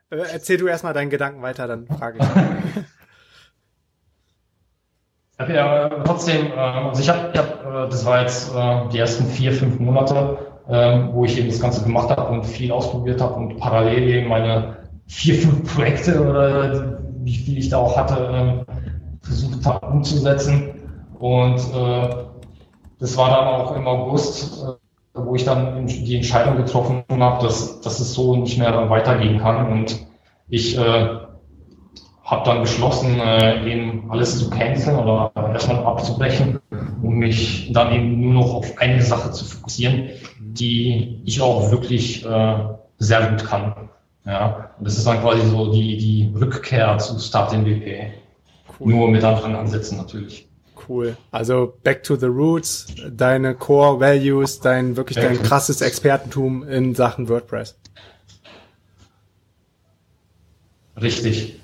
Äh, 0.09 0.17
erzähl 0.33 0.57
du 0.57 0.67
erstmal 0.67 0.93
deinen 0.93 1.09
Gedanken 1.09 1.41
weiter, 1.41 1.67
dann 1.67 1.87
frage 1.87 2.19
ich. 2.19 2.25
Okay, 5.37 5.55
ja, 5.55 5.89
trotzdem, 6.05 6.47
äh, 6.47 6.55
also 6.55 7.01
ich 7.01 7.09
habe, 7.09 7.29
ich 7.33 7.37
hab, 7.37 7.65
äh, 7.65 7.89
das 7.89 8.05
war 8.05 8.21
jetzt 8.21 8.55
äh, 8.55 8.87
die 8.93 8.99
ersten 8.99 9.25
vier, 9.25 9.51
fünf 9.51 9.79
Monate, 9.79 10.37
äh, 10.69 10.99
wo 11.11 11.25
ich 11.25 11.37
eben 11.37 11.49
das 11.49 11.59
Ganze 11.59 11.83
gemacht 11.83 12.09
habe 12.09 12.31
und 12.31 12.45
viel 12.45 12.71
ausprobiert 12.71 13.19
habe 13.19 13.33
und 13.35 13.57
parallel 13.57 14.07
eben 14.07 14.29
meine 14.29 14.77
vier, 15.07 15.35
fünf 15.35 15.75
Projekte 15.75 16.21
oder 16.21 16.94
wie 17.25 17.35
viel 17.35 17.57
ich 17.57 17.69
da 17.69 17.77
auch 17.77 17.97
hatte, 17.97 18.29
ähm, 18.31 18.65
versucht 19.21 19.65
habe 19.65 19.87
umzusetzen. 19.87 20.75
Und 21.17 21.57
äh, 21.57 22.09
das 22.99 23.17
war 23.17 23.29
dann 23.29 23.47
auch 23.47 23.75
im 23.75 23.87
August, 23.87 24.63
äh, 24.63 24.73
wo 25.15 25.35
ich 25.35 25.43
dann 25.43 25.87
die 25.87 26.15
Entscheidung 26.15 26.57
getroffen 26.57 27.03
habe, 27.09 27.43
dass, 27.43 27.81
dass 27.81 27.99
es 27.99 28.13
so 28.13 28.35
nicht 28.35 28.59
mehr 28.59 28.89
weitergehen 28.89 29.39
kann. 29.39 29.71
Und 29.71 30.05
ich 30.49 30.77
äh, 30.77 31.07
habe 32.23 32.45
dann 32.45 32.61
beschlossen, 32.61 33.19
äh, 33.19 33.71
eben 33.71 34.11
alles 34.11 34.37
zu 34.37 34.49
canceln 34.49 34.97
oder 34.97 35.31
erstmal 35.35 35.83
abzubrechen, 35.83 36.59
um 37.01 37.15
mich 37.15 37.71
dann 37.73 37.91
eben 37.91 38.21
nur 38.21 38.33
noch 38.33 38.53
auf 38.53 38.77
eine 38.77 39.01
Sache 39.01 39.31
zu 39.31 39.45
fokussieren, 39.45 40.09
die 40.39 41.21
ich 41.25 41.41
auch 41.41 41.71
wirklich 41.71 42.23
äh, 42.23 42.55
sehr 42.99 43.29
gut 43.29 43.45
kann. 43.45 43.89
Ja, 44.25 44.71
und 44.77 44.85
das 44.85 44.97
ist 44.97 45.05
dann 45.05 45.21
quasi 45.21 45.47
so 45.47 45.71
die, 45.71 45.97
die 45.97 46.33
Rückkehr 46.35 46.97
zu 46.97 47.19
Start 47.19 47.53
MVP. 47.53 48.11
Cool. 48.79 48.93
Nur 48.93 49.09
mit 49.09 49.23
anderen 49.23 49.55
Ansätzen 49.55 49.97
natürlich. 49.97 50.47
Cool. 50.87 51.15
Also 51.31 51.77
back 51.83 52.03
to 52.03 52.15
the 52.15 52.25
roots, 52.25 52.87
deine 53.09 53.55
Core 53.55 53.99
Values, 53.99 54.59
dein 54.59 54.97
wirklich 54.97 55.17
dein 55.17 55.41
krasses 55.41 55.81
Expertentum 55.81 56.67
in 56.67 56.95
Sachen 56.95 57.29
WordPress. 57.29 57.75
Richtig. 61.01 61.59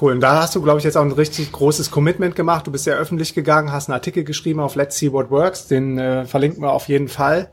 Cool. 0.00 0.12
Und 0.12 0.20
da 0.20 0.42
hast 0.42 0.54
du, 0.54 0.62
glaube 0.62 0.78
ich, 0.78 0.84
jetzt 0.84 0.96
auch 0.96 1.04
ein 1.04 1.12
richtig 1.12 1.52
großes 1.52 1.90
Commitment 1.90 2.34
gemacht. 2.34 2.66
Du 2.66 2.72
bist 2.72 2.86
ja 2.86 2.94
öffentlich 2.94 3.34
gegangen, 3.34 3.72
hast 3.72 3.88
einen 3.88 3.94
Artikel 3.94 4.24
geschrieben 4.24 4.60
auf 4.60 4.74
Let's 4.74 4.98
See 4.98 5.12
What 5.12 5.30
Works. 5.30 5.68
Den 5.68 5.98
äh, 5.98 6.24
verlinken 6.24 6.62
wir 6.62 6.72
auf 6.72 6.88
jeden 6.88 7.08
Fall. 7.08 7.50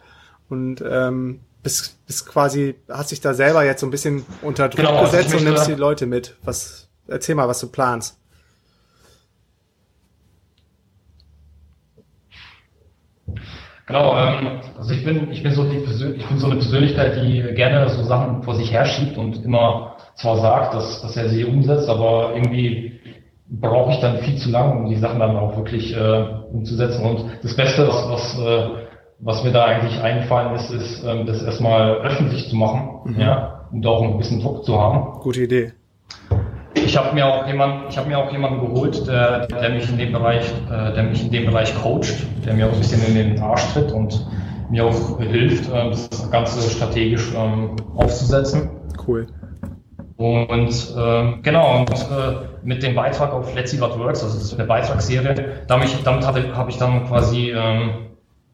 Und 0.49 0.83
ähm, 0.87 1.41
bist, 1.63 2.05
bist 2.05 2.25
quasi, 2.25 2.75
hast 2.87 3.11
dich 3.11 3.21
da 3.21 3.33
selber 3.33 3.63
jetzt 3.65 3.81
so 3.81 3.87
ein 3.87 3.91
bisschen 3.91 4.25
unter 4.41 4.69
Druck 4.69 4.77
genau, 4.77 4.97
also 4.97 5.17
gesetzt 5.17 5.35
und 5.35 5.43
nimmst 5.43 5.67
die 5.67 5.73
Leute 5.73 6.05
mit. 6.05 6.35
Was, 6.43 6.87
erzähl 7.07 7.35
mal, 7.35 7.47
was 7.47 7.59
du 7.59 7.67
planst. 7.67 8.17
Genau, 13.87 14.15
ähm, 14.15 14.61
also 14.77 14.93
ich 14.93 15.03
bin, 15.03 15.31
ich 15.31 15.41
bin 15.41 15.51
so 15.51 15.63
die 15.63 15.77
ich 15.77 16.27
bin 16.27 16.37
so 16.37 16.45
eine 16.45 16.57
Persönlichkeit, 16.57 17.23
die 17.23 17.41
gerne 17.55 17.89
so 17.89 18.03
Sachen 18.03 18.43
vor 18.43 18.53
sich 18.53 18.71
herschiebt 18.71 19.17
und 19.17 19.43
immer 19.43 19.95
zwar 20.15 20.37
sagt, 20.37 20.75
dass, 20.75 21.01
dass 21.01 21.17
er 21.17 21.29
sie 21.29 21.43
umsetzt, 21.43 21.89
aber 21.89 22.33
irgendwie 22.35 22.99
brauche 23.49 23.93
ich 23.93 23.99
dann 23.99 24.19
viel 24.19 24.37
zu 24.37 24.51
lang, 24.51 24.77
um 24.83 24.89
die 24.89 24.97
Sachen 24.97 25.19
dann 25.19 25.35
auch 25.35 25.57
wirklich 25.57 25.95
äh, 25.95 26.25
umzusetzen. 26.51 27.03
Und 27.03 27.25
das 27.41 27.55
Beste, 27.55 27.87
was, 27.87 28.09
was, 28.09 28.39
äh, 28.39 28.88
was 29.19 29.43
mir 29.43 29.51
da 29.51 29.65
eigentlich 29.65 30.01
eingefallen 30.01 30.55
ist, 30.55 30.71
ist, 30.71 31.03
ähm, 31.03 31.25
das 31.25 31.43
erstmal 31.43 31.97
öffentlich 31.97 32.49
zu 32.49 32.55
machen, 32.55 33.13
mhm. 33.13 33.19
ja, 33.19 33.65
und 33.71 33.85
auch 33.85 34.01
ein 34.01 34.17
bisschen 34.17 34.41
Druck 34.41 34.65
zu 34.65 34.79
haben. 34.79 35.19
Gute 35.19 35.41
Idee. 35.41 35.73
Ich 36.75 36.97
habe 36.97 37.13
mir 37.13 37.25
auch 37.25 37.45
jemanden, 37.45 37.89
ich 37.89 37.97
habe 37.97 38.07
mir 38.07 38.17
auch 38.17 38.31
jemanden 38.31 38.61
geholt, 38.61 39.05
der, 39.07 39.47
der 39.47 39.69
mich 39.69 39.89
in 39.89 39.97
dem 39.97 40.11
Bereich, 40.11 40.51
äh, 40.71 40.93
der 40.93 41.03
mich 41.03 41.23
in 41.23 41.31
dem 41.31 41.45
Bereich 41.45 41.75
coacht, 41.81 42.25
der 42.45 42.53
mir 42.53 42.67
auch 42.67 42.73
ein 42.73 42.79
bisschen 42.79 43.05
in 43.05 43.15
den 43.15 43.41
Arsch 43.41 43.73
tritt 43.73 43.91
und 43.91 44.25
mir 44.71 44.85
auch 44.85 45.19
hilft, 45.19 45.69
äh, 45.69 45.89
das 45.89 46.31
Ganze 46.31 46.67
strategisch 46.69 47.33
ähm, 47.35 47.75
aufzusetzen. 47.95 48.69
Cool. 49.07 49.27
Und 50.17 50.93
äh, 50.97 51.33
genau, 51.43 51.79
und 51.79 51.91
äh, 51.91 52.35
mit 52.63 52.83
dem 52.83 52.95
Beitrag 52.95 53.33
auf 53.33 53.53
Let's 53.55 53.71
See 53.71 53.79
What 53.79 53.97
Works, 53.97 54.23
also 54.23 54.35
das 54.35 54.45
ist 54.45 54.53
eine 54.53 54.67
Beitragsserie, 54.67 55.63
damit, 55.67 55.89
damit 56.03 56.27
habe 56.27 56.69
ich 56.69 56.77
dann 56.77 57.05
quasi 57.07 57.51
ähm, 57.51 58.08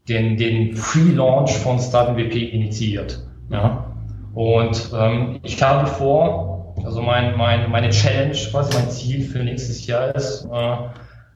den, 0.08 0.38
den 0.38 0.76
Pre-Launch 0.76 1.52
von 1.58 1.80
Start 1.80 2.12
MVP 2.14 2.50
initiiert. 2.50 3.26
Ja? 3.50 3.92
Und 4.34 4.92
ähm, 4.94 5.40
ich 5.44 5.62
habe 5.62 5.88
vor, 5.88 6.76
also 6.84 7.02
mein, 7.02 7.38
mein, 7.38 7.70
meine 7.72 7.90
Challenge, 7.90 8.36
quasi 8.52 8.74
mein 8.78 8.90
Ziel 8.90 9.22
für 9.24 9.40
nächstes 9.40 9.88
Jahr 9.88 10.14
ist, 10.14 10.48
äh, 10.52 10.78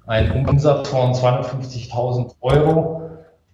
einen 0.08 0.46
Umsatz 0.46 0.90
von 0.90 1.14
250.000 1.14 2.36
Euro 2.42 3.00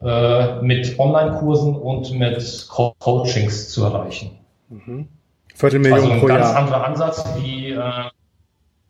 äh, 0.01 0.61
mit 0.61 0.97
Online-Kursen 0.99 1.75
und 1.75 2.11
mit 2.17 2.67
Co 2.69 2.95
Coachings 2.99 3.69
zu 3.69 3.83
erreichen. 3.85 4.31
Mhm. 4.69 5.07
Viertelmillion 5.53 5.99
also 5.99 6.11
ein 6.11 6.19
pro 6.19 6.27
ganz 6.27 6.47
Jahr. 6.47 6.57
anderer 6.57 6.85
Ansatz 6.85 7.25
wie 7.37 7.71
äh, 7.71 7.81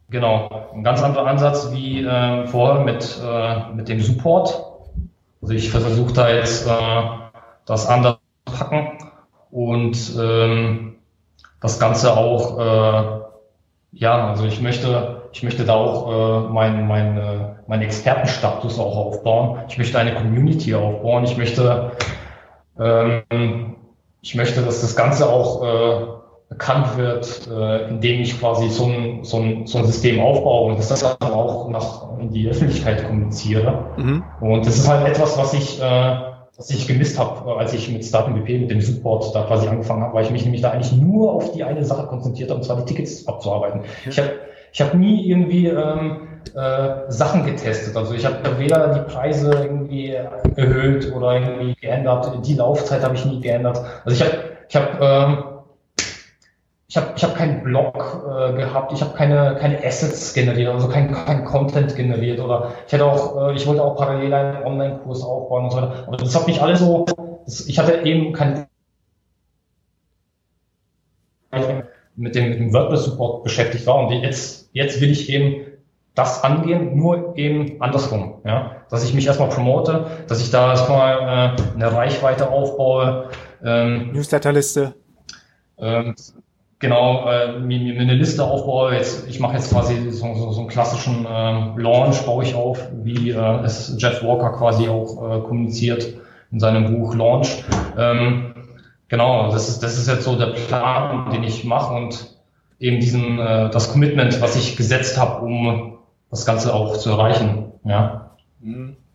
genau 0.10 0.70
ein 0.74 0.84
ganz 0.84 1.02
anderer 1.04 1.28
Ansatz 1.28 1.72
wie 1.72 2.04
äh, 2.04 2.48
vorher 2.48 2.84
mit 2.84 3.22
äh, 3.24 3.74
mit 3.76 3.88
dem 3.88 4.00
Support. 4.00 4.75
Also 5.46 5.54
ich 5.54 5.70
versuche 5.70 6.12
da 6.12 6.28
jetzt 6.28 6.66
äh, 6.66 6.72
das 7.68 7.86
anders 7.86 8.18
zu 8.48 8.56
packen 8.58 8.98
und 9.52 9.96
ähm, 10.20 10.96
das 11.62 11.80
Ganze 11.80 12.18
auch, 12.18 12.58
äh, 12.58 13.20
ja, 13.92 14.30
also 14.30 14.46
ich 14.46 14.60
möchte, 14.60 15.30
ich 15.34 15.44
möchte 15.44 15.64
da 15.64 15.76
auch 15.76 16.48
äh, 16.48 16.50
meinen 16.52 16.88
mein, 16.88 17.18
äh, 17.20 17.38
mein 17.68 17.84
Expertenstatus 17.84 18.80
auch 18.80 18.98
aufbauen. 18.98 19.60
Ich 19.70 19.78
möchte 19.78 20.00
eine 20.00 20.16
Community 20.16 20.74
aufbauen. 20.74 21.26
Ich 21.26 21.38
möchte, 21.38 21.92
ähm, 22.80 23.76
ich 24.24 24.34
möchte, 24.34 24.64
dass 24.64 24.82
das 24.82 24.96
Ganze 24.96 25.30
auch 25.30 25.64
äh, 25.64 26.06
bekannt 26.58 26.98
wird, 26.98 27.48
äh, 27.52 27.90
indem 27.90 28.22
ich 28.22 28.40
quasi 28.40 28.70
so 28.70 28.86
ein, 28.86 29.24
so, 29.24 29.38
ein, 29.38 29.68
so 29.68 29.78
ein 29.78 29.86
System 29.86 30.20
aufbaue 30.20 30.72
und 30.72 30.80
das 30.80 30.88
dann 30.88 31.32
auch 31.32 31.70
nach 31.70 32.20
in 32.20 32.32
die 32.32 32.48
Öffentlichkeit 32.48 33.06
kommuniziere. 33.06 33.86
Mhm. 33.98 34.24
Und 34.40 34.66
das 34.66 34.78
ist 34.78 34.88
halt 34.88 35.08
etwas, 35.08 35.38
was 35.38 35.54
ich 35.54 35.82
äh, 35.82 36.16
was 36.58 36.70
ich 36.70 36.88
gemisst 36.88 37.20
habe, 37.20 37.50
äh, 37.50 37.60
als 37.60 37.74
ich 37.74 37.92
mit 37.92 38.06
StartMVP, 38.06 38.60
mit 38.60 38.72
dem 38.72 38.82
Support 38.82 39.36
da 39.36 39.44
quasi 39.44 39.68
angefangen 39.68 40.04
habe, 40.04 40.14
weil 40.14 40.26
ich 40.26 40.32
mich 40.32 40.44
nämlich 40.44 40.62
da 40.62 40.72
eigentlich 40.72 40.94
nur 40.94 41.34
auf 41.34 41.52
die 41.52 41.64
eine 41.64 41.84
Sache 41.84 42.08
konzentriert 42.08 42.50
habe, 42.50 42.60
und 42.60 42.64
zwar 42.64 42.78
die 42.78 42.86
Tickets 42.86 43.28
abzuarbeiten. 43.28 43.82
Ja. 44.06 44.12
Ich 44.12 44.18
habe 44.18 44.30
ich 44.72 44.82
hab 44.82 44.94
nie 44.94 45.30
irgendwie 45.30 45.68
ähm, 45.68 46.28
äh, 46.54 47.10
Sachen 47.10 47.46
getestet. 47.46 47.96
Also 47.96 48.14
ich 48.14 48.26
habe 48.26 48.60
weder 48.60 48.94
die 48.94 49.12
Preise 49.12 49.52
irgendwie 49.52 50.12
erhöht 50.12 51.14
oder 51.14 51.34
irgendwie 51.34 51.76
geändert. 51.76 52.46
Die 52.46 52.56
Laufzeit 52.56 53.04
habe 53.04 53.16
ich 53.16 53.26
nie 53.26 53.40
geändert. 53.40 53.82
Also 54.04 54.24
ich 54.24 54.30
habe 54.30 54.44
ich 54.68 54.76
hab, 54.76 55.02
ähm, 55.02 55.44
ich 56.96 57.02
habe 57.02 57.14
ich 57.18 57.24
hab 57.26 57.36
keinen 57.36 57.62
Blog 57.62 58.24
äh, 58.26 58.54
gehabt, 58.54 58.94
ich 58.94 59.02
habe 59.02 59.14
keine, 59.18 59.58
keine 59.60 59.84
Assets 59.84 60.34
generiert, 60.34 60.70
also 60.70 60.88
kein, 60.88 61.12
kein 61.12 61.44
Content 61.44 61.94
generiert 61.94 62.40
oder 62.40 62.72
ich 62.88 62.94
hätte 62.94 63.04
auch, 63.04 63.50
äh, 63.50 63.54
ich 63.54 63.68
wollte 63.68 63.84
auch 63.84 63.98
parallel 63.98 64.34
einen 64.34 64.64
Online-Kurs 64.64 65.22
aufbauen 65.22 65.66
und 65.66 65.72
so 65.72 65.78
weiter. 65.78 66.06
Aber 66.08 66.16
das 66.16 66.34
hat 66.34 66.48
mich 66.48 66.62
alles 66.62 66.80
so, 66.80 67.06
das, 67.44 67.68
ich 67.68 67.78
hatte 67.78 68.06
eben 68.06 68.32
kein 68.32 68.68
mit 72.16 72.34
dem, 72.34 72.50
mit 72.50 72.60
dem 72.60 72.74
WordPress-Support 72.74 73.44
beschäftigt 73.44 73.86
war 73.88 73.98
und 73.98 74.12
jetzt, 74.14 74.70
jetzt 74.72 75.02
will 75.02 75.12
ich 75.12 75.30
eben 75.30 75.66
das 76.14 76.46
angehen, 76.46 76.96
nur 76.98 77.38
eben 77.38 77.82
andersrum, 77.82 78.36
ja, 78.46 78.78
dass 78.90 79.04
ich 79.04 79.14
mich 79.14 79.28
erstmal 79.28 79.50
promote, 79.50 80.06
dass 80.30 80.40
ich 80.40 80.50
da 80.50 80.70
erstmal 80.70 81.58
äh, 81.58 81.74
eine 81.74 81.92
Reichweite 81.92 82.50
aufbaue. 82.50 83.32
Ähm, 83.62 84.14
Newsletterliste. 84.14 84.96
Ähm, 85.78 86.16
genau 86.80 87.30
äh, 87.30 87.60
mir, 87.60 87.80
mir 87.80 88.00
eine 88.00 88.14
Liste 88.16 88.44
aufbaue. 88.44 88.94
Jetzt, 88.94 89.28
ich 89.28 89.40
mache 89.40 89.56
jetzt 89.56 89.72
quasi 89.72 90.12
so, 90.12 90.34
so, 90.36 90.52
so 90.52 90.62
einen 90.62 90.70
klassischen 90.70 91.26
äh, 91.26 91.82
Launch, 91.82 92.26
baue 92.26 92.44
ich 92.44 92.56
auf, 92.56 92.88
wie 93.04 93.32
äh, 93.32 93.64
es 93.64 93.96
Jeff 93.98 94.24
Walker 94.24 94.52
quasi 94.52 94.88
auch 94.88 95.38
äh, 95.38 95.42
kommuniziert 95.42 96.14
in 96.52 96.60
seinem 96.60 96.94
Buch 96.94 97.16
Launch. 97.16 97.64
Ähm, 97.98 98.54
genau, 99.08 99.52
das 99.52 99.70
ist, 99.70 99.84
das 99.84 99.98
ist 99.98 100.08
jetzt 100.08 100.24
so 100.24 100.38
der 100.38 100.48
Plan, 100.48 101.32
den 101.32 101.44
ich 101.44 101.64
mache 101.64 101.94
und 101.94 102.36
eben 102.80 103.00
diesen 103.00 103.40
äh, 103.40 103.70
das 103.70 103.92
Commitment, 103.92 104.42
was 104.42 104.56
ich 104.56 104.76
gesetzt 104.76 105.18
habe, 105.18 105.44
um 105.46 105.98
das 106.30 106.46
Ganze 106.46 106.74
auch 106.74 106.98
zu 106.98 107.10
erreichen. 107.10 107.72
Ja. 107.84 108.32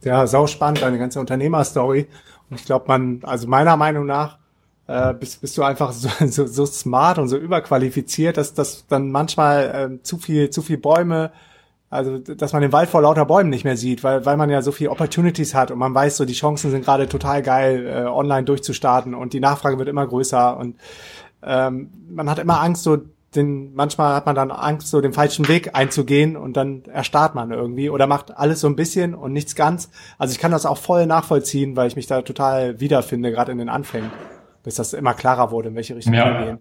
Ja, 0.02 0.26
sau 0.26 0.46
spannend, 0.46 0.82
eine 0.82 0.98
ganze 0.98 1.20
Unternehmerstory. 1.20 2.06
Und 2.48 2.58
ich 2.58 2.64
glaube, 2.64 2.86
man, 2.88 3.20
also 3.24 3.46
meiner 3.46 3.76
Meinung 3.76 4.06
nach, 4.06 4.38
äh, 4.90 5.14
bist, 5.14 5.40
bist 5.40 5.56
du 5.56 5.62
einfach 5.62 5.92
so, 5.92 6.08
so, 6.26 6.46
so 6.46 6.66
smart 6.66 7.18
und 7.18 7.28
so 7.28 7.36
überqualifiziert, 7.36 8.36
dass, 8.36 8.54
dass 8.54 8.86
dann 8.88 9.10
manchmal 9.12 9.90
äh, 9.98 10.02
zu 10.02 10.18
viel, 10.18 10.50
zu 10.50 10.62
viel 10.62 10.78
Bäume, 10.78 11.30
also 11.90 12.18
dass 12.18 12.52
man 12.52 12.62
den 12.62 12.72
Wald 12.72 12.88
vor 12.88 13.02
lauter 13.02 13.24
Bäumen 13.24 13.50
nicht 13.50 13.64
mehr 13.64 13.76
sieht, 13.76 14.02
weil, 14.02 14.26
weil 14.26 14.36
man 14.36 14.50
ja 14.50 14.62
so 14.62 14.72
viel 14.72 14.88
Opportunities 14.88 15.54
hat 15.54 15.70
und 15.70 15.78
man 15.78 15.94
weiß 15.94 16.16
so, 16.16 16.24
die 16.24 16.34
Chancen 16.34 16.70
sind 16.70 16.84
gerade 16.84 17.08
total 17.08 17.42
geil, 17.42 17.86
äh, 17.86 18.08
online 18.08 18.44
durchzustarten 18.44 19.14
und 19.14 19.32
die 19.32 19.40
Nachfrage 19.40 19.78
wird 19.78 19.88
immer 19.88 20.06
größer 20.06 20.56
und 20.56 20.76
ähm, 21.42 21.90
man 22.10 22.28
hat 22.28 22.38
immer 22.40 22.60
Angst, 22.60 22.82
so 22.82 22.98
den, 23.36 23.74
manchmal 23.74 24.16
hat 24.16 24.26
man 24.26 24.34
dann 24.34 24.50
Angst, 24.50 24.88
so 24.88 25.00
den 25.00 25.12
falschen 25.12 25.46
Weg 25.46 25.76
einzugehen 25.76 26.36
und 26.36 26.56
dann 26.56 26.82
erstarrt 26.86 27.36
man 27.36 27.52
irgendwie 27.52 27.88
oder 27.88 28.08
macht 28.08 28.36
alles 28.36 28.58
so 28.58 28.66
ein 28.66 28.74
bisschen 28.74 29.14
und 29.14 29.32
nichts 29.32 29.54
ganz. 29.54 29.88
Also 30.18 30.32
ich 30.32 30.40
kann 30.40 30.50
das 30.50 30.66
auch 30.66 30.78
voll 30.78 31.06
nachvollziehen, 31.06 31.76
weil 31.76 31.86
ich 31.86 31.94
mich 31.94 32.08
da 32.08 32.22
total 32.22 32.80
wiederfinde, 32.80 33.30
gerade 33.30 33.52
in 33.52 33.58
den 33.58 33.68
Anfängen 33.68 34.10
bis 34.62 34.74
das 34.76 34.92
immer 34.92 35.14
klarer 35.14 35.50
wurde, 35.50 35.68
in 35.68 35.74
welche 35.74 35.96
Richtung 35.96 36.14
ja. 36.14 36.26
wir 36.26 36.46
gehen. 36.46 36.58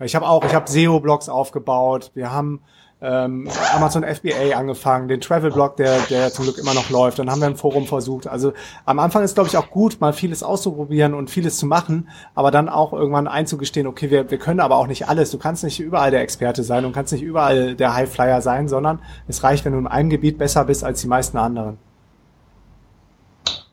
Ich 0.00 0.14
habe 0.14 0.28
auch, 0.28 0.44
ich 0.44 0.54
habe 0.54 0.70
SEO-Blogs 0.70 1.28
aufgebaut, 1.28 2.10
wir 2.14 2.30
haben 2.30 2.60
ähm, 3.00 3.48
Amazon 3.74 4.04
FBA 4.04 4.56
angefangen, 4.56 5.08
den 5.08 5.20
Travel-Blog, 5.20 5.76
der, 5.76 5.98
der 6.08 6.32
zum 6.32 6.44
Glück 6.44 6.58
immer 6.58 6.72
noch 6.72 6.88
läuft. 6.88 7.18
Dann 7.18 7.30
haben 7.30 7.40
wir 7.40 7.46
ein 7.46 7.56
Forum 7.56 7.86
versucht. 7.86 8.26
Also 8.26 8.52
am 8.86 8.98
Anfang 8.98 9.22
ist, 9.22 9.34
glaube 9.34 9.48
ich, 9.48 9.56
auch 9.56 9.70
gut, 9.70 10.00
mal 10.00 10.12
vieles 10.12 10.42
auszuprobieren 10.42 11.12
und 11.12 11.30
vieles 11.30 11.58
zu 11.58 11.66
machen, 11.66 12.08
aber 12.34 12.50
dann 12.50 12.68
auch 12.68 12.92
irgendwann 12.92 13.28
einzugestehen, 13.28 13.86
okay, 13.86 14.10
wir, 14.10 14.30
wir 14.30 14.38
können 14.38 14.60
aber 14.60 14.76
auch 14.76 14.86
nicht 14.86 15.08
alles. 15.08 15.30
Du 15.30 15.38
kannst 15.38 15.62
nicht 15.62 15.78
überall 15.78 16.10
der 16.10 16.22
Experte 16.22 16.62
sein 16.62 16.84
und 16.84 16.92
kannst 16.92 17.12
nicht 17.12 17.22
überall 17.22 17.74
der 17.74 17.94
Highflyer 17.94 18.40
sein, 18.40 18.68
sondern 18.68 19.00
es 19.28 19.42
reicht, 19.42 19.64
wenn 19.64 19.72
du 19.72 19.78
in 19.78 19.86
einem 19.86 20.08
Gebiet 20.08 20.38
besser 20.38 20.64
bist 20.64 20.82
als 20.82 21.00
die 21.00 21.08
meisten 21.08 21.36
anderen. 21.36 21.78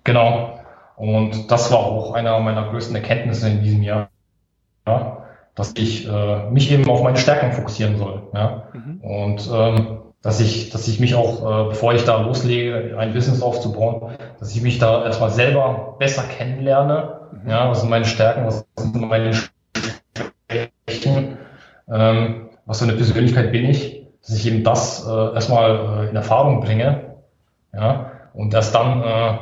Genau. 0.03 0.59
Und 1.03 1.51
das 1.51 1.69
war 1.69 1.79
auch 1.79 2.13
einer 2.13 2.39
meiner 2.39 2.69
größten 2.69 2.95
Erkenntnisse 2.95 3.49
in 3.49 3.61
diesem 3.61 3.83
Jahr. 3.83 4.07
Ja, 4.87 5.25
dass 5.53 5.73
ich 5.75 6.07
äh, 6.07 6.49
mich 6.49 6.71
eben 6.71 6.89
auf 6.89 7.03
meine 7.03 7.17
Stärken 7.17 7.51
fokussieren 7.51 7.97
soll. 7.97 8.29
Ja? 8.33 8.69
Mhm. 8.71 9.01
Und 9.01 9.49
ähm, 9.53 9.99
dass 10.21 10.39
ich, 10.39 10.69
dass 10.69 10.87
ich 10.87 11.01
mich 11.01 11.15
auch, 11.15 11.41
äh, 11.41 11.69
bevor 11.71 11.93
ich 11.93 12.05
da 12.05 12.21
loslege, 12.21 12.95
ein 12.97 13.11
Business 13.11 13.41
aufzubauen, 13.41 14.13
dass 14.39 14.55
ich 14.55 14.61
mich 14.61 14.79
da 14.79 15.03
erstmal 15.03 15.29
selber 15.29 15.97
besser 15.99 16.23
kennenlerne. 16.23 17.19
Mhm. 17.33 17.49
Ja, 17.49 17.69
was 17.69 17.81
sind 17.81 17.89
meine 17.89 18.05
Stärken, 18.05 18.45
was 18.45 18.65
sind 18.77 19.01
meine 19.01 19.33
Schwächen, 20.87 21.37
ähm, 21.91 22.49
was 22.65 22.79
für 22.79 22.85
eine 22.85 22.93
Persönlichkeit 22.93 23.51
bin 23.51 23.65
ich, 23.65 24.07
dass 24.21 24.37
ich 24.37 24.47
eben 24.47 24.63
das 24.63 25.05
äh, 25.05 25.33
erstmal 25.33 26.05
äh, 26.05 26.09
in 26.11 26.15
Erfahrung 26.15 26.61
bringe. 26.61 27.17
Ja, 27.73 28.11
und 28.33 28.53
erst 28.53 28.73
dann 28.73 29.03
äh, 29.03 29.37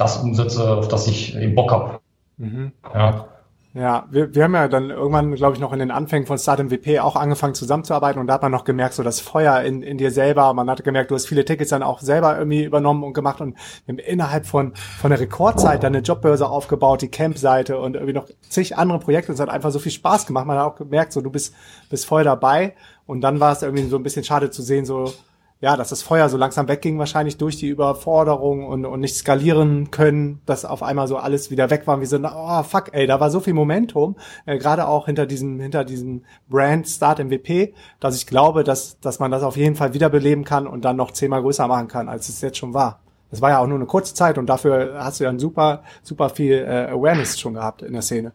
das 0.00 0.16
umsetze, 0.16 0.76
auf 0.78 0.88
das 0.88 1.06
ich 1.06 1.36
eben 1.36 1.54
Bock 1.54 1.70
habe. 1.70 2.00
Mhm. 2.38 2.72
Ja. 2.94 3.26
Ja, 3.72 4.08
wir, 4.10 4.34
wir 4.34 4.42
haben 4.42 4.54
ja 4.54 4.66
dann 4.66 4.90
irgendwann, 4.90 5.32
glaube 5.36 5.54
ich, 5.54 5.60
noch 5.60 5.72
in 5.72 5.78
den 5.78 5.92
Anfängen 5.92 6.26
von 6.26 6.38
Start 6.38 6.58
MVP 6.58 6.98
auch 6.98 7.14
angefangen 7.14 7.54
zusammenzuarbeiten 7.54 8.20
und 8.20 8.26
da 8.26 8.34
hat 8.34 8.42
man 8.42 8.50
noch 8.50 8.64
gemerkt, 8.64 8.94
so 8.94 9.04
das 9.04 9.20
Feuer 9.20 9.60
in, 9.60 9.84
in 9.84 9.96
dir 9.96 10.10
selber. 10.10 10.52
Man 10.54 10.68
hat 10.68 10.82
gemerkt, 10.82 11.12
du 11.12 11.14
hast 11.14 11.26
viele 11.26 11.44
Tickets 11.44 11.70
dann 11.70 11.84
auch 11.84 12.00
selber 12.00 12.36
irgendwie 12.36 12.64
übernommen 12.64 13.04
und 13.04 13.12
gemacht 13.12 13.40
und 13.40 13.54
wir 13.86 13.92
haben 13.92 13.98
innerhalb 14.00 14.46
von, 14.46 14.72
von 14.74 15.10
der 15.10 15.20
Rekordzeit 15.20 15.84
dann 15.84 15.94
eine 15.94 16.02
Jobbörse 16.02 16.48
aufgebaut, 16.48 17.02
die 17.02 17.12
Camp-Seite 17.12 17.78
und 17.78 17.94
irgendwie 17.94 18.14
noch 18.14 18.26
zig 18.48 18.76
andere 18.76 18.98
Projekte. 18.98 19.32
Es 19.32 19.38
hat 19.38 19.48
einfach 19.48 19.70
so 19.70 19.78
viel 19.78 19.92
Spaß 19.92 20.26
gemacht. 20.26 20.46
Man 20.46 20.58
hat 20.58 20.66
auch 20.66 20.76
gemerkt, 20.76 21.12
so 21.12 21.20
du 21.20 21.30
bist, 21.30 21.54
bist 21.90 22.06
voll 22.06 22.24
dabei 22.24 22.74
und 23.06 23.20
dann 23.20 23.38
war 23.38 23.52
es 23.52 23.62
irgendwie 23.62 23.86
so 23.86 23.96
ein 23.96 24.02
bisschen 24.02 24.24
schade 24.24 24.50
zu 24.50 24.62
sehen, 24.62 24.84
so 24.84 25.12
ja, 25.60 25.76
dass 25.76 25.90
das 25.90 26.02
Feuer 26.02 26.28
so 26.30 26.38
langsam 26.38 26.68
wegging, 26.68 26.98
wahrscheinlich 26.98 27.36
durch 27.36 27.58
die 27.58 27.68
Überforderung 27.68 28.66
und, 28.66 28.86
und 28.86 29.00
nicht 29.00 29.14
skalieren 29.14 29.90
können, 29.90 30.40
dass 30.46 30.64
auf 30.64 30.82
einmal 30.82 31.06
so 31.06 31.18
alles 31.18 31.50
wieder 31.50 31.68
weg 31.68 31.86
war. 31.86 32.00
Wie 32.00 32.06
so, 32.06 32.18
oh 32.18 32.62
fuck, 32.62 32.94
ey, 32.94 33.06
da 33.06 33.20
war 33.20 33.30
so 33.30 33.40
viel 33.40 33.52
Momentum, 33.52 34.16
äh, 34.46 34.56
gerade 34.56 34.88
auch 34.88 35.04
hinter 35.04 35.26
diesem, 35.26 35.60
hinter 35.60 35.84
diesem 35.84 36.24
Brand 36.48 36.88
Start 36.88 37.18
MVP, 37.18 37.74
dass 38.00 38.16
ich 38.16 38.26
glaube, 38.26 38.64
dass, 38.64 38.98
dass 39.00 39.18
man 39.18 39.30
das 39.30 39.42
auf 39.42 39.58
jeden 39.58 39.76
Fall 39.76 39.92
wiederbeleben 39.92 40.44
kann 40.44 40.66
und 40.66 40.82
dann 40.86 40.96
noch 40.96 41.10
zehnmal 41.10 41.42
größer 41.42 41.68
machen 41.68 41.88
kann, 41.88 42.08
als 42.08 42.30
es 42.30 42.40
jetzt 42.40 42.56
schon 42.56 42.72
war. 42.72 43.00
Das 43.30 43.42
war 43.42 43.50
ja 43.50 43.58
auch 43.58 43.66
nur 43.66 43.76
eine 43.76 43.86
kurze 43.86 44.14
Zeit 44.14 44.38
und 44.38 44.46
dafür 44.46 44.94
hast 45.04 45.20
du 45.20 45.24
ja 45.24 45.38
super, 45.38 45.82
super 46.02 46.30
viel 46.30 46.54
äh, 46.54 46.90
Awareness 46.90 47.38
schon 47.38 47.54
gehabt 47.54 47.82
in 47.82 47.92
der 47.92 48.02
Szene. 48.02 48.32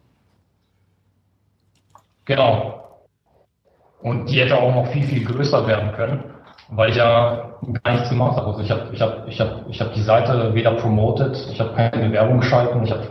Genau. 2.26 2.82
Und 4.04 4.28
die 4.30 4.40
hätte 4.40 4.58
auch 4.58 4.74
noch 4.74 4.92
viel, 4.92 5.04
viel 5.04 5.26
größer 5.26 5.66
werden 5.66 5.92
können 5.94 6.35
weil 6.70 6.90
ich 6.90 6.96
ja 6.96 7.58
gar 7.84 7.94
nichts 7.94 8.10
gemacht 8.10 8.38
habe. 8.38 8.48
Also 8.48 8.62
ich 8.62 8.72
habe 8.72 8.90
ich 8.92 9.02
hab, 9.02 9.28
ich 9.28 9.40
hab, 9.40 9.70
ich 9.70 9.82
hab 9.82 9.94
die 9.94 10.02
Seite 10.02 10.54
weder 10.54 10.72
promoted, 10.72 11.36
ich 11.52 11.60
habe 11.60 11.74
keine 11.76 12.12
Werbung 12.12 12.40
geschalten, 12.40 12.84
ich 12.84 12.92
habe 12.92 13.04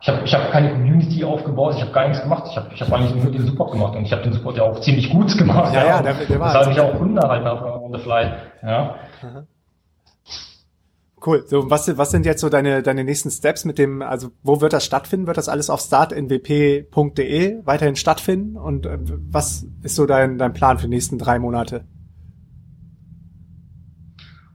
ich 0.00 0.08
hab, 0.08 0.24
ich 0.24 0.34
hab 0.34 0.50
keine 0.50 0.72
Community 0.72 1.24
aufgebaut, 1.24 1.74
ich 1.76 1.82
habe 1.82 1.92
gar 1.92 2.06
nichts 2.08 2.22
gemacht. 2.22 2.44
Ich 2.50 2.56
habe 2.56 2.68
ich 2.72 2.80
hab 2.80 2.92
eigentlich 2.92 3.22
nur 3.22 3.32
den 3.32 3.46
Support 3.46 3.72
gemacht 3.72 3.96
und 3.96 4.04
ich 4.04 4.12
habe 4.12 4.22
den 4.22 4.32
Support 4.32 4.56
ja 4.58 4.64
auch 4.64 4.80
ziemlich 4.80 5.10
gut 5.10 5.36
gemacht. 5.36 5.74
Ja, 5.74 5.80
ja, 5.80 5.86
ja 5.88 6.02
der, 6.02 6.14
der 6.14 6.40
war. 6.40 6.48
Deshalb 6.48 6.70
ich 6.72 6.80
auch 6.80 6.98
Kunden 6.98 7.16
erhalten 7.16 7.46
habe 7.46 7.82
on 7.82 7.92
the 7.92 7.98
fly. 7.98 8.32
Ja. 8.62 8.96
Cool. 11.24 11.44
So, 11.48 11.68
was, 11.70 11.96
was 11.98 12.10
sind 12.12 12.24
jetzt 12.24 12.40
so 12.40 12.48
deine, 12.48 12.82
deine 12.82 13.02
nächsten 13.02 13.30
Steps 13.30 13.64
mit 13.64 13.78
dem, 13.78 14.00
also 14.00 14.28
wo 14.44 14.60
wird 14.60 14.72
das 14.72 14.84
stattfinden? 14.84 15.26
Wird 15.26 15.38
das 15.38 15.48
alles 15.48 15.70
auf 15.70 15.80
startnwp.de 15.80 17.56
weiterhin 17.64 17.96
stattfinden? 17.96 18.56
Und 18.56 18.86
äh, 18.86 18.98
was 19.00 19.66
ist 19.82 19.96
so 19.96 20.06
dein, 20.06 20.38
dein 20.38 20.52
Plan 20.52 20.78
für 20.78 20.84
die 20.84 20.94
nächsten 20.94 21.18
drei 21.18 21.40
Monate? 21.40 21.84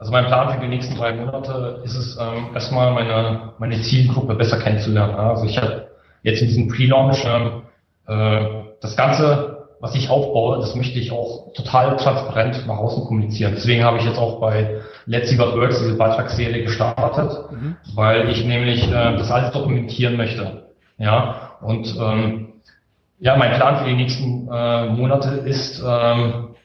Also 0.01 0.11
mein 0.13 0.25
Plan 0.25 0.51
für 0.51 0.59
die 0.59 0.67
nächsten 0.67 0.95
drei 0.95 1.13
Monate 1.13 1.79
ist 1.83 1.95
es, 1.95 2.17
ähm, 2.17 2.55
erstmal 2.55 2.91
meine, 2.91 3.53
meine 3.59 3.83
Zielgruppe 3.83 4.33
besser 4.33 4.57
kennenzulernen. 4.57 5.13
Also 5.13 5.45
ich 5.45 5.55
habe 5.59 5.89
jetzt 6.23 6.41
in 6.41 6.47
diesem 6.47 6.69
Pre-Launch 6.69 7.23
äh, 7.23 8.39
das 8.81 8.97
Ganze, 8.97 9.67
was 9.79 9.93
ich 9.93 10.09
aufbaue, 10.09 10.57
das 10.57 10.73
möchte 10.73 10.97
ich 10.97 11.11
auch 11.11 11.53
total 11.53 11.97
transparent 11.97 12.65
nach 12.65 12.79
außen 12.79 13.05
kommunizieren. 13.05 13.53
Deswegen 13.55 13.83
habe 13.83 13.99
ich 13.99 14.05
jetzt 14.05 14.17
auch 14.17 14.41
bei 14.41 14.81
Let's 15.05 15.29
See 15.29 15.37
What 15.37 15.55
Works 15.55 15.77
diese 15.77 15.97
Beitragsserie 15.97 16.63
gestartet, 16.63 17.51
mhm. 17.51 17.75
weil 17.93 18.27
ich 18.31 18.43
nämlich 18.43 18.87
äh, 18.87 19.15
das 19.17 19.29
alles 19.29 19.51
dokumentieren 19.51 20.17
möchte. 20.17 20.63
Ja, 20.97 21.51
und 21.61 21.95
ähm, 21.99 22.53
ja, 23.19 23.37
mein 23.37 23.53
Plan 23.53 23.77
für 23.77 23.85
die 23.85 23.95
nächsten 23.95 24.49
äh, 24.51 24.85
Monate 24.87 25.29
ist, 25.45 25.79
ähm, 25.85 26.55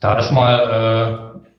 da 0.00 0.16
erstmal 0.16 1.34
äh, 1.36 1.51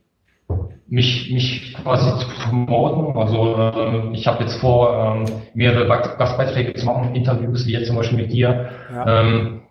mich, 0.93 1.31
mich 1.33 1.73
quasi 1.73 2.07
zu 2.19 2.27
promoten. 2.27 3.17
Also 3.17 3.57
ähm, 3.57 4.13
ich 4.13 4.27
habe 4.27 4.43
jetzt 4.43 4.57
vor, 4.57 4.93
ähm, 4.93 5.25
mehrere 5.55 5.87
Gastbeiträge 5.87 6.75
zu 6.75 6.85
machen, 6.85 7.15
Interviews, 7.15 7.65
wie 7.65 7.73
jetzt 7.73 7.87
zum 7.87 7.95
Beispiel 7.95 8.19
mit 8.19 8.31
dir, 8.31 8.69
ja. 8.93 9.21
ähm, 9.21 9.61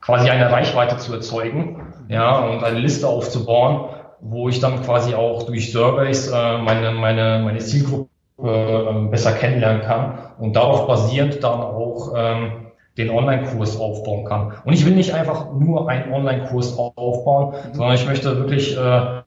quasi 0.00 0.30
eine 0.30 0.50
Reichweite 0.50 0.96
zu 0.96 1.12
erzeugen, 1.12 1.92
ja, 2.08 2.38
und 2.38 2.64
eine 2.64 2.78
Liste 2.78 3.06
aufzubauen, 3.06 3.90
wo 4.20 4.48
ich 4.48 4.58
dann 4.58 4.82
quasi 4.82 5.14
auch 5.14 5.42
durch 5.42 5.70
Surveys 5.70 6.28
äh, 6.28 6.58
meine, 6.58 6.92
meine, 6.92 7.42
meine 7.44 7.58
Zielgruppe 7.58 8.08
äh, 8.42 9.06
besser 9.10 9.32
kennenlernen 9.32 9.82
kann 9.82 10.18
und 10.38 10.56
darauf 10.56 10.86
basierend 10.86 11.44
dann 11.44 11.60
auch 11.60 12.14
ähm, 12.16 12.52
den 12.96 13.10
Online-Kurs 13.10 13.78
aufbauen 13.78 14.24
kann. 14.24 14.54
Und 14.64 14.72
ich 14.72 14.86
will 14.86 14.94
nicht 14.94 15.12
einfach 15.12 15.52
nur 15.52 15.90
einen 15.90 16.10
Online-Kurs 16.10 16.78
aufbauen, 16.78 17.52
mhm. 17.52 17.74
sondern 17.74 17.94
ich 17.96 18.06
möchte 18.06 18.38
wirklich 18.38 18.78
äh, 18.78 19.20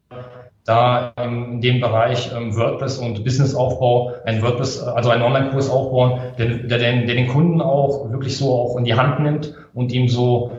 da 0.66 1.14
ähm, 1.18 1.54
in 1.54 1.62
dem 1.62 1.82
Bereich 1.82 2.32
ähm, 2.36 2.56
WordPress 2.56 3.00
und 3.00 3.24
Businessaufbau 3.24 4.14
ein 4.26 4.42
WordPress, 4.42 4.82
also 4.84 5.10
einen 5.10 5.24
Online-Kurs 5.24 5.70
aufbauen, 5.70 6.20
der, 6.38 6.48
der, 6.48 6.78
den, 6.78 7.08
der 7.08 7.16
den 7.16 7.28
Kunden 7.28 7.62
auch 7.62 8.12
wirklich 8.12 8.38
so 8.38 8.54
auch 8.54 8.78
in 8.78 8.86
die 8.86 8.94
Hand 8.94 9.20
nimmt 9.20 9.56
und 9.74 9.92
ihm 9.92 10.08
so 10.08 10.52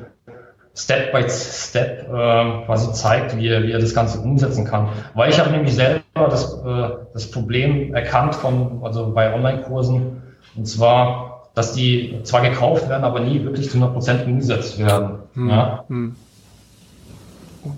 Step 0.75 1.13
by 1.13 1.29
Step 1.29 2.09
äh, 2.09 2.65
quasi 2.65 2.93
zeigt, 2.93 3.37
wie 3.37 3.49
er, 3.49 3.63
wie 3.63 3.73
er 3.73 3.79
das 3.79 3.95
Ganze 3.95 4.21
umsetzen 4.21 4.65
kann. 4.65 4.89
Weil 5.15 5.31
ich 5.31 5.39
habe 5.39 5.51
nämlich 5.51 5.75
selber 5.75 6.01
das, 6.15 6.55
äh, 6.65 6.89
das 7.13 7.31
Problem 7.31 7.95
erkannt 7.95 8.35
von, 8.35 8.81
also 8.83 9.13
bei 9.13 9.35
Online-Kursen, 9.35 10.23
und 10.57 10.67
zwar, 10.67 11.51
dass 11.55 11.75
die 11.75 12.21
zwar 12.25 12.41
gekauft 12.41 12.89
werden, 12.89 13.05
aber 13.05 13.21
nie 13.21 13.45
wirklich 13.45 13.71
zu 13.71 13.77
100 13.77 13.93
Prozent 13.93 14.27
umgesetzt 14.27 14.79
werden. 14.79 15.19
Hm. 15.35 15.49
Ja? 15.51 15.85
Hm. 15.89 16.17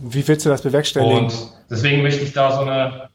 Wie 0.08 0.26
willst 0.26 0.46
du 0.46 0.50
das 0.50 0.62
bewerkstelligen? 0.62 1.24
Und 1.24 1.53
deswegen 1.70 2.02
möchte 2.02 2.22
ich 2.22 2.32
da 2.32 2.50
so 2.52 2.62
eine, 2.62 3.08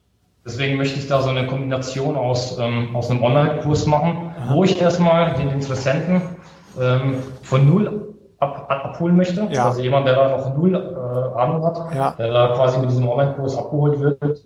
deswegen 0.46 0.78
möchte 0.78 1.00
ich 1.00 1.08
da 1.08 1.22
so 1.22 1.30
eine 1.30 1.48
Kombination 1.48 2.16
aus, 2.16 2.58
ähm, 2.60 2.96
aus 2.96 3.10
einem 3.10 3.24
Online-Kurs 3.24 3.86
machen, 3.86 4.32
Aha. 4.38 4.54
wo 4.54 4.64
ich 4.64 4.82
erstmal 4.82 5.34
den 5.34 5.50
Interessenten 5.50 6.22
ähm, 6.80 7.16
von 7.44 7.68
null 7.68 8.16
ab, 8.40 8.66
abholen 8.70 9.16
möchte. 9.16 9.48
Ja. 9.52 9.66
Also 9.66 9.82
jemand, 9.82 10.08
der 10.08 10.16
da 10.16 10.30
noch 10.30 10.56
null 10.56 10.76
äh, 10.76 11.40
Ahnung 11.40 11.66
hat, 11.66 11.96
ja. 11.96 12.12
der 12.18 12.32
da 12.32 12.48
quasi 12.56 12.80
mit 12.80 12.90
diesem 12.90 13.08
Online-Kurs 13.08 13.58
abgeholt 13.58 14.00
wird. 14.00 14.44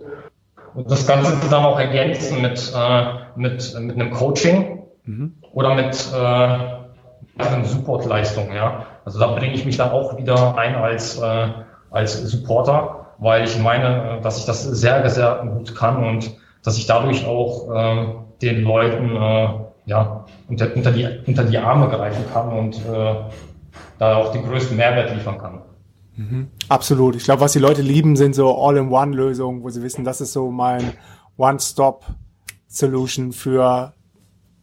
Und 0.74 0.90
das 0.90 1.06
Ganze 1.06 1.38
dann 1.50 1.66
auch 1.66 1.80
ergänzen 1.80 2.42
mit, 2.42 2.74
äh, 2.76 3.04
mit, 3.36 3.80
mit 3.80 3.96
einem 3.96 4.12
Coaching 4.12 4.84
mhm. 5.06 5.36
oder 5.54 5.76
mit 5.76 5.94
äh, 6.12 7.64
Supportleistung. 7.66 8.52
Ja? 8.54 8.86
Also 9.06 9.20
da 9.20 9.28
bringe 9.28 9.54
ich 9.54 9.66
mich 9.66 9.78
dann 9.78 9.92
auch 9.92 10.18
wieder 10.18 10.58
ein 10.58 10.76
als, 10.76 11.20
äh, 11.20 11.48
als 11.92 12.22
Supporter 12.24 13.03
weil 13.24 13.46
ich 13.46 13.58
meine, 13.58 14.20
dass 14.22 14.38
ich 14.38 14.46
das 14.46 14.64
sehr, 14.64 15.10
sehr 15.10 15.50
gut 15.54 15.74
kann 15.76 16.04
und 16.04 16.36
dass 16.62 16.78
ich 16.78 16.86
dadurch 16.86 17.26
auch 17.26 17.72
äh, 17.74 18.06
den 18.42 18.64
Leuten 18.64 19.16
äh, 19.16 19.50
ja, 19.86 20.26
unter, 20.50 20.76
unter, 20.76 20.92
die, 20.92 21.08
unter 21.26 21.46
die 21.46 21.58
Arme 21.58 21.88
greifen 21.88 22.26
kann 22.34 22.50
und 22.50 22.76
äh, 22.76 23.16
da 23.98 24.18
auch 24.18 24.34
den 24.34 24.44
größten 24.44 24.76
Mehrwert 24.76 25.14
liefern 25.14 25.38
kann. 25.38 25.62
Mhm. 26.16 26.50
Absolut. 26.68 27.16
Ich 27.16 27.24
glaube, 27.24 27.42
was 27.42 27.54
die 27.54 27.60
Leute 27.60 27.82
lieben, 27.82 28.18
sind 28.18 28.36
so 28.36 28.56
All-in-One-Lösungen, 28.56 29.64
wo 29.64 29.70
sie 29.70 29.82
wissen, 29.82 30.04
das 30.04 30.20
ist 30.20 30.34
so 30.34 30.52
mein 30.52 30.94
One-Stop-Solution 31.38 33.32
für 33.32 33.94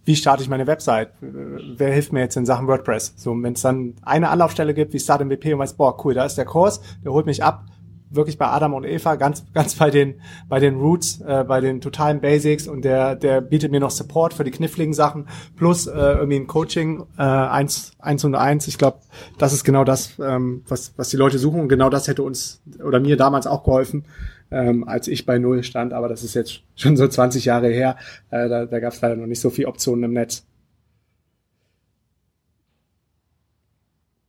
wie 0.04 0.16
starte 0.16 0.42
ich 0.42 0.48
meine 0.48 0.66
Website? 0.66 1.12
Wer 1.20 1.92
hilft 1.92 2.12
mir 2.12 2.20
jetzt 2.20 2.36
in 2.36 2.46
Sachen 2.46 2.66
WordPress? 2.66 3.14
So, 3.16 3.30
wenn 3.42 3.52
es 3.52 3.62
dann 3.62 3.94
eine 4.02 4.30
Anlaufstelle 4.30 4.74
gibt, 4.74 4.92
wie 4.92 4.98
Start 4.98 5.24
MVP 5.24 5.52
und 5.52 5.60
weiß, 5.60 5.74
boah, 5.74 6.04
cool, 6.04 6.14
da 6.14 6.24
ist 6.24 6.36
der 6.36 6.46
Kurs, 6.46 6.80
der 7.04 7.12
holt 7.12 7.26
mich 7.26 7.44
ab, 7.44 7.66
wirklich 8.10 8.38
bei 8.38 8.46
Adam 8.46 8.74
und 8.74 8.84
Eva, 8.84 9.14
ganz, 9.14 9.44
ganz 9.54 9.76
bei 9.76 9.90
den, 9.90 10.20
bei 10.48 10.58
den 10.58 10.76
Roots, 10.76 11.20
äh, 11.20 11.44
bei 11.46 11.60
den 11.60 11.80
totalen 11.80 12.20
Basics 12.20 12.66
und 12.66 12.84
der, 12.84 13.14
der 13.14 13.40
bietet 13.40 13.70
mir 13.70 13.80
noch 13.80 13.90
Support 13.90 14.34
für 14.34 14.44
die 14.44 14.50
kniffligen 14.50 14.92
Sachen 14.92 15.28
plus 15.56 15.86
äh, 15.86 15.92
irgendwie 15.92 16.36
ein 16.36 16.46
Coaching 16.46 17.04
äh, 17.16 17.22
eins, 17.22 17.92
eins 17.98 18.24
und 18.24 18.34
eins. 18.34 18.66
Ich 18.68 18.78
glaube, 18.78 18.98
das 19.38 19.52
ist 19.52 19.64
genau 19.64 19.84
das, 19.84 20.18
ähm, 20.18 20.64
was, 20.68 20.92
was 20.96 21.08
die 21.08 21.16
Leute 21.16 21.38
suchen 21.38 21.60
und 21.60 21.68
genau 21.68 21.88
das 21.88 22.08
hätte 22.08 22.22
uns 22.22 22.62
oder 22.84 23.00
mir 23.00 23.16
damals 23.16 23.46
auch 23.46 23.62
geholfen, 23.64 24.04
ähm, 24.50 24.86
als 24.86 25.08
ich 25.08 25.26
bei 25.26 25.38
Null 25.38 25.62
stand, 25.62 25.92
aber 25.92 26.08
das 26.08 26.24
ist 26.24 26.34
jetzt 26.34 26.62
schon 26.74 26.96
so 26.96 27.06
20 27.06 27.44
Jahre 27.44 27.68
her. 27.68 27.96
Äh, 28.30 28.48
da 28.48 28.66
da 28.66 28.80
gab 28.80 28.92
es 28.92 29.00
leider 29.00 29.16
noch 29.16 29.26
nicht 29.26 29.40
so 29.40 29.50
viel 29.50 29.66
Optionen 29.66 30.04
im 30.04 30.12
Netz. 30.12 30.44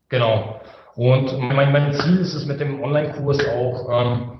Genau. 0.09 0.59
Und 0.95 1.39
mein, 1.39 1.71
mein 1.71 1.93
Ziel 1.93 2.19
ist 2.19 2.33
es 2.33 2.45
mit 2.45 2.59
dem 2.59 2.83
Online-Kurs 2.83 3.39
auch, 3.47 3.89
ähm, 3.89 4.31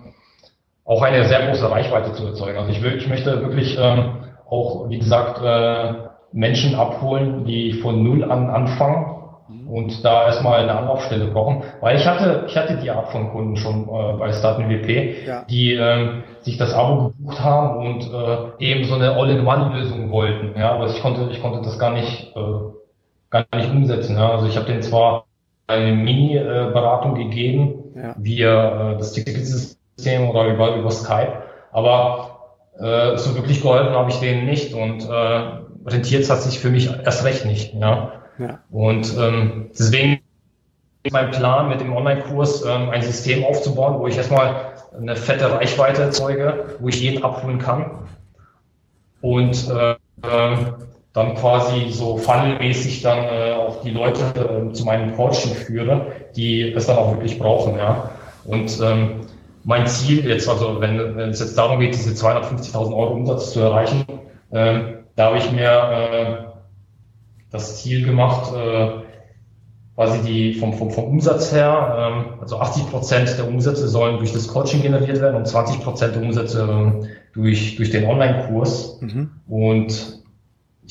auch 0.86 1.02
eine 1.02 1.26
sehr 1.26 1.48
große 1.48 1.70
Reichweite 1.70 2.14
zu 2.14 2.28
erzeugen. 2.28 2.58
Also 2.58 2.72
ich, 2.72 2.82
will, 2.82 2.98
ich 2.98 3.08
möchte 3.08 3.42
wirklich 3.42 3.78
ähm, 3.80 4.24
auch, 4.50 4.90
wie 4.90 5.00
gesagt, 5.00 5.42
äh, 5.44 5.94
Menschen 6.34 6.76
abholen, 6.76 7.46
die 7.46 7.74
von 7.74 8.04
Null 8.04 8.24
an 8.24 8.50
anfangen, 8.50 9.22
und 9.68 10.04
da 10.04 10.26
erstmal 10.26 10.62
eine 10.62 10.78
Anlaufstelle 10.78 11.26
brauchen. 11.28 11.64
Weil 11.80 11.98
ich 11.98 12.06
hatte, 12.06 12.46
ich 12.48 12.56
hatte 12.58 12.78
die 12.78 12.90
Art 12.90 13.10
von 13.12 13.32
Kunden 13.32 13.56
schon 13.58 13.84
äh, 13.84 14.18
bei 14.18 14.32
Starten 14.34 14.70
WP, 14.70 15.26
ja. 15.26 15.46
die 15.50 15.74
ähm, 15.74 16.24
sich 16.42 16.58
das 16.58 16.74
Abo 16.74 17.10
gebucht 17.10 17.42
haben 17.42 17.78
und 17.78 18.04
äh, 18.14 18.64
eben 18.66 18.86
so 18.86 18.96
eine 18.96 19.16
All-in-One-Lösung 19.16 20.12
wollten. 20.12 20.60
Ja, 20.60 20.74
aber 20.74 20.88
ich 20.88 21.02
konnte, 21.02 21.30
ich 21.32 21.42
konnte 21.42 21.62
das 21.64 21.80
gar 21.80 21.92
nicht, 21.92 22.36
äh, 22.36 22.42
gar 23.30 23.46
nicht 23.56 23.72
umsetzen. 23.72 24.18
Ja. 24.18 24.32
Also 24.32 24.48
ich 24.48 24.56
habe 24.56 24.66
denen 24.66 24.82
zwar 24.82 25.26
eine 25.72 25.94
Mini-Beratung 25.94 27.16
gegeben, 27.16 27.84
ja. 27.96 28.16
via 28.18 28.92
äh, 28.92 28.98
das 28.98 29.14
Ticketsystem 29.14 30.30
oder 30.30 30.48
über, 30.48 30.76
über 30.76 30.92
Skype, 30.92 31.34
aber 31.72 32.40
äh, 32.80 33.18
so 33.18 33.36
wirklich 33.36 33.62
geholfen 33.62 33.94
habe 33.94 34.10
ich 34.10 34.20
denen 34.20 34.46
nicht 34.46 34.74
und 34.74 35.08
äh, 35.08 35.42
rentiert 35.86 36.30
hat 36.30 36.42
sich 36.42 36.60
für 36.60 36.70
mich 36.70 36.90
erst 36.90 37.26
recht 37.26 37.46
nicht. 37.46 37.74
Ja. 37.74 38.14
Ja. 38.40 38.60
Und 38.72 39.16
ähm, 39.18 39.70
deswegen 39.78 40.22
ist 41.04 41.14
mein 41.14 41.32
Plan 41.32 41.70
mit 41.70 41.82
dem 41.82 41.96
Online-Kurs 41.96 42.66
ähm, 42.66 42.90
ein 42.90 43.02
System 43.02 43.44
aufzubauen, 43.44 44.00
wo 44.00 44.08
ich 44.08 44.18
erstmal 44.18 44.74
eine 44.98 45.16
fette 45.16 45.52
Reichweite 45.52 46.02
erzeuge, 46.04 46.78
wo 46.80 46.88
ich 46.88 47.02
jeden 47.02 47.24
abholen 47.24 47.60
kann 47.60 48.08
und 49.22 49.70
äh, 49.70 49.92
äh, 49.92 50.56
dann 51.14 51.36
quasi 51.36 51.90
so 51.90 52.18
funnelmäßig 52.18 53.02
dann 53.02 53.24
äh, 53.26 53.54
auch 53.54 53.82
die 53.82 53.92
Leute 53.92 54.22
äh, 54.36 54.74
zu 54.74 54.86
meinem 54.86 55.16
Coaching 55.16 55.54
führe, 55.54 56.08
die 56.36 56.72
es 56.72 56.88
dann 56.88 56.98
auch 56.98 57.12
wirklich 57.12 57.38
brauchen, 57.38 57.78
ja. 57.78 58.12
Und 58.46 58.80
ähm, 58.82 59.22
mein 59.64 59.86
Ziel 59.88 60.26
jetzt, 60.26 60.50
also 60.50 60.80
wenn, 60.80 60.98
wenn 61.16 61.30
es 61.30 61.40
jetzt 61.40 61.58
darum 61.58 61.80
geht, 61.80 61.94
diese 61.94 62.12
250.000 62.12 62.96
Euro 62.96 63.14
Umsatz 63.14 63.52
zu 63.52 63.60
erreichen, 63.60 64.06
äh, 64.52 64.80
da 65.16 65.26
habe 65.26 65.38
ich 65.38 65.52
mir 65.52 65.70
äh, 65.70 66.36
das 67.52 67.82
Ziel 67.82 68.06
gemacht, 68.06 68.54
äh, 68.56 69.02
quasi 69.96 70.22
die 70.22 70.54
vom, 70.54 70.74
vom, 70.74 70.90
vom 70.90 71.04
Umsatz 71.04 71.52
her, 71.52 71.96
ähm, 72.00 72.40
also 72.40 72.60
80 72.60 72.90
Prozent 72.90 73.38
der 73.38 73.48
Umsätze 73.48 73.88
sollen 73.88 74.18
durch 74.18 74.32
das 74.32 74.48
Coaching 74.48 74.82
generiert 74.82 75.22
werden 75.22 75.36
und 75.36 75.46
20 75.46 75.82
Prozent 75.82 76.16
der 76.16 76.24
Umsätze 76.24 76.64
äh, 76.64 77.08
durch, 77.34 77.76
durch 77.76 77.92
den 77.92 78.06
Online-Kurs. 78.06 79.00
Mhm. 79.02 79.30
Und 79.48 80.21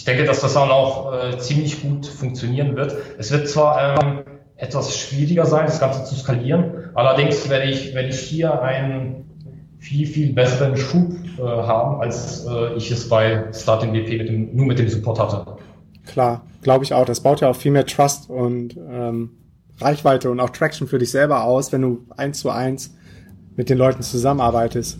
ich 0.01 0.07
denke, 0.07 0.25
dass 0.25 0.41
das 0.41 0.55
dann 0.55 0.71
auch 0.71 1.13
äh, 1.13 1.37
ziemlich 1.37 1.83
gut 1.83 2.07
funktionieren 2.07 2.75
wird. 2.75 2.97
Es 3.19 3.31
wird 3.33 3.47
zwar 3.51 4.03
ähm, 4.03 4.21
etwas 4.57 4.97
schwieriger 4.97 5.45
sein, 5.45 5.67
das 5.67 5.79
Ganze 5.79 6.05
zu 6.05 6.15
skalieren, 6.15 6.89
allerdings 6.95 7.51
werde 7.51 7.67
ich, 7.67 7.95
werde 7.95 8.09
ich 8.09 8.19
hier 8.19 8.63
einen 8.63 9.27
viel, 9.79 10.07
viel 10.07 10.33
besseren 10.33 10.79
Schub 10.79 11.13
äh, 11.39 11.43
haben, 11.43 12.01
als 12.01 12.47
äh, 12.47 12.73
ich 12.77 12.91
es 12.91 13.11
bei 13.11 13.45
Start 13.53 13.83
BP 13.93 14.17
mit 14.17 14.29
dem, 14.31 14.57
nur 14.57 14.65
mit 14.65 14.79
dem 14.79 14.89
Support 14.89 15.21
hatte. 15.21 15.45
Klar, 16.07 16.47
glaube 16.63 16.83
ich 16.83 16.95
auch. 16.95 17.05
Das 17.05 17.21
baut 17.21 17.43
ja 17.43 17.51
auch 17.51 17.57
viel 17.57 17.73
mehr 17.73 17.85
Trust 17.85 18.31
und 18.31 18.79
ähm, 18.79 19.33
Reichweite 19.83 20.31
und 20.31 20.41
auch 20.41 20.49
Traction 20.49 20.89
für 20.89 20.99
dich 20.99 21.11
selber 21.11 21.45
aus, 21.45 21.73
wenn 21.73 21.83
du 21.83 22.07
eins 22.17 22.41
zu 22.41 22.49
eins 22.49 22.97
mit 23.55 23.69
den 23.69 23.77
Leuten 23.77 24.01
zusammenarbeitest. 24.01 24.99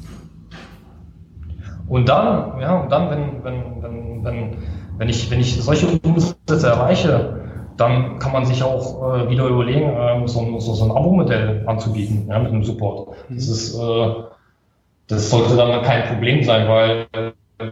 Und 1.89 2.07
dann, 2.07 2.61
ja, 2.61 2.83
und 2.83 2.93
dann, 2.93 3.11
wenn, 3.11 3.43
wenn, 3.43 3.83
wenn, 3.83 4.25
wenn, 4.25 4.57
wenn 5.01 5.09
ich, 5.09 5.31
wenn 5.31 5.41
ich 5.41 5.57
solche 5.63 5.87
Umsätze 5.87 6.67
erreiche, 6.67 7.41
dann 7.79 8.19
kann 8.19 8.33
man 8.33 8.45
sich 8.45 8.63
auch 8.63 9.15
äh, 9.15 9.31
wieder 9.31 9.47
überlegen, 9.47 9.89
äh, 9.97 10.29
so, 10.29 10.59
so, 10.59 10.75
so 10.75 10.85
ein 10.85 10.91
Abo-Modell 10.91 11.65
anzubieten, 11.67 12.27
ja, 12.29 12.39
mit 12.39 12.53
einem 12.53 12.65
Support. 12.65 13.17
Das 13.31 13.49
ist, 13.49 13.75
äh, 13.75 14.07
das 15.09 15.31
sollte 15.31 15.57
dann 15.57 15.83
kein 15.83 16.05
Problem 16.05 16.45
sein, 16.45 16.69
weil, 16.69 17.07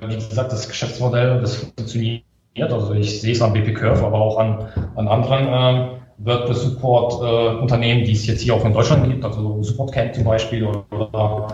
wie 0.08 0.14
gesagt, 0.14 0.52
das 0.52 0.68
Geschäftsmodell, 0.68 1.42
das 1.42 1.56
funktioniert 1.56 2.24
also 2.58 2.92
ich 2.94 3.20
sehe 3.20 3.32
es 3.32 3.42
am 3.42 3.52
BP 3.52 3.74
Curve, 3.74 4.04
aber 4.04 4.20
auch 4.20 4.38
an, 4.38 4.66
an 4.96 5.06
anderen 5.06 5.46
äh, 5.46 5.88
WordPress 6.16 6.62
Support 6.62 7.22
äh, 7.22 7.60
Unternehmen, 7.60 8.04
die 8.04 8.12
es 8.12 8.26
jetzt 8.26 8.40
hier 8.40 8.54
auch 8.54 8.64
in 8.64 8.72
Deutschland 8.72 9.04
gibt, 9.08 9.24
also 9.24 9.62
Support 9.62 9.92
Camp 9.92 10.14
zum 10.14 10.24
Beispiel 10.24 10.64
oder, 10.64 10.84
oder 10.90 11.48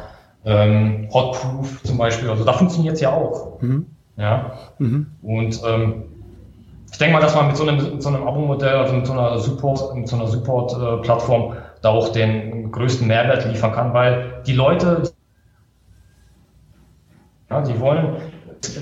ähm, 0.46 1.08
Hotproof 1.12 1.82
zum 1.82 1.98
Beispiel. 1.98 2.30
Also 2.30 2.44
da 2.44 2.52
funktioniert 2.52 2.94
es 2.94 3.00
ja 3.00 3.12
auch. 3.12 3.60
Mhm. 3.60 3.93
Ja. 4.16 4.52
Mhm. 4.78 5.06
Und 5.22 5.60
ähm, 5.66 6.04
ich 6.90 6.98
denke 6.98 7.14
mal, 7.14 7.20
dass 7.20 7.34
man 7.34 7.48
mit 7.48 7.56
so 7.56 7.66
einem, 7.66 7.94
mit 7.94 8.02
so 8.02 8.08
einem 8.08 8.22
Abo-Modell, 8.26 8.76
also 8.76 8.94
mit 8.94 9.06
so 9.06 9.12
einer 9.12 9.38
Support, 9.38 9.96
mit 9.96 10.08
so 10.08 10.16
einer 10.16 10.28
Support-Plattform 10.28 11.52
äh, 11.52 11.56
da 11.82 11.90
auch 11.90 12.10
den 12.10 12.70
größten 12.70 13.06
Mehrwert 13.06 13.44
liefern 13.46 13.72
kann, 13.72 13.92
weil 13.92 14.42
die 14.46 14.52
Leute, 14.52 15.02
ja, 17.50 17.62
die 17.62 17.78
wollen, 17.80 18.16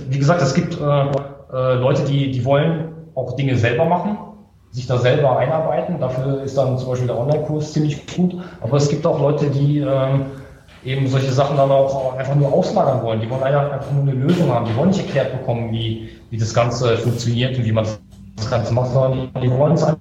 wie 0.09 0.19
gesagt, 0.19 0.43
es 0.43 0.55
gibt 0.55 0.79
äh, 0.79 0.85
äh, 0.85 1.75
Leute, 1.75 2.05
die, 2.05 2.31
die 2.31 2.45
wollen 2.45 2.93
auch 3.15 3.35
Dinge 3.37 3.57
selber 3.57 3.87
machen, 3.87 4.19
sich 4.71 4.87
da 4.87 4.99
selber 4.99 5.39
einarbeiten. 5.39 5.99
Dafür 5.99 6.43
ist 6.43 6.57
dann 6.57 6.79
zum 6.79 6.91
Beispiel 6.91 7.07
der 7.07 7.19
Online-Kurs 7.19 7.73
ziemlich 7.73 8.07
gut. 8.15 8.37
Aber 8.61 8.77
es 8.77 8.89
gibt 8.89 9.07
auch 9.07 9.21
Leute, 9.21 9.51
die 9.51 9.81
ähm, 9.81 10.27
eben 10.85 11.07
solche 11.07 11.33
Sachen 11.33 11.57
dann 11.57 11.71
auch 11.71 12.17
einfach 12.17 12.35
nur 12.35 12.53
auslagern 12.53 13.03
wollen. 13.03 13.21
Die 13.21 13.31
wollen 13.31 13.43
einfach 13.43 13.91
nur 13.93 14.03
eine 14.03 14.13
Lösung 14.13 14.53
haben. 14.53 14.67
Die 14.67 14.77
wollen 14.77 14.89
nicht 14.89 15.07
erklärt 15.07 15.33
bekommen, 15.33 15.73
wie, 15.73 16.11
wie 16.31 16.37
das 16.37 16.53
Ganze 16.53 16.97
funktioniert 16.99 17.57
und 17.57 17.65
wie 17.65 17.73
man 17.73 17.87
das 18.37 18.51
Ganze 18.51 18.75
macht, 18.75 18.91
sondern 18.91 19.31
die 19.41 19.51
wollen 19.51 19.75
es 19.75 19.85
einfach 19.85 19.99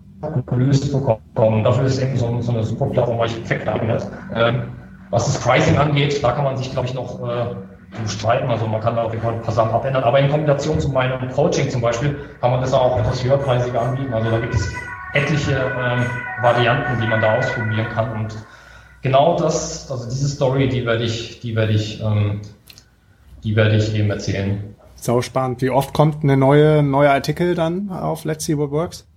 gelöst 0.48 0.92
bekommen. 0.92 1.64
Dafür 1.64 1.86
ist 1.86 2.02
eben 2.02 2.18
so, 2.18 2.42
so 2.42 2.52
eine 2.52 2.64
super 2.64 2.86
Plattform, 2.88 3.20
weil 3.20 3.28
ich 3.28 3.36
perfekt 3.38 3.66
geeignet. 3.66 4.08
Ähm, 4.34 4.64
was 5.10 5.26
das 5.26 5.40
Pricing 5.40 5.78
angeht, 5.78 6.24
da 6.24 6.32
kann 6.32 6.46
man 6.46 6.58
sich, 6.58 6.72
glaube 6.72 6.88
ich, 6.88 6.94
noch 6.94 7.20
äh, 7.28 8.08
streiten. 8.08 8.50
Also 8.50 8.66
man 8.68 8.82
kann 8.82 8.96
da 8.96 9.04
auf 9.04 9.12
jeden 9.12 9.24
Fall 9.24 9.34
ein 9.34 9.42
paar 9.42 9.54
Sachen 9.54 9.72
abändern. 9.72 10.04
Aber 10.04 10.20
in 10.20 10.30
Kombination 10.30 10.80
zu 10.80 10.90
meinem 10.90 11.30
Coaching 11.32 11.70
zum 11.70 11.82
Beispiel 11.82 12.18
kann 12.40 12.52
man 12.52 12.62
das 12.62 12.74
auch 12.74 12.98
etwas 12.98 13.24
höherpreisiger 13.24 13.82
anbieten. 13.82 14.14
Also 14.14 14.32
da 14.32 14.40
gibt 14.40 14.56
es 14.56 14.74
etliche 15.14 15.52
ähm, 15.52 16.06
Varianten, 16.42 17.02
die 17.02 17.08
man 17.08 17.22
da 17.22 17.38
ausprobieren 17.38 17.88
kann. 17.94 18.12
Und 18.14 18.36
genau 19.02 19.38
das, 19.38 19.90
also 19.92 20.10
diese 20.10 20.28
Story, 20.28 20.70
die 20.70 20.86
werde 20.86 21.04
ich, 21.04 21.40
die 21.40 21.56
werde 21.56 21.74
ich, 21.74 22.02
ähm, 22.02 22.42
die 23.44 23.56
werde 23.56 23.76
ich 23.78 23.94
eben 23.96 24.10
erzählen. 24.10 24.76
Sau 24.96 25.22
spannend. 25.22 25.62
Wie 25.62 25.72
oft 25.72 25.94
kommt 25.94 26.24
eine 26.24 26.38
neue, 26.38 26.84
neue 26.84 27.10
Artikel 27.10 27.56
dann 27.56 27.90
auf 27.90 28.24
Let's 28.24 28.46
See 28.46 28.58
What 28.58 28.72
Works? 28.72 29.08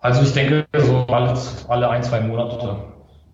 Also 0.00 0.22
ich 0.22 0.32
denke 0.32 0.66
so 0.76 1.06
alle, 1.06 1.38
alle 1.68 1.88
ein, 1.88 2.02
zwei 2.02 2.20
Monate. 2.20 2.76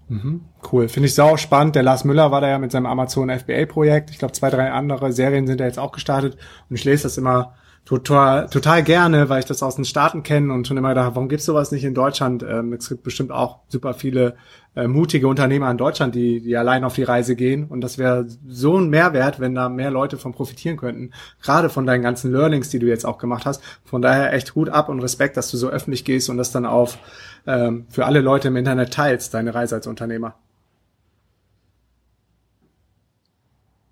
Mhm, 0.08 0.42
cool. 0.70 0.88
Finde 0.88 1.08
ich 1.08 1.14
sau 1.14 1.36
spannend. 1.36 1.76
Der 1.76 1.82
Lars 1.82 2.04
Müller 2.04 2.30
war 2.30 2.40
da 2.40 2.48
ja 2.48 2.58
mit 2.58 2.72
seinem 2.72 2.86
Amazon 2.86 3.30
FBA-Projekt. 3.30 4.10
Ich 4.10 4.18
glaube, 4.18 4.32
zwei, 4.32 4.50
drei 4.50 4.70
andere 4.70 5.12
Serien 5.12 5.46
sind 5.46 5.60
da 5.60 5.64
jetzt 5.64 5.78
auch 5.78 5.92
gestartet. 5.92 6.36
Und 6.68 6.76
ich 6.76 6.84
lese 6.84 7.04
das 7.04 7.16
immer 7.16 7.54
total, 7.84 8.48
total 8.48 8.82
gerne, 8.82 9.28
weil 9.28 9.40
ich 9.40 9.46
das 9.46 9.62
aus 9.62 9.76
den 9.76 9.84
Staaten 9.84 10.22
kenne 10.22 10.52
und 10.52 10.66
schon 10.66 10.76
immer 10.76 10.90
gedacht, 10.90 11.14
warum 11.14 11.28
gibt's 11.28 11.46
sowas 11.46 11.72
nicht 11.72 11.84
in 11.84 11.94
Deutschland? 11.94 12.42
Ähm, 12.42 12.72
es 12.72 12.88
gibt 12.88 13.02
bestimmt 13.02 13.32
auch 13.32 13.60
super 13.68 13.94
viele 13.94 14.36
äh, 14.76 14.86
mutige 14.86 15.26
Unternehmer 15.26 15.70
in 15.70 15.76
Deutschland, 15.76 16.14
die, 16.14 16.40
die 16.40 16.56
allein 16.56 16.84
auf 16.84 16.94
die 16.94 17.02
Reise 17.02 17.34
gehen. 17.34 17.64
Und 17.64 17.80
das 17.80 17.98
wäre 17.98 18.26
so 18.46 18.78
ein 18.78 18.88
Mehrwert, 18.88 19.40
wenn 19.40 19.54
da 19.54 19.68
mehr 19.68 19.90
Leute 19.90 20.16
von 20.16 20.32
profitieren 20.32 20.76
könnten. 20.76 21.10
Gerade 21.42 21.68
von 21.68 21.86
deinen 21.86 22.02
ganzen 22.02 22.32
Learnings, 22.32 22.68
die 22.70 22.78
du 22.78 22.86
jetzt 22.86 23.04
auch 23.04 23.18
gemacht 23.18 23.46
hast. 23.46 23.62
Von 23.84 24.02
daher 24.02 24.32
echt 24.32 24.54
Hut 24.54 24.68
ab 24.68 24.88
und 24.88 25.00
Respekt, 25.00 25.36
dass 25.36 25.50
du 25.50 25.56
so 25.56 25.68
öffentlich 25.68 26.04
gehst 26.04 26.30
und 26.30 26.36
das 26.36 26.52
dann 26.52 26.66
auf 26.66 26.98
ähm, 27.46 27.86
für 27.88 28.06
alle 28.06 28.20
Leute 28.20 28.48
im 28.48 28.56
Internet 28.56 28.92
teilst, 28.92 29.34
deine 29.34 29.54
Reise 29.54 29.74
als 29.74 29.86
Unternehmer. 29.86 30.34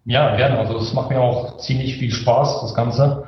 Ja, 0.08 0.36
gerne. 0.36 0.58
Also 0.58 0.78
es 0.78 0.94
macht 0.94 1.10
mir 1.10 1.20
auch 1.20 1.58
ziemlich 1.58 1.98
viel 1.98 2.10
Spaß, 2.10 2.62
das 2.62 2.74
Ganze. 2.74 3.27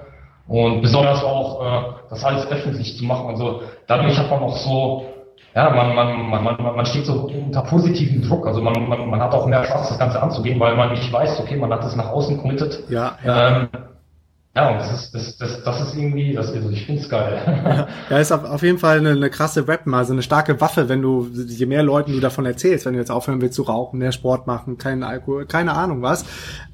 Und 0.51 0.83
besonders 0.83 1.23
auch 1.23 1.63
äh, 1.65 1.83
das 2.11 2.25
alles 2.25 2.51
öffentlich 2.51 2.99
zu 2.99 3.05
machen. 3.05 3.29
Also 3.29 3.63
dadurch 3.87 4.19
hat 4.19 4.29
man 4.29 4.41
auch 4.41 4.57
so, 4.57 5.07
ja, 5.55 5.71
man, 5.71 5.95
man, 5.95 6.29
man, 6.29 6.43
man, 6.43 6.77
man 6.77 6.87
steht 6.87 7.07
so 7.07 7.31
unter 7.33 7.63
positiven 7.63 8.21
Druck. 8.21 8.49
Also 8.49 8.61
man, 8.61 8.89
man, 8.89 9.09
man 9.09 9.23
hat 9.23 9.33
auch 9.33 9.47
mehr 9.47 9.63
Spaß, 9.63 9.91
das 9.91 9.99
Ganze 10.01 10.21
anzugehen, 10.21 10.59
weil 10.59 10.75
man 10.75 10.91
nicht 10.91 11.13
weiß, 11.13 11.39
okay, 11.39 11.55
man 11.55 11.73
hat 11.73 11.85
es 11.85 11.95
nach 11.95 12.09
außen 12.09 12.37
committed. 12.39 12.83
Ja, 12.89 13.17
ja. 13.25 13.61
Ähm, 13.61 13.69
ja, 14.57 14.69
und 14.69 14.79
das 14.79 14.93
ist, 14.93 15.15
das, 15.15 15.39
das, 15.39 15.63
das 15.63 15.81
ist 15.81 15.97
irgendwie, 15.97 16.33
das, 16.33 16.53
also 16.53 16.71
ich 16.71 16.85
find's 16.85 17.09
geil. 17.09 17.87
ja, 18.11 18.19
ist 18.19 18.33
auf, 18.33 18.43
auf 18.43 18.63
jeden 18.63 18.79
Fall 18.79 18.99
eine, 18.99 19.11
eine 19.11 19.31
krasse 19.31 19.69
Weapon, 19.69 19.95
also 19.95 20.13
eine 20.13 20.23
starke 20.23 20.61
Waffe, 20.61 20.89
wenn 20.89 21.01
du, 21.01 21.29
je 21.33 21.67
mehr 21.67 21.85
Leuten 21.85 22.13
du 22.13 22.19
davon 22.19 22.47
erzählst, 22.47 22.85
wenn 22.85 22.95
du 22.95 22.99
jetzt 22.99 23.13
aufhören 23.13 23.41
willst 23.41 23.55
zu 23.55 23.63
rauchen, 23.63 24.01
mehr 24.01 24.11
Sport 24.11 24.49
machen, 24.49 24.77
keinen 24.77 25.05
Alkohol, 25.05 25.47
keine 25.47 25.75
Ahnung 25.75 26.03
was, 26.03 26.25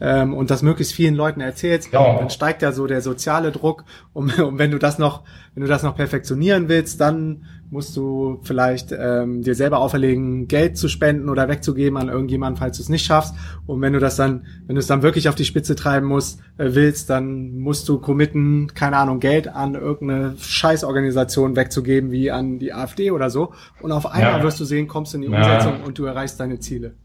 ähm, 0.00 0.32
und 0.32 0.50
das 0.50 0.62
möglichst 0.62 0.94
vielen 0.94 1.14
Leuten 1.14 1.42
erzählst, 1.42 1.92
ja. 1.92 2.16
dann 2.16 2.30
steigt 2.30 2.62
ja 2.62 2.72
so 2.72 2.86
der 2.86 3.02
soziale 3.02 3.52
Druck, 3.52 3.84
und, 4.14 4.38
und 4.38 4.58
wenn 4.58 4.70
du 4.70 4.78
das 4.78 4.98
noch, 4.98 5.22
wenn 5.56 5.62
du 5.62 5.68
das 5.70 5.82
noch 5.82 5.96
perfektionieren 5.96 6.68
willst, 6.68 7.00
dann 7.00 7.46
musst 7.70 7.96
du 7.96 8.40
vielleicht 8.42 8.92
ähm, 8.92 9.40
dir 9.40 9.54
selber 9.54 9.78
auferlegen, 9.78 10.48
Geld 10.48 10.76
zu 10.76 10.86
spenden 10.86 11.30
oder 11.30 11.48
wegzugeben 11.48 11.96
an 11.96 12.10
irgendjemanden, 12.10 12.58
falls 12.58 12.76
du 12.76 12.82
es 12.82 12.90
nicht 12.90 13.06
schaffst. 13.06 13.34
Und 13.64 13.80
wenn 13.80 13.94
du 13.94 13.98
das 13.98 14.16
dann, 14.16 14.44
wenn 14.66 14.76
du 14.76 14.80
es 14.80 14.86
dann 14.86 15.00
wirklich 15.00 15.30
auf 15.30 15.34
die 15.34 15.46
Spitze 15.46 15.74
treiben 15.74 16.08
musst, 16.08 16.40
äh, 16.58 16.74
willst, 16.74 17.08
dann 17.08 17.56
musst 17.56 17.88
du 17.88 17.98
committen, 17.98 18.74
keine 18.74 18.98
Ahnung, 18.98 19.18
Geld 19.18 19.48
an 19.48 19.74
irgendeine 19.74 20.34
Scheißorganisation 20.36 21.56
wegzugeben, 21.56 22.10
wie 22.10 22.30
an 22.30 22.58
die 22.58 22.74
AfD 22.74 23.10
oder 23.10 23.30
so. 23.30 23.54
Und 23.80 23.92
auf 23.92 24.04
einmal 24.04 24.40
ja. 24.40 24.42
wirst 24.42 24.60
du 24.60 24.66
sehen, 24.66 24.88
kommst 24.88 25.14
du 25.14 25.16
in 25.16 25.22
die 25.22 25.28
Umsetzung 25.28 25.78
ja. 25.78 25.86
und 25.86 25.98
du 25.98 26.04
erreichst 26.04 26.38
deine 26.38 26.60
Ziele. 26.60 26.96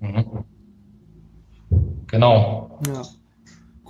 Mhm. 0.00 0.24
Genau. 2.06 2.80
Ja. 2.86 3.02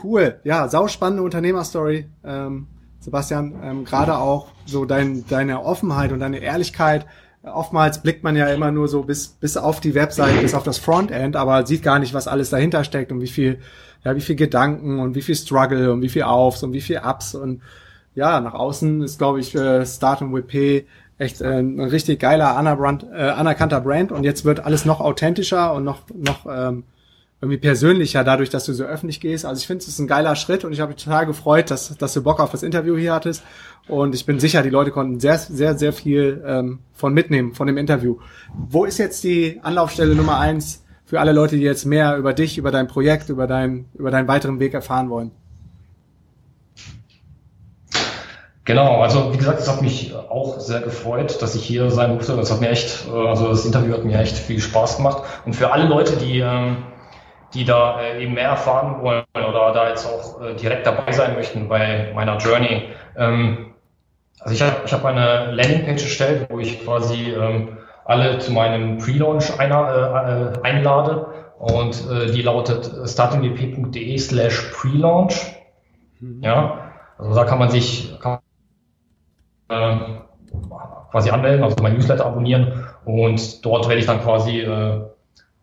Cool. 0.03 0.41
Ja, 0.43 0.67
sau 0.67 0.89
spannende 0.89 1.23
Unternehmerstory. 1.23 2.07
Ähm, 2.25 2.67
Sebastian, 3.01 3.55
ähm, 3.65 3.85
gerade 3.85 4.19
auch 4.19 4.49
so 4.67 4.85
dein, 4.85 5.25
deine 5.27 5.63
Offenheit 5.65 6.13
und 6.13 6.21
deine 6.21 6.39
Ehrlichkeit. 6.39 7.07
Oftmals 7.43 8.03
blickt 8.03 8.23
man 8.23 8.37
ja 8.37 8.47
immer 8.49 8.71
nur 8.71 8.89
so 8.89 9.03
bis, 9.03 9.29
bis 9.29 9.57
auf 9.57 9.81
die 9.81 9.95
Website, 9.95 10.43
bis 10.43 10.55
auf 10.55 10.63
das 10.63 10.77
Frontend, 10.79 11.37
aber 11.37 11.67
sieht 11.67 11.83
gar 11.83 11.99
nicht, 11.99 12.13
was 12.13 12.29
alles 12.29 12.51
dahinter 12.51 12.85
steckt 12.85 13.11
und 13.11 13.23
wie 13.23 13.29
viel, 13.29 13.59
ja, 14.05 14.15
wie 14.15 14.21
viel 14.21 14.37
Gedanken 14.37 15.01
und 15.01 15.15
wie 15.15 15.23
viel 15.23 15.35
Struggle 15.35 15.91
und 15.93 16.03
wie 16.03 16.11
viel 16.11 16.25
Aufs 16.25 16.63
und 16.63 16.75
wie 16.75 16.83
viel 16.83 17.01
Ups 17.03 17.35
und 17.35 17.63
ja, 18.15 18.41
nach 18.41 18.55
außen 18.55 19.03
ist, 19.03 19.19
glaube 19.19 19.41
ich, 19.41 19.55
äh, 19.55 19.87
Start 19.87 20.21
und 20.21 20.35
WP 20.35 20.85
echt 21.17 21.41
äh, 21.41 21.61
ein 21.61 21.81
richtig 21.81 22.21
geiler 22.21 22.49
äh, 22.49 23.23
anerkannter 23.31 23.81
Brand 23.81 24.13
und 24.13 24.25
jetzt 24.25 24.45
wird 24.45 24.61
alles 24.61 24.85
noch 24.85 25.01
authentischer 25.01 25.73
und 25.73 25.85
noch 25.85 26.03
noch 26.15 26.45
ähm, 26.47 26.85
irgendwie 27.41 27.59
persönlicher 27.59 28.23
dadurch, 28.23 28.51
dass 28.51 28.67
du 28.67 28.75
so 28.75 28.85
öffentlich 28.85 29.21
gehst. 29.21 29.47
Also 29.47 29.61
ich 29.61 29.67
finde, 29.67 29.83
es 29.83 29.89
ist 29.89 29.99
ein 29.99 30.07
geiler 30.07 30.37
Schritt 30.37 30.65
und 30.65 30.73
ich 30.73 30.81
habe 30.81 30.93
mich 30.93 31.03
total 31.03 31.25
gefreut, 31.25 31.71
dass, 31.71 31.97
dass 31.97 32.13
du 32.13 32.23
Bock 32.23 32.39
auf 32.39 32.51
das 32.51 32.63
Interview 32.63 32.97
hier 32.97 33.15
hattest 33.15 33.43
und 33.89 34.15
ich 34.15 34.27
bin 34.27 34.39
sicher, 34.39 34.63
die 34.63 34.71
Leute 34.71 34.91
konnten 34.91 35.21
sehr, 35.21 35.39
sehr, 35.39 35.79
sehr 35.79 35.93
viel 35.93 36.45
ähm, 36.47 36.81
von 36.93 37.15
mitnehmen, 37.15 37.55
von 37.55 37.67
dem 37.67 37.79
Interview. 37.79 38.19
Wo 38.55 38.85
ist 38.85 38.99
jetzt 38.99 39.25
die 39.25 39.59
Anlaufstelle 39.63 40.15
Nummer 40.15 40.39
eins 40.39 40.85
für 41.07 41.19
alle 41.19 41.33
Leute, 41.33 41.57
die 41.57 41.63
jetzt 41.63 41.87
mehr 41.87 42.17
über 42.19 42.35
dich, 42.35 42.59
über 42.59 42.71
dein 42.71 42.87
Projekt, 42.87 43.31
über, 43.31 43.47
dein, 43.47 43.87
über 43.95 44.11
deinen 44.11 44.29
weiteren 44.29 44.61
Weg 44.61 44.75
erfahren 44.75 45.09
wollen? 45.09 45.31
Genau, 48.67 49.01
also 49.01 49.33
wie 49.33 49.39
gesagt, 49.39 49.59
es 49.59 49.69
hat 49.69 49.83
mich 49.83 50.15
auch 50.15 50.61
sehr 50.61 50.81
gefreut, 50.83 51.41
dass 51.43 51.57
ich 51.57 51.65
hier 51.65 51.91
sein 51.91 52.11
durfte. 52.11 52.37
Das 52.37 52.53
hat 52.53 52.61
mir 52.61 52.69
echt, 52.69 53.09
äh, 53.09 53.29
also 53.29 53.49
das 53.49 53.65
Interview 53.65 53.95
hat 53.95 54.05
mir 54.05 54.21
echt 54.21 54.37
viel 54.37 54.61
Spaß 54.61 54.99
gemacht. 54.99 55.25
Und 55.47 55.57
für 55.57 55.73
alle 55.73 55.89
Leute, 55.89 56.17
die, 56.17 56.39
ähm, 56.39 56.77
die 57.55 57.65
da 57.65 58.01
äh, 58.01 58.23
eben 58.23 58.35
mehr 58.35 58.51
erfahren 58.51 59.03
wollen 59.03 59.25
oder 59.35 59.73
da 59.73 59.89
jetzt 59.89 60.07
auch 60.07 60.41
äh, 60.41 60.55
direkt 60.55 60.87
dabei 60.87 61.13
sein 61.13 61.35
möchten 61.35 61.69
bei 61.69 62.13
meiner 62.15 62.39
Journey, 62.39 62.85
ähm, 63.17 63.75
also 64.41 64.55
ich 64.55 64.63
habe 64.63 64.77
ich 64.87 64.93
hab 64.93 65.05
eine 65.05 65.53
Landingpage 65.53 66.03
erstellt, 66.03 66.47
wo 66.49 66.59
ich 66.59 66.83
quasi 66.83 67.33
ähm, 67.33 67.79
alle 68.07 68.39
zu 68.39 68.53
meinem 68.53 68.99
Pre-Launch 68.99 69.61
einlade 69.61 71.27
und 71.59 72.03
die 72.35 72.41
lautet 72.41 72.91
startingdp.de 73.05 74.19
slash 74.19 74.73
pre-launch. 74.73 75.55
Mhm. 76.19 76.43
Ja, 76.43 76.91
also 77.19 77.35
da 77.35 77.45
kann 77.45 77.59
man 77.59 77.69
sich, 77.71 78.19
kann 78.21 78.39
äh, 79.69 79.97
quasi 81.11 81.31
anmelden, 81.31 81.63
also 81.65 81.77
mein 81.83 81.95
Newsletter 81.95 82.27
abonnieren 82.27 82.87
und 83.05 83.65
dort 83.65 83.89
werde 83.89 84.01
ich 84.01 84.07
dann 84.07 84.21
quasi 84.21 84.61
äh, 84.61 85.03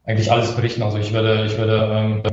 eigentlich 0.08 0.32
alles 0.32 0.56
berichten. 0.56 0.82
Also 0.82 0.98
ich 0.98 1.14
werde, 1.14 1.46
ich 1.46 1.58
werde, 1.58 1.90
ähm, 1.94 2.24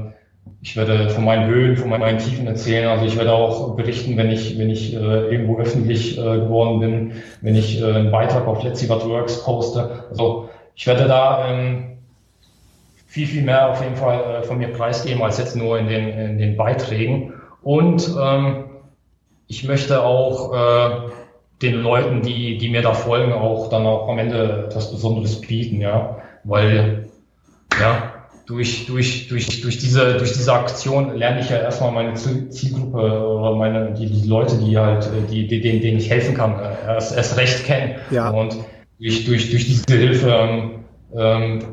ich 0.62 0.76
werde 0.76 1.10
von 1.10 1.24
meinen 1.24 1.46
Höhen, 1.46 1.76
von 1.76 1.90
meinen 1.90 2.18
Tiefen 2.18 2.46
erzählen. 2.46 2.88
Also 2.88 3.04
ich 3.04 3.18
werde 3.18 3.32
auch 3.32 3.76
berichten, 3.76 4.16
wenn 4.16 4.30
ich, 4.30 4.58
wenn 4.58 4.70
ich 4.70 4.94
äh, 4.94 4.96
irgendwo 4.96 5.58
öffentlich 5.58 6.16
äh, 6.16 6.22
geworden 6.22 6.80
bin, 6.80 7.12
wenn 7.42 7.56
ich 7.56 7.82
äh, 7.82 7.84
einen 7.84 8.10
Beitrag 8.10 8.46
auf 8.46 8.62
Let's 8.62 8.80
See 8.80 8.88
What 8.88 9.06
Works 9.06 9.44
poste. 9.44 10.04
Also 10.08 10.48
ich 10.76 10.86
werde 10.86 11.06
da 11.06 11.50
ähm, 11.50 11.98
viel, 13.06 13.26
viel 13.26 13.42
mehr 13.42 13.70
auf 13.70 13.82
jeden 13.82 13.96
Fall 13.96 14.20
äh, 14.20 14.42
von 14.44 14.58
mir 14.58 14.68
preisgeben 14.68 15.22
als 15.22 15.38
jetzt 15.38 15.56
nur 15.56 15.78
in 15.78 15.88
den, 15.88 16.08
in 16.08 16.38
den 16.38 16.56
Beiträgen. 16.56 17.34
Und 17.62 18.08
ähm, 18.20 18.64
ich 19.48 19.64
möchte 19.64 20.02
auch 20.02 20.52
äh, 20.52 21.10
den 21.62 21.82
Leuten, 21.82 22.22
die, 22.22 22.58
die 22.58 22.68
mir 22.68 22.82
da 22.82 22.92
folgen, 22.92 23.32
auch 23.32 23.68
dann 23.68 23.86
auch 23.86 24.08
am 24.08 24.18
Ende 24.18 24.66
etwas 24.68 24.90
Besonderes 24.90 25.40
bieten, 25.40 25.80
ja. 25.80 26.18
Weil, 26.44 27.03
ja, 27.80 28.14
durch, 28.46 28.86
durch, 28.86 29.28
durch, 29.28 29.62
durch, 29.62 29.78
diese, 29.78 30.18
durch 30.18 30.32
diese 30.32 30.52
Aktion 30.52 31.16
lerne 31.16 31.40
ich 31.40 31.48
ja 31.48 31.56
erstmal 31.56 31.92
meine 31.92 32.14
Zielgruppe 32.14 32.98
oder 32.98 33.56
meine, 33.56 33.94
die, 33.94 34.06
die 34.06 34.28
Leute, 34.28 34.58
die 34.58 34.76
halt, 34.78 35.08
die, 35.30 35.46
die, 35.46 35.60
denen, 35.60 35.80
denen 35.80 35.98
ich 35.98 36.10
helfen 36.10 36.34
kann, 36.34 36.58
äh, 36.58 36.86
erst, 36.86 37.16
erst 37.16 37.36
recht 37.36 37.64
kennen. 37.64 37.96
Ja. 38.10 38.30
Und 38.30 38.56
durch, 38.98 39.24
durch, 39.24 39.50
durch 39.50 39.66
diese 39.66 39.96
Hilfe, 39.96 40.28
ähm, 40.30 40.84
ähm, 41.16 41.64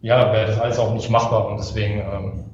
ja, 0.00 0.32
wäre 0.32 0.46
das 0.46 0.60
alles 0.60 0.78
auch 0.78 0.94
nicht 0.94 1.10
machbar 1.10 1.48
und 1.48 1.58
deswegen, 1.58 1.98
ähm, 1.98 2.44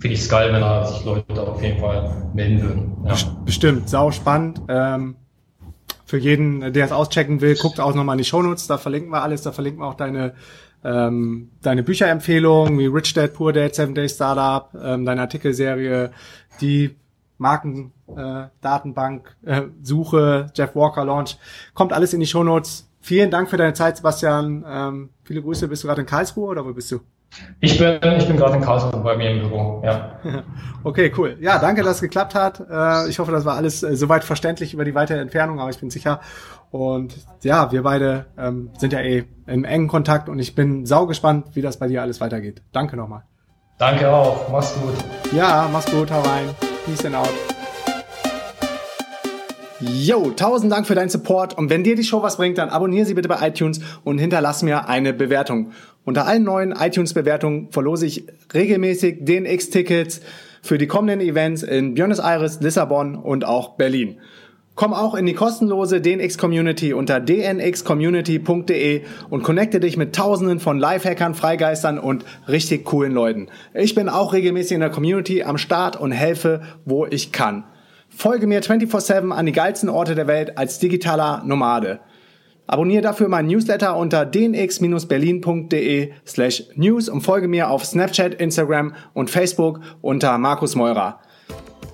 finde 0.00 0.14
ich 0.14 0.20
es 0.20 0.28
geil, 0.28 0.52
wenn 0.52 0.60
da 0.60 0.84
sich 0.86 1.04
Leute 1.04 1.42
auf 1.42 1.60
jeden 1.62 1.80
Fall 1.80 2.30
melden 2.32 2.62
würden. 2.62 2.96
Ja. 3.04 3.16
Bestimmt, 3.44 3.88
sau 3.88 4.12
spannend. 4.12 4.60
Ähm, 4.68 5.16
für 6.04 6.18
jeden, 6.18 6.72
der 6.72 6.86
es 6.86 6.92
auschecken 6.92 7.40
will, 7.40 7.56
guckt 7.56 7.80
auch 7.80 7.94
nochmal 7.94 8.14
in 8.14 8.18
die 8.18 8.24
Shownotes, 8.24 8.66
da 8.66 8.78
verlinken 8.78 9.10
wir 9.10 9.22
alles, 9.22 9.42
da 9.42 9.52
verlinken 9.52 9.82
wir 9.82 9.88
auch 9.88 9.94
deine 9.94 10.34
ähm, 10.84 11.50
deine 11.62 11.82
Bücherempfehlungen 11.82 12.78
wie 12.78 12.86
Rich 12.86 13.14
Dad, 13.14 13.34
Poor 13.34 13.52
Dad, 13.52 13.74
Seven 13.74 13.94
Day 13.94 14.08
Startup, 14.08 14.70
ähm, 14.80 15.04
deine 15.04 15.20
Artikelserie, 15.22 16.10
die 16.60 16.96
Markendatenbank, 17.38 19.36
äh, 19.44 19.58
äh, 19.58 19.68
Suche, 19.82 20.50
Jeff 20.54 20.74
Walker 20.74 21.04
Launch, 21.04 21.36
kommt 21.74 21.92
alles 21.92 22.12
in 22.12 22.20
die 22.20 22.26
Shownotes. 22.26 22.88
Vielen 23.00 23.30
Dank 23.30 23.48
für 23.48 23.56
deine 23.56 23.74
Zeit, 23.74 23.96
Sebastian. 23.96 24.64
Ähm, 24.66 25.10
viele 25.22 25.42
Grüße. 25.42 25.68
Bist 25.68 25.84
du 25.84 25.88
gerade 25.88 26.00
in 26.00 26.06
Karlsruhe 26.06 26.48
oder 26.48 26.64
wo 26.64 26.72
bist 26.72 26.90
du? 26.90 27.00
Ich 27.60 27.78
bin, 27.78 27.98
ich 28.18 28.26
bin 28.26 28.36
gerade 28.36 28.56
in 28.56 28.62
Karlsruhe 28.62 29.00
bei 29.00 29.16
mir 29.16 29.30
im 29.30 29.40
Büro, 29.40 29.82
ja. 29.84 30.18
Okay, 30.84 31.12
cool. 31.16 31.36
Ja, 31.40 31.58
danke, 31.58 31.82
dass 31.82 31.96
es 31.96 32.00
geklappt 32.00 32.34
hat. 32.34 32.60
Äh, 32.70 33.08
ich 33.10 33.18
hoffe, 33.18 33.32
das 33.32 33.44
war 33.44 33.56
alles 33.56 33.82
äh, 33.82 33.96
soweit 33.96 34.24
verständlich 34.24 34.74
über 34.74 34.84
die 34.84 34.94
weitere 34.94 35.18
Entfernung, 35.18 35.60
aber 35.60 35.70
ich 35.70 35.78
bin 35.78 35.90
sicher. 35.90 36.20
Und 36.70 37.14
ja, 37.42 37.72
wir 37.72 37.82
beide 37.82 38.26
ähm, 38.38 38.70
sind 38.78 38.92
ja 38.92 39.00
eh 39.00 39.24
im 39.46 39.64
engen 39.64 39.88
Kontakt 39.88 40.28
und 40.28 40.38
ich 40.38 40.54
bin 40.54 40.86
sau 40.86 41.06
gespannt, 41.06 41.46
wie 41.54 41.62
das 41.62 41.78
bei 41.78 41.88
dir 41.88 42.02
alles 42.02 42.20
weitergeht. 42.20 42.62
Danke 42.72 42.96
nochmal. 42.96 43.24
Danke 43.78 44.08
auch. 44.10 44.48
Mach's 44.50 44.74
gut. 44.74 44.94
Ja, 45.32 45.68
mach's 45.72 45.90
gut. 45.90 46.10
Hau 46.10 46.20
rein. 46.20 46.54
Peace 46.84 47.04
and 47.04 47.14
out. 47.14 47.32
Yo, 49.80 50.32
tausend 50.32 50.72
Dank 50.72 50.88
für 50.88 50.96
deinen 50.96 51.08
Support 51.08 51.56
und 51.56 51.70
wenn 51.70 51.84
dir 51.84 51.94
die 51.94 52.02
Show 52.02 52.20
was 52.20 52.36
bringt, 52.36 52.58
dann 52.58 52.68
abonniere 52.68 53.06
sie 53.06 53.14
bitte 53.14 53.28
bei 53.28 53.46
iTunes 53.46 53.80
und 54.02 54.18
hinterlass 54.18 54.62
mir 54.62 54.88
eine 54.88 55.12
Bewertung. 55.12 55.70
Unter 56.08 56.26
allen 56.26 56.44
neuen 56.44 56.72
iTunes-Bewertungen 56.72 57.68
verlose 57.70 58.06
ich 58.06 58.24
regelmäßig 58.54 59.26
DNX-Tickets 59.26 60.22
für 60.62 60.78
die 60.78 60.86
kommenden 60.86 61.20
Events 61.20 61.62
in 61.62 61.96
Buenos 61.96 62.18
Aires, 62.18 62.62
Lissabon 62.62 63.14
und 63.14 63.44
auch 63.44 63.76
Berlin. 63.76 64.18
Komm 64.74 64.94
auch 64.94 65.14
in 65.14 65.26
die 65.26 65.34
kostenlose 65.34 66.00
DNX-Community 66.00 66.94
unter 66.94 67.20
dnxcommunity.de 67.20 69.02
und 69.28 69.42
connecte 69.42 69.80
dich 69.80 69.98
mit 69.98 70.14
tausenden 70.14 70.60
von 70.60 70.78
Lifehackern, 70.78 71.34
Freigeistern 71.34 71.98
und 71.98 72.24
richtig 72.48 72.86
coolen 72.86 73.12
Leuten. 73.12 73.48
Ich 73.74 73.94
bin 73.94 74.08
auch 74.08 74.32
regelmäßig 74.32 74.76
in 74.76 74.80
der 74.80 74.88
Community 74.88 75.42
am 75.42 75.58
Start 75.58 76.00
und 76.00 76.12
helfe, 76.12 76.62
wo 76.86 77.04
ich 77.04 77.32
kann. 77.32 77.64
Folge 78.08 78.46
mir 78.46 78.62
24-7 78.62 79.30
an 79.30 79.44
die 79.44 79.52
geilsten 79.52 79.90
Orte 79.90 80.14
der 80.14 80.26
Welt 80.26 80.56
als 80.56 80.78
digitaler 80.78 81.42
Nomade. 81.44 82.00
Abonniere 82.68 83.02
dafür 83.02 83.28
meinen 83.28 83.48
Newsletter 83.48 83.96
unter 83.96 84.26
dnx-berlin.de 84.26 86.12
slash 86.26 86.64
news 86.76 87.08
und 87.08 87.22
folge 87.22 87.48
mir 87.48 87.70
auf 87.70 87.86
Snapchat, 87.86 88.34
Instagram 88.34 88.94
und 89.14 89.30
Facebook 89.30 89.80
unter 90.02 90.36
Markus 90.36 90.76
Meurer. 90.76 91.20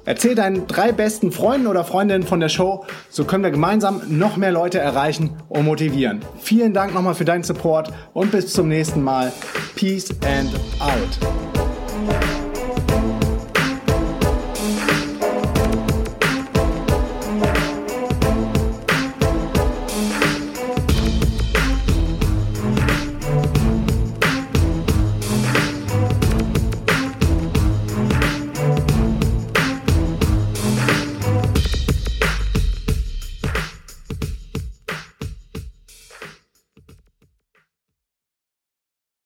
Erzähl 0.04 0.34
deinen 0.34 0.66
drei 0.66 0.90
besten 0.92 1.30
Freunden 1.32 1.68
oder 1.68 1.84
Freundinnen 1.84 2.24
von 2.24 2.40
der 2.40 2.48
Show, 2.48 2.84
so 3.08 3.24
können 3.24 3.44
wir 3.44 3.52
gemeinsam 3.52 4.02
noch 4.08 4.36
mehr 4.36 4.52
Leute 4.52 4.80
erreichen 4.80 5.30
und 5.48 5.64
motivieren. 5.64 6.20
Vielen 6.40 6.74
Dank 6.74 6.92
nochmal 6.92 7.14
für 7.14 7.24
deinen 7.24 7.44
Support 7.44 7.92
und 8.12 8.32
bis 8.32 8.52
zum 8.52 8.68
nächsten 8.68 9.00
Mal. 9.00 9.32
Peace 9.76 10.10
and 10.22 10.50
out. 10.80 12.43